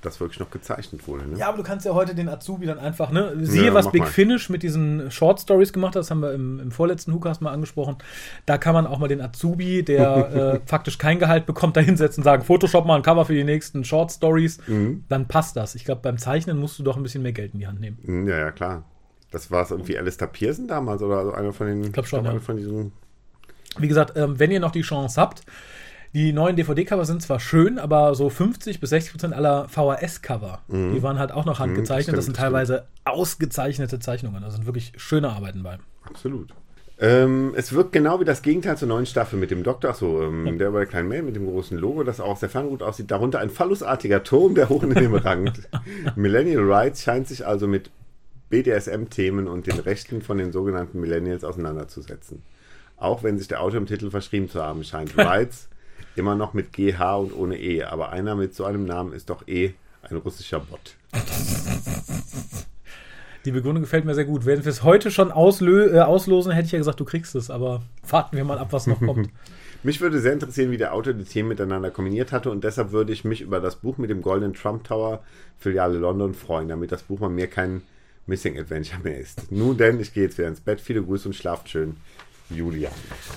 [0.00, 1.26] Das wirklich noch gezeichnet wurde.
[1.26, 1.38] Ne?
[1.38, 3.32] Ja, aber du kannst ja heute den Azubi dann einfach, ne?
[3.40, 4.06] Siehe, Ja, was Big mal.
[4.06, 7.50] Finish mit diesen Short Stories gemacht hat, das haben wir im, im vorletzten Hookast mal
[7.50, 7.96] angesprochen.
[8.46, 12.20] Da kann man auch mal den Azubi, der äh, faktisch kein Gehalt bekommt, da hinsetzen
[12.20, 14.60] und sagen, Photoshop mal ein Cover für die nächsten Short Stories.
[14.68, 15.02] Mhm.
[15.08, 15.74] Dann passt das.
[15.74, 17.98] Ich glaube, beim Zeichnen musst du doch ein bisschen mehr Geld in die Hand nehmen.
[18.02, 18.84] Mhm, Ja, ja, klar.
[19.32, 21.82] Das war es irgendwie Alistair Pearson damals oder so einer von den.
[21.84, 22.40] Ich glaub schon, einer ja.
[22.40, 22.92] von diesen.
[23.78, 25.42] Wie gesagt, ähm, wenn ihr noch die Chance habt,
[26.14, 31.02] die neuen DVD-Cover sind zwar schön, aber so 50 bis 60 Prozent aller VHS-Cover, die
[31.02, 32.14] waren halt auch noch handgezeichnet.
[32.14, 32.16] Mhm.
[32.16, 34.40] das, stimmt, sind das teilweise ausgezeichnete Zeichnungen.
[34.40, 35.78] Da sind wirklich schöne Arbeiten bei.
[36.04, 36.54] Absolut.
[37.00, 40.58] Ähm, es wirkt genau wie das Gegenteil zur neuen Staffel mit dem Doktor, achso, ähm,
[40.58, 43.10] der bei der kleinen Mail mit dem großen Logo, das auch sehr ferngut aussieht.
[43.10, 45.68] Darunter ein phallusartiger Turm, der hoch in den Himmel rankt.
[46.16, 47.90] Millennial Rights scheint sich also mit
[48.50, 52.42] BDSM-Themen und den Rechten von den sogenannten Millennials auseinanderzusetzen.
[52.98, 55.16] Auch wenn sich der Autor im Titel verschrieben zu haben scheint.
[55.16, 55.68] Rights
[56.16, 59.46] immer noch mit GH und ohne E, aber einer mit so einem Namen ist doch
[59.46, 60.96] eh ein russischer Bot.
[63.44, 64.44] Die Begründung gefällt mir sehr gut.
[64.44, 67.82] Wenn wir es heute schon äh, auslosen, hätte ich ja gesagt, du kriegst es, aber
[68.06, 69.30] warten wir mal ab, was noch kommt.
[69.84, 73.12] Mich würde sehr interessieren, wie der Autor die Themen miteinander kombiniert hatte und deshalb würde
[73.12, 75.22] ich mich über das Buch mit dem Golden Trump Tower
[75.56, 77.82] Filiale London freuen, damit das Buch mal mehr kein
[78.26, 79.52] Missing Adventure mehr ist.
[79.52, 80.80] Nun denn, ich gehe jetzt wieder ins Bett.
[80.80, 81.96] Viele Grüße und schlaft schön.
[82.50, 82.90] Julia.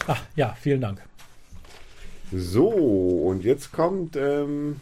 [0.07, 1.01] Ach ja, vielen Dank.
[2.32, 4.80] So, und jetzt kommt ähm,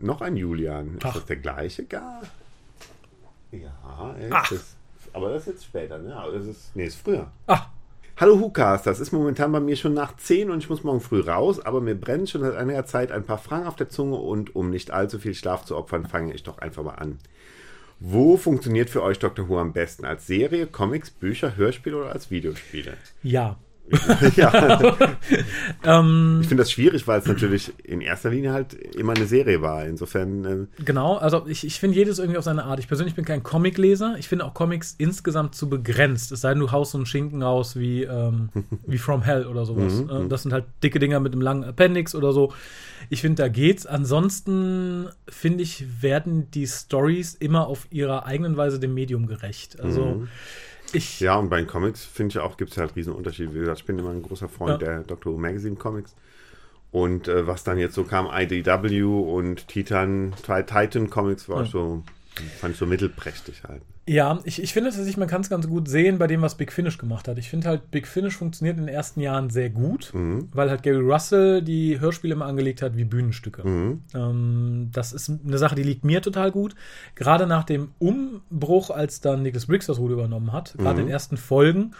[0.00, 0.98] noch ein Julian.
[1.02, 1.08] Ach.
[1.08, 2.22] Ist das der gleiche gar?
[3.52, 4.52] Ja, er ist Ach.
[4.52, 4.76] es.
[5.12, 6.14] Aber das ist jetzt später, ne?
[6.32, 7.30] Das ist, nee, ist früher.
[7.46, 7.66] Ah,
[8.18, 11.20] Hallo Hukas, das ist momentan bei mir schon nach 10 und ich muss morgen früh
[11.20, 14.56] raus, aber mir brennt schon seit einiger Zeit ein paar Fragen auf der Zunge und
[14.56, 17.18] um nicht allzu viel Schlaf zu opfern, fange ich doch einfach mal an.
[17.98, 19.48] Wo funktioniert für euch Dr.
[19.48, 20.04] Who am besten?
[20.04, 22.96] Als Serie, Comics, Bücher, Hörspiele oder als Videospiele?
[23.22, 23.58] Ja.
[24.36, 24.96] Ja.
[25.84, 29.62] Ähm, ich finde das schwierig, weil es natürlich in erster Linie halt immer eine Serie
[29.62, 29.84] war.
[29.86, 30.44] Insofern.
[30.44, 32.78] Äh, Genau, also ich, ich finde jedes irgendwie auf seine Art.
[32.80, 34.16] Ich persönlich bin kein Comicleser.
[34.18, 36.32] Ich finde auch Comics insgesamt zu begrenzt.
[36.32, 38.48] Es sei denn, du haust so einen Schinken raus wie, ähm,
[38.86, 39.92] wie From Hell oder sowas.
[40.02, 42.52] Mhm, Äh, das sind halt dicke Dinger mit einem langen Appendix oder so.
[43.10, 43.86] Ich finde, da geht's.
[43.86, 49.80] Ansonsten, finde ich, werden die Stories immer auf ihrer eigenen Weise dem Medium gerecht.
[49.80, 50.28] Also Mhm.
[50.92, 51.20] Ich.
[51.20, 53.54] Ja, und bei den Comics finde ich auch, gibt es halt riesen Unterschiede.
[53.54, 54.88] Wie gesagt, ich bin immer ein großer Freund Ja.
[54.88, 56.14] der Doctor Who Magazine Comics.
[56.92, 61.66] Und äh, was dann jetzt so kam, IDW und Titan, Ti- Titan Comics war Ja.
[61.70, 62.02] so,
[62.60, 63.82] fand ich so mittelprächtig halt.
[64.08, 66.72] Ja, ich, ich finde tatsächlich, man kann es ganz gut sehen bei dem, was Big
[66.72, 67.38] Finish gemacht hat.
[67.38, 70.48] Ich finde halt, Big Finish funktioniert in den ersten Jahren sehr gut, Mhm.
[70.52, 73.66] weil halt Gary Russell die Hörspiele immer angelegt hat wie Bühnenstücke.
[73.66, 74.00] Mhm.
[74.14, 76.74] Ähm, das ist eine Sache, die liegt mir total gut.
[77.16, 81.00] Gerade nach dem Umbruch, als dann Nicholas Briggs das Ruder übernommen hat, gerade Mhm.
[81.00, 81.92] in den ersten Folgen,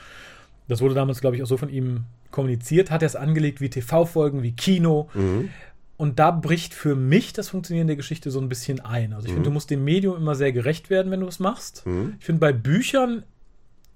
[0.68, 3.70] das wurde damals, glaube ich, auch so von ihm kommuniziert, hat er es angelegt wie
[3.70, 5.08] TV-Folgen, wie Kino.
[5.14, 5.48] Mhm.
[5.96, 9.12] Und da bricht für mich das Funktionieren der Geschichte so ein bisschen ein.
[9.14, 9.36] Also ich Mhm.
[9.36, 11.86] finde, du musst dem Medium immer sehr gerecht werden, wenn du es machst.
[11.86, 12.14] Mhm.
[12.18, 13.22] Ich finde, bei Büchern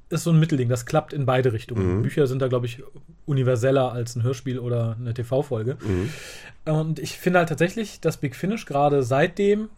[0.08, 1.98] ist so ein Mittelding, das klappt in beide Richtungen.
[1.98, 2.02] Mhm.
[2.02, 2.82] Bücher sind da, glaube ich,
[3.26, 5.76] universeller als ein Hörspiel oder eine TV-Folge.
[5.86, 6.72] Mhm.
[6.72, 9.68] Und ich finde halt tatsächlich, dass Big Finish gerade seitdem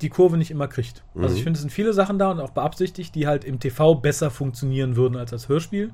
[0.00, 1.04] die Kurve nicht immer kriegt.
[1.14, 1.36] Also Mhm.
[1.36, 4.30] ich finde, es sind viele Sachen da und auch beabsichtigt, die halt im TV besser
[4.30, 5.90] funktionieren würden als als Hörspiel.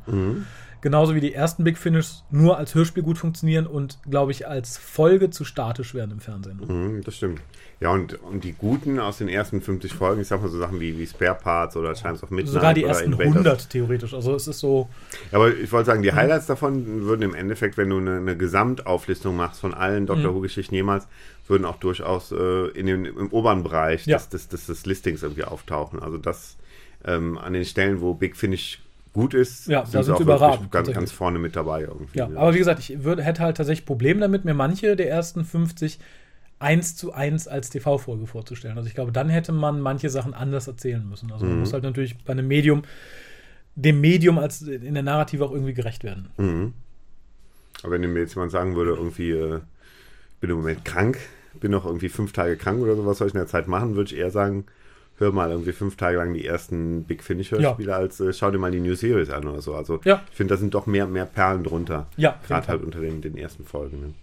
[0.80, 0.82] Mhm.
[0.82, 4.78] Genauso wie die ersten Big Finish nur als Hörspiel gut funktionieren und, glaube ich, als
[4.78, 6.60] Folge zu statisch werden im Fernsehen.
[6.66, 7.40] Mhm, das stimmt.
[7.80, 10.80] Ja, und, und die guten aus den ersten 50 Folgen, ich sag mal so Sachen
[10.80, 12.52] wie, wie Spare Parts oder Chimes of Midnight.
[12.52, 13.32] Sogar die oder ersten Invaders.
[13.32, 14.12] 100 theoretisch.
[14.12, 14.88] Also es ist so.
[15.32, 19.34] Aber ich wollte sagen, die Highlights davon würden im Endeffekt, wenn du eine, eine Gesamtauflistung
[19.36, 20.36] machst von allen Doctor Mhm.
[20.36, 21.08] Who-Geschichten jemals,
[21.48, 24.18] würden auch durchaus äh, in den, im oberen Bereich Ja.
[24.18, 26.00] des, des, des, des Listings irgendwie auftauchen.
[26.00, 26.56] Also das
[27.04, 28.80] ähm, an den Stellen, wo Big Finish
[29.12, 32.18] gut ist, Ja, da sind sie überragend, ganz, ganz vorne mit dabei irgendwie.
[32.18, 35.44] Ja, aber wie gesagt, ich würde, hätte halt tatsächlich Probleme damit, mir manche der ersten
[35.44, 35.98] 50
[36.58, 38.76] eins zu eins als TV-Folge vorzustellen.
[38.76, 41.32] Also ich glaube, dann hätte man manche Sachen anders erzählen müssen.
[41.32, 41.60] Also man Mhm.
[41.60, 42.82] muss halt natürlich bei einem Medium,
[43.76, 46.28] dem Medium als in der Narrative auch irgendwie gerecht werden.
[46.36, 46.74] Mhm.
[47.82, 49.60] Aber wenn mir jetzt jemand sagen würde, irgendwie, äh,
[50.40, 51.18] bin im Moment krank,
[51.60, 54.12] bin noch irgendwie fünf Tage krank oder sowas soll ich in der Zeit machen, würde
[54.12, 54.66] ich eher sagen,
[55.20, 58.58] hör mal irgendwie fünf Tage lang die ersten Big Finish Hörspiele, als äh, schau dir
[58.58, 59.74] mal die New Series an oder so.
[59.74, 60.22] Also Ja.
[60.30, 62.06] ich finde, da sind doch mehr, mehr Perlen drunter.
[62.16, 64.00] Ja, Gerade halt unter den, den ersten Folgen.
[64.00, 64.14] Ne?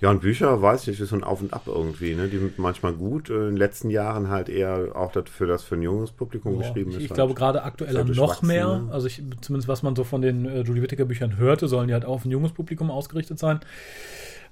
[0.00, 2.14] Ja, und Bücher, weiß ich nicht, ist so ein Auf und Ab irgendwie.
[2.14, 2.28] Ne?
[2.28, 5.76] Die sind manchmal gut, äh, in den letzten Jahren halt eher auch dafür, das für
[5.76, 7.02] ein junges Publikum Boah, geschrieben ich, ist.
[7.04, 7.14] ich halt.
[7.16, 8.66] glaube, gerade aktuell Ist halt noch mehr.
[8.80, 8.88] ne?
[8.92, 11.94] Also ich, zumindest was man so von den äh, Julie Whittaker Büchern hörte, sollen die
[11.94, 13.60] halt auch auf ein junges Publikum ausgerichtet sein.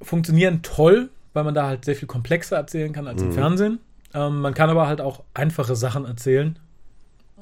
[0.00, 3.32] Funktionieren toll, weil man da halt sehr viel komplexer erzählen kann als im Mhm.
[3.32, 3.78] Fernsehen.
[4.14, 6.58] Ähm, man kann aber halt auch einfache Sachen erzählen.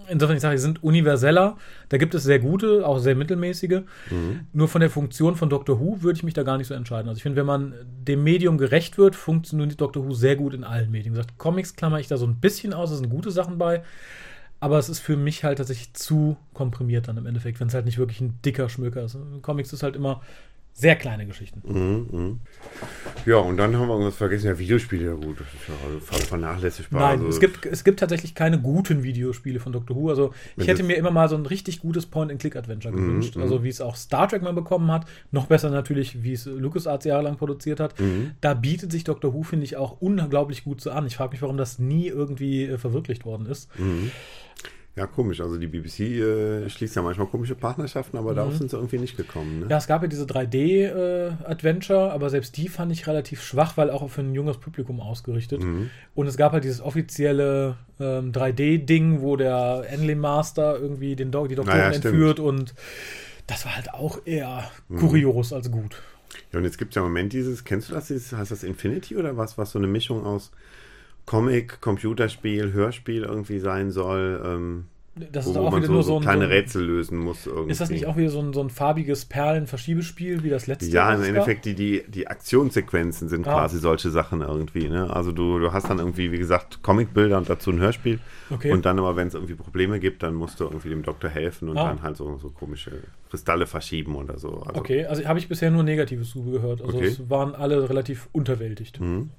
[0.08, 1.56] Insofern, ich sage, die sind universeller.
[1.88, 3.82] Da gibt es sehr gute, auch sehr mittelmäßige.
[4.10, 4.40] Mhm.
[4.52, 7.08] Nur von der Funktion von Doctor Who würde ich mich da gar nicht so entscheiden.
[7.08, 10.64] Also ich finde, wenn man dem Medium gerecht wird, funktioniert Doctor Who sehr gut in
[10.64, 11.14] allen Medien.
[11.14, 13.82] Wie gesagt, Comics klammer ich da so ein bisschen aus, da sind gute Sachen bei.
[14.58, 17.86] Aber es ist für mich halt tatsächlich zu komprimiert dann im Endeffekt, wenn es halt
[17.86, 19.16] nicht wirklich ein dicker Schmöker ist.
[19.42, 20.22] Comics ist halt immer
[20.72, 21.60] sehr kleine Geschichten.
[21.64, 22.40] Mhm, mhm.
[23.26, 24.46] Ja, und dann haben wir irgendwas vergessen.
[24.46, 27.00] Ja, Videospiele, ja gut, das ist ja also ver- vernachlässigbar.
[27.00, 30.08] Nein, also, es, gibt, es gibt tatsächlich keine guten Videospiele von Doctor Who.
[30.08, 33.36] Also ich hätte mir immer mal so ein richtig gutes Point-and-Click-Adventure Mhm, gewünscht.
[33.36, 33.42] mhm.
[33.42, 35.04] Also wie es auch Star Trek mal bekommen hat.
[35.32, 37.98] Noch besser natürlich, wie es LucasArts jahrelang produziert hat.
[38.00, 38.30] Mhm.
[38.40, 41.06] Da bietet sich Doctor Who, finde ich, auch unglaublich gut so an.
[41.06, 43.68] Ich frage mich, warum das nie irgendwie äh, verwirklicht worden ist.
[43.78, 44.10] Mhm.
[44.96, 45.40] Ja, komisch.
[45.40, 48.58] Also die BBC äh, schließt ja manchmal komische Partnerschaften, aber darauf Mhm.
[48.58, 49.60] sind sie irgendwie nicht gekommen.
[49.60, 49.66] Ne?
[49.70, 54.08] Ja, es gab ja diese 3D-Adventure, aber selbst die fand ich relativ schwach, weil auch
[54.10, 55.62] für ein junges Publikum ausgerichtet.
[55.62, 55.90] Mhm.
[56.14, 61.46] Und es gab halt dieses offizielle ähm, 3D-Ding, wo der Enlil Master irgendwie den Do
[61.46, 62.06] die Doktoren Naja, stimmt.
[62.06, 62.74] entführt und
[63.46, 64.96] das war halt auch eher Mhm.
[64.98, 66.02] kurios als gut.
[66.52, 68.64] Ja, und jetzt gibt es ja im Moment dieses, kennst du das, dieses, heißt das
[68.64, 70.50] Infinity oder was, was so eine Mischung aus
[71.26, 74.84] Comic, Computerspiel, Hörspiel irgendwie sein soll, ähm,
[75.32, 76.84] Das wo, ist wo auch man wieder so, nur so ein, kleine so ein Rätsel
[76.84, 77.70] lösen muss irgendwie.
[77.72, 80.90] Ist das nicht auch wieder so ein, so ein farbiges Perlen-Verschiebespiel wie das letzte?
[80.90, 83.52] Ja, im Endeffekt, die, die, die Aktionssequenzen sind Ah.
[83.52, 84.88] quasi solche Sachen irgendwie.
[84.88, 85.08] Ne?
[85.14, 88.18] Also du, du hast dann irgendwie, wie gesagt, Comicbilder und dazu ein Hörspiel.
[88.50, 88.72] Okay.
[88.72, 91.68] Und dann aber, wenn es irgendwie Probleme gibt, dann musst du irgendwie dem Doktor helfen
[91.68, 91.88] und Ah.
[91.88, 92.90] dann halt so, so komische
[93.30, 94.62] Kristalle verschieben oder so.
[94.66, 96.82] Also, Okay, also habe ich bisher nur Negatives zugehört.
[96.82, 97.06] Also Okay.
[97.06, 99.00] es waren alle relativ unterwältigt.
[99.00, 99.30] Mhm.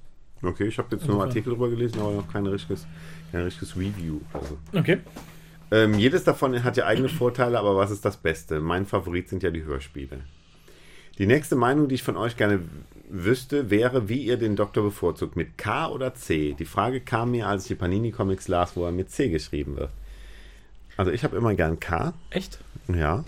[0.42, 1.28] Okay, ich habe jetzt nur einen Insofern.
[1.28, 2.86] Artikel drüber gelesen, aber noch kein richtiges,
[3.30, 4.20] kein richtiges Review.
[4.32, 4.58] Also.
[4.72, 4.98] Okay.
[5.70, 8.60] Ähm, jedes davon hat ja eigene Vorteile, aber was ist das Beste?
[8.60, 10.20] Mein Favorit sind ja die Hörspiele.
[11.18, 12.60] Die nächste Meinung, die ich von euch gerne
[13.08, 16.54] wüsste, wäre, wie ihr den Doktor bevorzugt, mit K oder C.
[16.58, 19.90] Die Frage kam mir, als ich die Panini-Comics las, wo er mit C geschrieben wird.
[20.96, 22.14] Also ich habe immer gern K.
[22.30, 22.58] Echt?
[22.88, 23.24] Ja.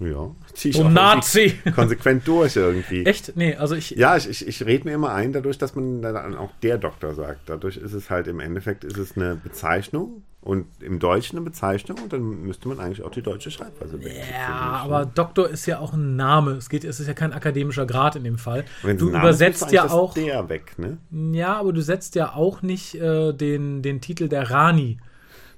[0.00, 0.30] Ja.
[0.52, 1.58] Zieh ich Du auch Nazi!
[1.74, 3.06] Konsequent durch irgendwie.
[3.06, 3.36] Echt?
[3.36, 3.90] Nee, also ich.
[3.90, 7.14] Ja, ich, ich, ich rede mir immer ein, dadurch, dass man dann auch der Doktor
[7.14, 7.48] sagt.
[7.48, 11.98] Dadurch ist es halt im Endeffekt ist es eine Bezeichnung und im Deutschen eine Bezeichnung
[12.02, 14.26] und dann müsste man eigentlich auch die deutsche Schreibweise wählen.
[14.30, 16.52] Ja, aber Doktor ist ja auch ein Name.
[16.52, 18.64] Es geht, es ist ja kein akademischer Grad in dem Fall.
[18.82, 20.12] Du übersetzt ja auch.
[20.12, 20.98] der weg, ne?
[21.32, 24.98] Ja, aber du setzt ja auch nicht äh, den, den Titel der Rani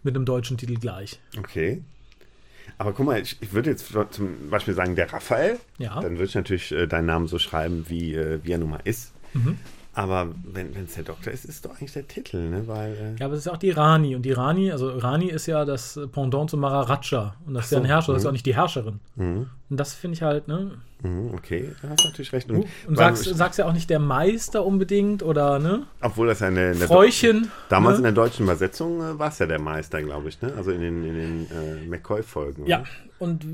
[0.02, 1.20] mit einem deutschen Titel gleich.
[1.36, 1.82] Okay.
[2.78, 5.58] Aber guck mal, ich, ich würde jetzt zum Beispiel sagen, der Raphael.
[5.78, 6.00] Ja.
[6.00, 8.80] Dann würde ich natürlich äh, deinen Namen so schreiben, wie, äh, wie er nun mal
[8.84, 9.12] ist.
[9.34, 9.58] Mhm.
[9.96, 12.68] Aber wenn es der Doktor ist, ist es doch eigentlich der Titel, ne?
[12.68, 14.14] Weil, äh, Ja, aber es ist ja auch die Rani.
[14.14, 17.34] Und die Rani, also Rani ist ja das Pendant zu Maharaja.
[17.46, 18.26] Und das ist ja ein Herrscher, das ist mhm.
[18.26, 19.00] ja auch nicht die Herrscherin.
[19.14, 19.46] mhm.
[19.70, 20.72] Und das finde ich halt, ne?
[21.02, 22.50] Mhm, okay, da hast du natürlich recht.
[22.50, 25.84] Und, weil sagst, sagst ja auch nicht der Meister unbedingt oder, ne?
[26.02, 26.72] Obwohl das eine.
[26.72, 27.98] in der Fräuchen, Damals ne?
[27.98, 30.52] in der deutschen Übersetzung äh, war es ja der Meister, glaube ich, ne?
[30.58, 32.66] Also in den, in den äh, McCoy-Folgen.
[32.66, 32.84] Ja,
[33.18, 33.46] und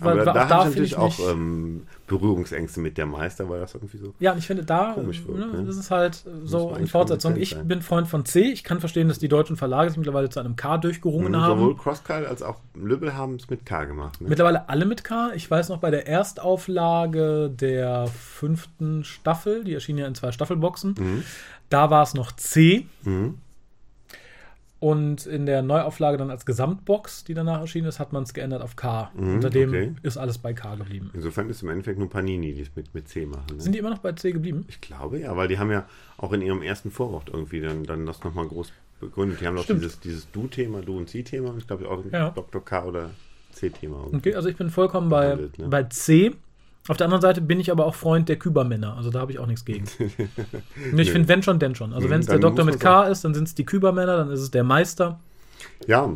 [0.00, 3.74] Aber da, da habe ich natürlich ich auch ähm, Berührungsängste mit der Meister, weil das
[3.74, 4.14] irgendwie so.
[4.18, 5.64] Ja, ich finde da, Komisch äh, wirkt, ne, ne?
[5.66, 7.36] das ist halt äh, so eigentlich Fortsetzung.
[7.36, 7.68] Ich sein.
[7.68, 8.40] bin Freund von C.
[8.40, 11.58] Ich kann verstehen, dass die deutschen Verlage sich mittlerweile zu einem K durchgerungen Mhm, haben.
[11.60, 14.20] Sowohl Crosscut als auch Lübbel haben es mit K gemacht.
[14.20, 14.28] Ne?
[14.28, 15.30] Mittlerweile alle mit K.
[15.34, 20.94] Ich weiß noch bei der Erstauflage der fünften Staffel, die erschien ja in zwei Staffelboxen,
[20.98, 21.22] Mhm.
[21.70, 22.86] da war es noch C.
[23.04, 23.34] Mhm.
[24.80, 28.62] Und in der Neuauflage dann als Gesamtbox, die danach erschienen ist, hat man es geändert
[28.62, 29.10] auf K.
[29.14, 29.92] Mhm, Und seitdem okay.
[30.02, 31.10] ist alles bei K geblieben.
[31.14, 33.56] Insofern ist es im Endeffekt nur Panini, die es mit, mit C machen.
[33.56, 33.60] Ne?
[33.60, 34.64] Sind die immer noch bei C geblieben?
[34.68, 35.84] Ich glaube ja, weil die haben ja
[36.16, 39.40] auch in ihrem ersten Vorwort irgendwie dann, dann das nochmal groß begründet.
[39.40, 42.30] Die haben doch dieses, dieses Du-Thema, Du- und Sie-Thema ich glaube auch Ja.
[42.30, 42.64] Dr.
[42.64, 43.10] K oder
[43.52, 44.06] C-Thema.
[44.12, 45.68] Okay, also ich bin vollkommen bei, ne?
[45.68, 46.34] bei C.
[46.88, 48.96] Auf der anderen Seite bin ich aber auch Freund der Kübermänner.
[48.96, 49.84] Also da habe ich auch nichts gegen.
[50.92, 51.92] Nee, ich finde, wenn schon, denn schon.
[51.92, 54.40] Also wenn es der Doktor mit K ist, dann sind es die Kübermänner, dann ist
[54.40, 55.20] es der Meister.
[55.86, 56.12] Ja,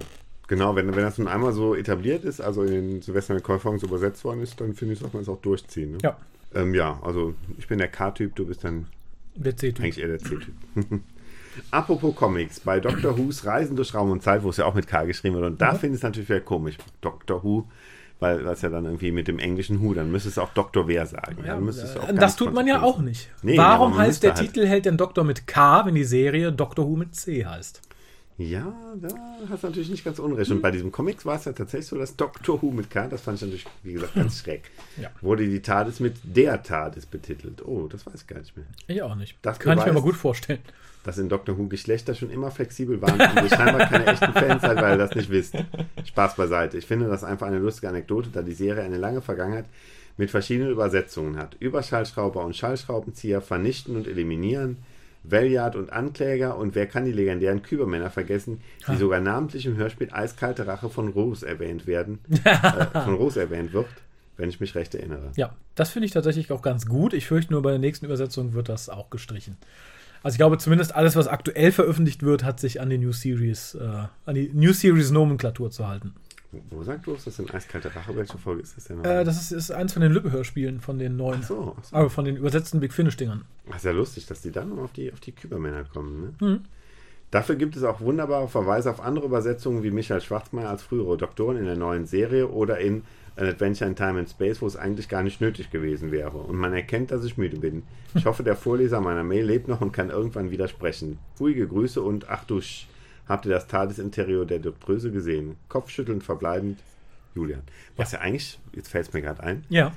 [0.49, 4.25] genau, wenn, wenn das nun einmal so etabliert ist, also in den Silvester so übersetzt
[4.25, 5.93] worden ist, dann finde ich, sollte man es auch durchziehen.
[5.93, 5.99] Ne?
[6.03, 6.17] Ja.
[6.55, 8.87] Ähm, ja, also ich bin der K-Typ, du bist dann
[9.35, 9.85] Der C-Typ.
[9.85, 10.55] eigentlich eher der C-Typ.
[11.71, 14.87] Apropos Comics, bei Doctor Who's Reisen durch Raum und Zeit, wo es ja auch mit
[14.87, 15.79] K geschrieben wird, und da Mhm.
[15.79, 17.67] finde ich es natürlich wieder komisch, Doctor Who,
[18.23, 20.87] weil das ja dann irgendwie mit dem englischen Who, dann müsste es auch Dr.
[20.89, 21.45] Wer sagen.
[21.45, 23.29] Ja, äh, das tut man ja auch nicht.
[23.43, 26.87] Nee, Warum heißt der halt- Titel hält denn Doktor mit K, wenn die Serie Doctor
[26.89, 27.83] Who mit C heißt?
[28.51, 29.09] Ja, da
[29.49, 30.51] hast du natürlich nicht ganz unrecht.
[30.51, 33.21] Und bei diesem Comics war es ja tatsächlich so, dass Doctor Who mit K, das
[33.23, 34.71] fand ich natürlich, wie gesagt, ganz schräg,
[35.01, 35.11] Ja.
[35.21, 37.65] wurde die TARDIS mit der TARDIS betitelt.
[37.67, 38.67] Oh, das weiß ich gar nicht mehr.
[38.89, 39.37] Ich auch nicht.
[39.43, 40.61] Das Kann ich mir beweist- mal gut vorstellen.
[41.05, 44.63] Dass in Doctor Who Geschlechter schon immer flexibel waren und ihr scheinbar keine echten Fans
[44.63, 45.55] seid, weil ihr das nicht wisst.
[46.05, 46.79] Spaß beiseite.
[46.79, 49.65] Ich finde das einfach eine lustige Anekdote, da die Serie eine lange Vergangenheit
[50.17, 51.57] mit verschiedenen Übersetzungen hat.
[51.59, 54.77] Überschallschrauber und Schallschraubenzieher vernichten und eliminieren,
[55.25, 58.97] Valiant und Ankläger und wer kann die legendären Kübermänner vergessen, die Ah.
[58.97, 63.87] sogar namentlich im Hörspiel Eiskalte Rache von Rose erwähnt werden, äh, von Rose erwähnt wird,
[64.37, 65.31] wenn ich mich recht erinnere.
[65.37, 67.13] Ja, das finde ich tatsächlich auch ganz gut.
[67.15, 69.57] Ich fürchte nur, bei der nächsten Übersetzung wird das auch gestrichen.
[70.25, 73.75] Also ich glaube, zumindest alles, was aktuell veröffentlicht wird, hat sich an die New Series,
[73.75, 73.81] äh,
[74.27, 76.15] an die New Series Nomenklatur zu halten.
[76.71, 78.15] Wo, sagt Rose das denn Eiskalte Rache?
[78.15, 79.03] Welche Folge ist das denn?
[79.05, 81.41] Äh, das ist, ist eins von den Lübbe-Hörspielen von den neuen.
[81.43, 81.97] Ach so, ach so.
[81.97, 83.45] Aber von den übersetzten Big Finish-Dingern.
[83.71, 86.35] Ach, ist ja lustig, dass die dann auf die, auf die Kübermänner kommen.
[86.41, 86.47] Ne?
[86.47, 86.61] Mhm.
[87.31, 91.57] Dafür gibt es auch wunderbare Verweise auf andere Übersetzungen wie Michael Schwarzmeier als frühere Doktorin
[91.57, 93.05] in der neuen Serie oder in
[93.37, 96.37] An Adventure in Time and Space, wo es eigentlich gar nicht nötig gewesen wäre.
[96.37, 97.85] Und man erkennt, dass ich müde bin.
[98.15, 101.19] Ich hoffe, der Vorleser meiner Mail lebt noch und kann irgendwann widersprechen.
[101.41, 102.87] Ruhige Grüße und ach du Sch,
[103.29, 105.57] habt ihr das Tadesinterieur der Doktröse gesehen?
[105.69, 106.81] Kopfschüttelnd verbleibend,
[107.35, 107.63] Julian.
[107.97, 109.93] Was ja, eigentlich, jetzt fällt es mir gerade ein, Ja.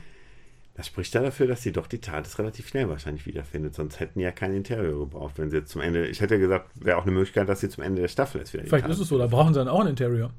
[0.75, 3.75] das spricht ja dafür, dass sie doch die TARDIS relativ schnell wahrscheinlich wiederfindet.
[3.75, 6.07] Sonst hätten die ja kein Interieur gebraucht, wenn sie jetzt zum Ende.
[6.07, 8.53] Ich hätte ja gesagt, wäre auch eine Möglichkeit, dass sie zum Ende der Staffel ist
[8.53, 8.63] wieder.
[8.65, 10.31] Vielleicht ist es so, da brauchen sie dann auch ein Interior.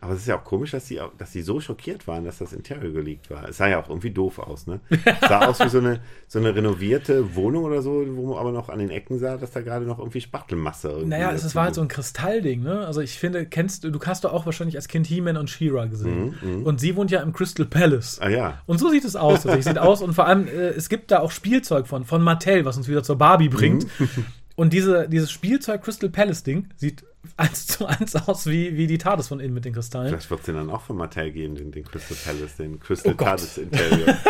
[0.00, 2.52] Aber es ist ja auch komisch, dass sie, dass sie so schockiert waren, dass das
[2.52, 3.48] Interieur geleakt war.
[3.48, 4.80] Es sah ja auch irgendwie doof aus, ne?
[4.90, 8.52] Es sah aus wie so eine, so eine renovierte Wohnung oder so, wo man aber
[8.52, 11.08] noch an den Ecken sah, dass da gerade noch irgendwie Spachtelmasse irgendwie.
[11.08, 12.86] Naja, es, war halt so ein Kristallding, ne?
[12.86, 15.86] Also ich finde, kennst du, du hast doch auch wahrscheinlich als Kind He-Man und She-Ra
[15.86, 16.36] gesehen.
[16.42, 16.62] Mhm, mhm.
[16.64, 18.18] Und sie wohnt ja im Crystal Palace.
[18.20, 18.62] Ah ja.
[18.66, 19.42] Und so sieht es aus.
[19.42, 19.64] tatsächlich.
[19.64, 22.76] sieht aus und vor allem, äh, es gibt da auch Spielzeug von, von Mattel, was
[22.76, 23.86] uns wieder zur Barbie bringt.
[23.98, 24.08] Mhm.
[24.56, 27.04] Und diese, dieses Spielzeug Crystal Palace Ding sieht
[27.36, 30.08] eins zu eins aus wie, wie die TARDIS von innen mit den Kristallen.
[30.08, 33.12] Vielleicht wird es den dann auch von Mattel geben, den, den Crystal Palace, den Crystal
[33.12, 33.16] Oh.
[33.24, 34.16] TARDIS Interior.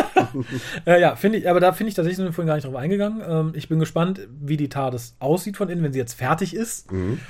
[0.87, 2.75] Äh, ja, finde ich, aber da finde ich tatsächlich, sind wir vorhin gar nicht drauf
[2.75, 3.23] eingegangen.
[3.27, 6.91] Ähm, ich bin gespannt, wie die TARDIS aussieht von innen, wenn sie jetzt fertig ist.
[6.91, 7.21] Mhm.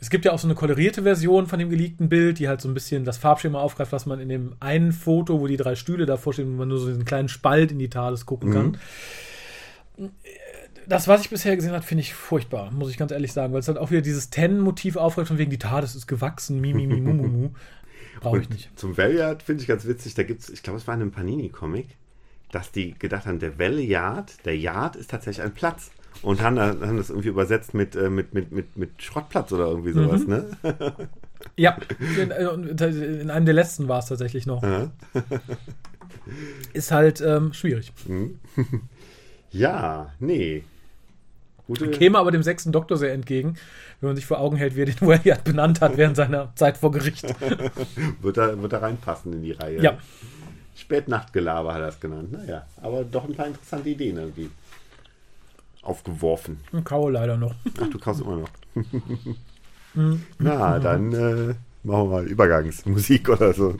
[0.00, 2.68] Es gibt ja auch so eine kolorierte Version von dem geleakten Bild, die halt so
[2.68, 6.06] ein bisschen das Farbschema aufgreift, was man in dem einen Foto, wo die drei Stühle
[6.06, 10.10] davor stehen, wo man nur so diesen kleinen Spalt in die TARDIS gucken kann.
[10.86, 13.60] Das, was ich bisher gesehen habe, finde ich furchtbar, muss ich ganz ehrlich sagen, weil
[13.60, 16.86] es halt auch wieder dieses Ten-Motiv aufgreift, von wegen die TARDIS ist gewachsen, mi, mi,
[16.86, 17.48] mi, mu, mu, mu.
[18.20, 18.70] Brauche ich nicht.
[18.78, 21.86] Zum Valiant finde ich ganz witzig, da gibt's, ich glaube, es war in einem Panini-Comic,
[22.52, 25.90] dass die gedacht haben, der Valiant, der Yard ist tatsächlich ein Platz.
[26.22, 29.66] Und haben, da- haben das irgendwie übersetzt mit, äh, mit, mit, mit, mit Schrottplatz oder
[29.66, 30.28] irgendwie sowas, Mhm.
[30.28, 30.56] ne?
[31.56, 31.76] Ja,
[32.18, 34.62] in, äh, in einem der letzten war es tatsächlich noch.
[34.62, 34.90] Ja.
[36.72, 37.92] Ist halt ähm, schwierig.
[38.06, 38.38] Mhm.
[39.50, 40.64] ja, nee.
[41.66, 43.56] Gute, Käme aber dem sechsten Doktor sehr entgegen,
[44.00, 46.76] wenn man sich vor Augen hält, wie er den Valiant benannt hat während seiner Zeit
[46.76, 47.24] vor Gericht.
[48.20, 49.80] wird, da, wird da reinpassen in die Reihe.
[49.80, 49.98] Ja.
[50.76, 52.32] Spätnachtgelaber hat er es genannt.
[52.32, 54.50] Naja, aber doch ein paar interessante Ideen irgendwie
[55.82, 56.60] aufgeworfen.
[56.72, 57.54] Und Kau leider noch.
[57.80, 58.50] Ach, du kaufst immer noch.
[59.94, 60.22] Mhm.
[60.38, 61.54] Na, dann äh,
[61.84, 63.76] machen wir mal Übergangsmusik oder so.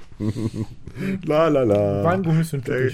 [1.25, 2.05] la la la.
[2.05, 2.91] Weingummis sind der,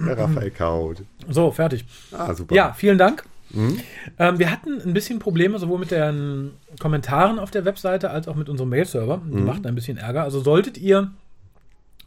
[0.00, 1.02] der Raphael kaut.
[1.28, 1.84] So, fertig.
[2.12, 2.54] Ah, super.
[2.54, 3.24] Ja, vielen Dank.
[3.52, 3.80] Mhm.
[4.18, 8.34] Ähm, wir hatten ein bisschen Probleme sowohl mit den Kommentaren auf der Webseite als auch
[8.36, 9.20] mit unserem Mail-Server.
[9.26, 9.44] Die Mhm.
[9.46, 10.22] machten ein bisschen Ärger.
[10.22, 11.10] Also solltet ihr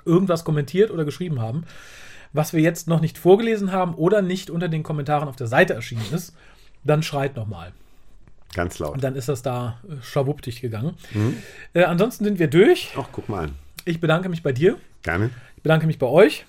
[0.05, 1.63] irgendwas kommentiert oder geschrieben haben,
[2.33, 5.73] was wir jetzt noch nicht vorgelesen haben oder nicht unter den Kommentaren auf der Seite
[5.73, 6.35] erschienen ist,
[6.83, 7.71] dann schreit nochmal.
[8.53, 8.93] Ganz laut.
[8.93, 10.93] Und dann ist das da äh, schawuppdig gegangen.
[11.13, 11.37] Mhm.
[11.73, 12.91] Äh, ansonsten sind wir durch.
[12.97, 13.51] Ach, guck mal an.
[13.85, 14.77] Ich bedanke mich bei dir.
[15.03, 15.29] Gerne.
[15.57, 16.45] Ich bedanke mich bei euch.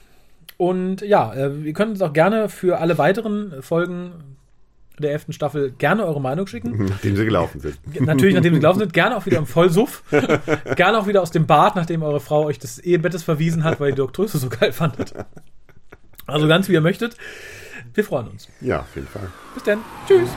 [0.57, 4.13] Und ja, äh, ihr könnt uns auch gerne für alle weiteren Folgen
[4.99, 6.87] der elften Staffel gerne eure Meinung schicken.
[6.87, 7.79] Nachdem sie gelaufen sind.
[8.01, 10.03] Natürlich, nachdem sie gelaufen sind, gerne auch wieder im Vollsuff.
[10.77, 13.89] gerne auch wieder aus dem Bad, nachdem eure Frau euch des Ehebettes verwiesen hat, weil
[13.89, 15.15] ihr die Doktröse so geil fandet.
[16.27, 17.17] Also ganz wie ihr möchtet.
[17.95, 18.49] Wir freuen uns.
[18.61, 19.29] Ja, auf jeden Fall.
[19.55, 19.79] Bis dann.
[20.07, 20.29] Tschüss.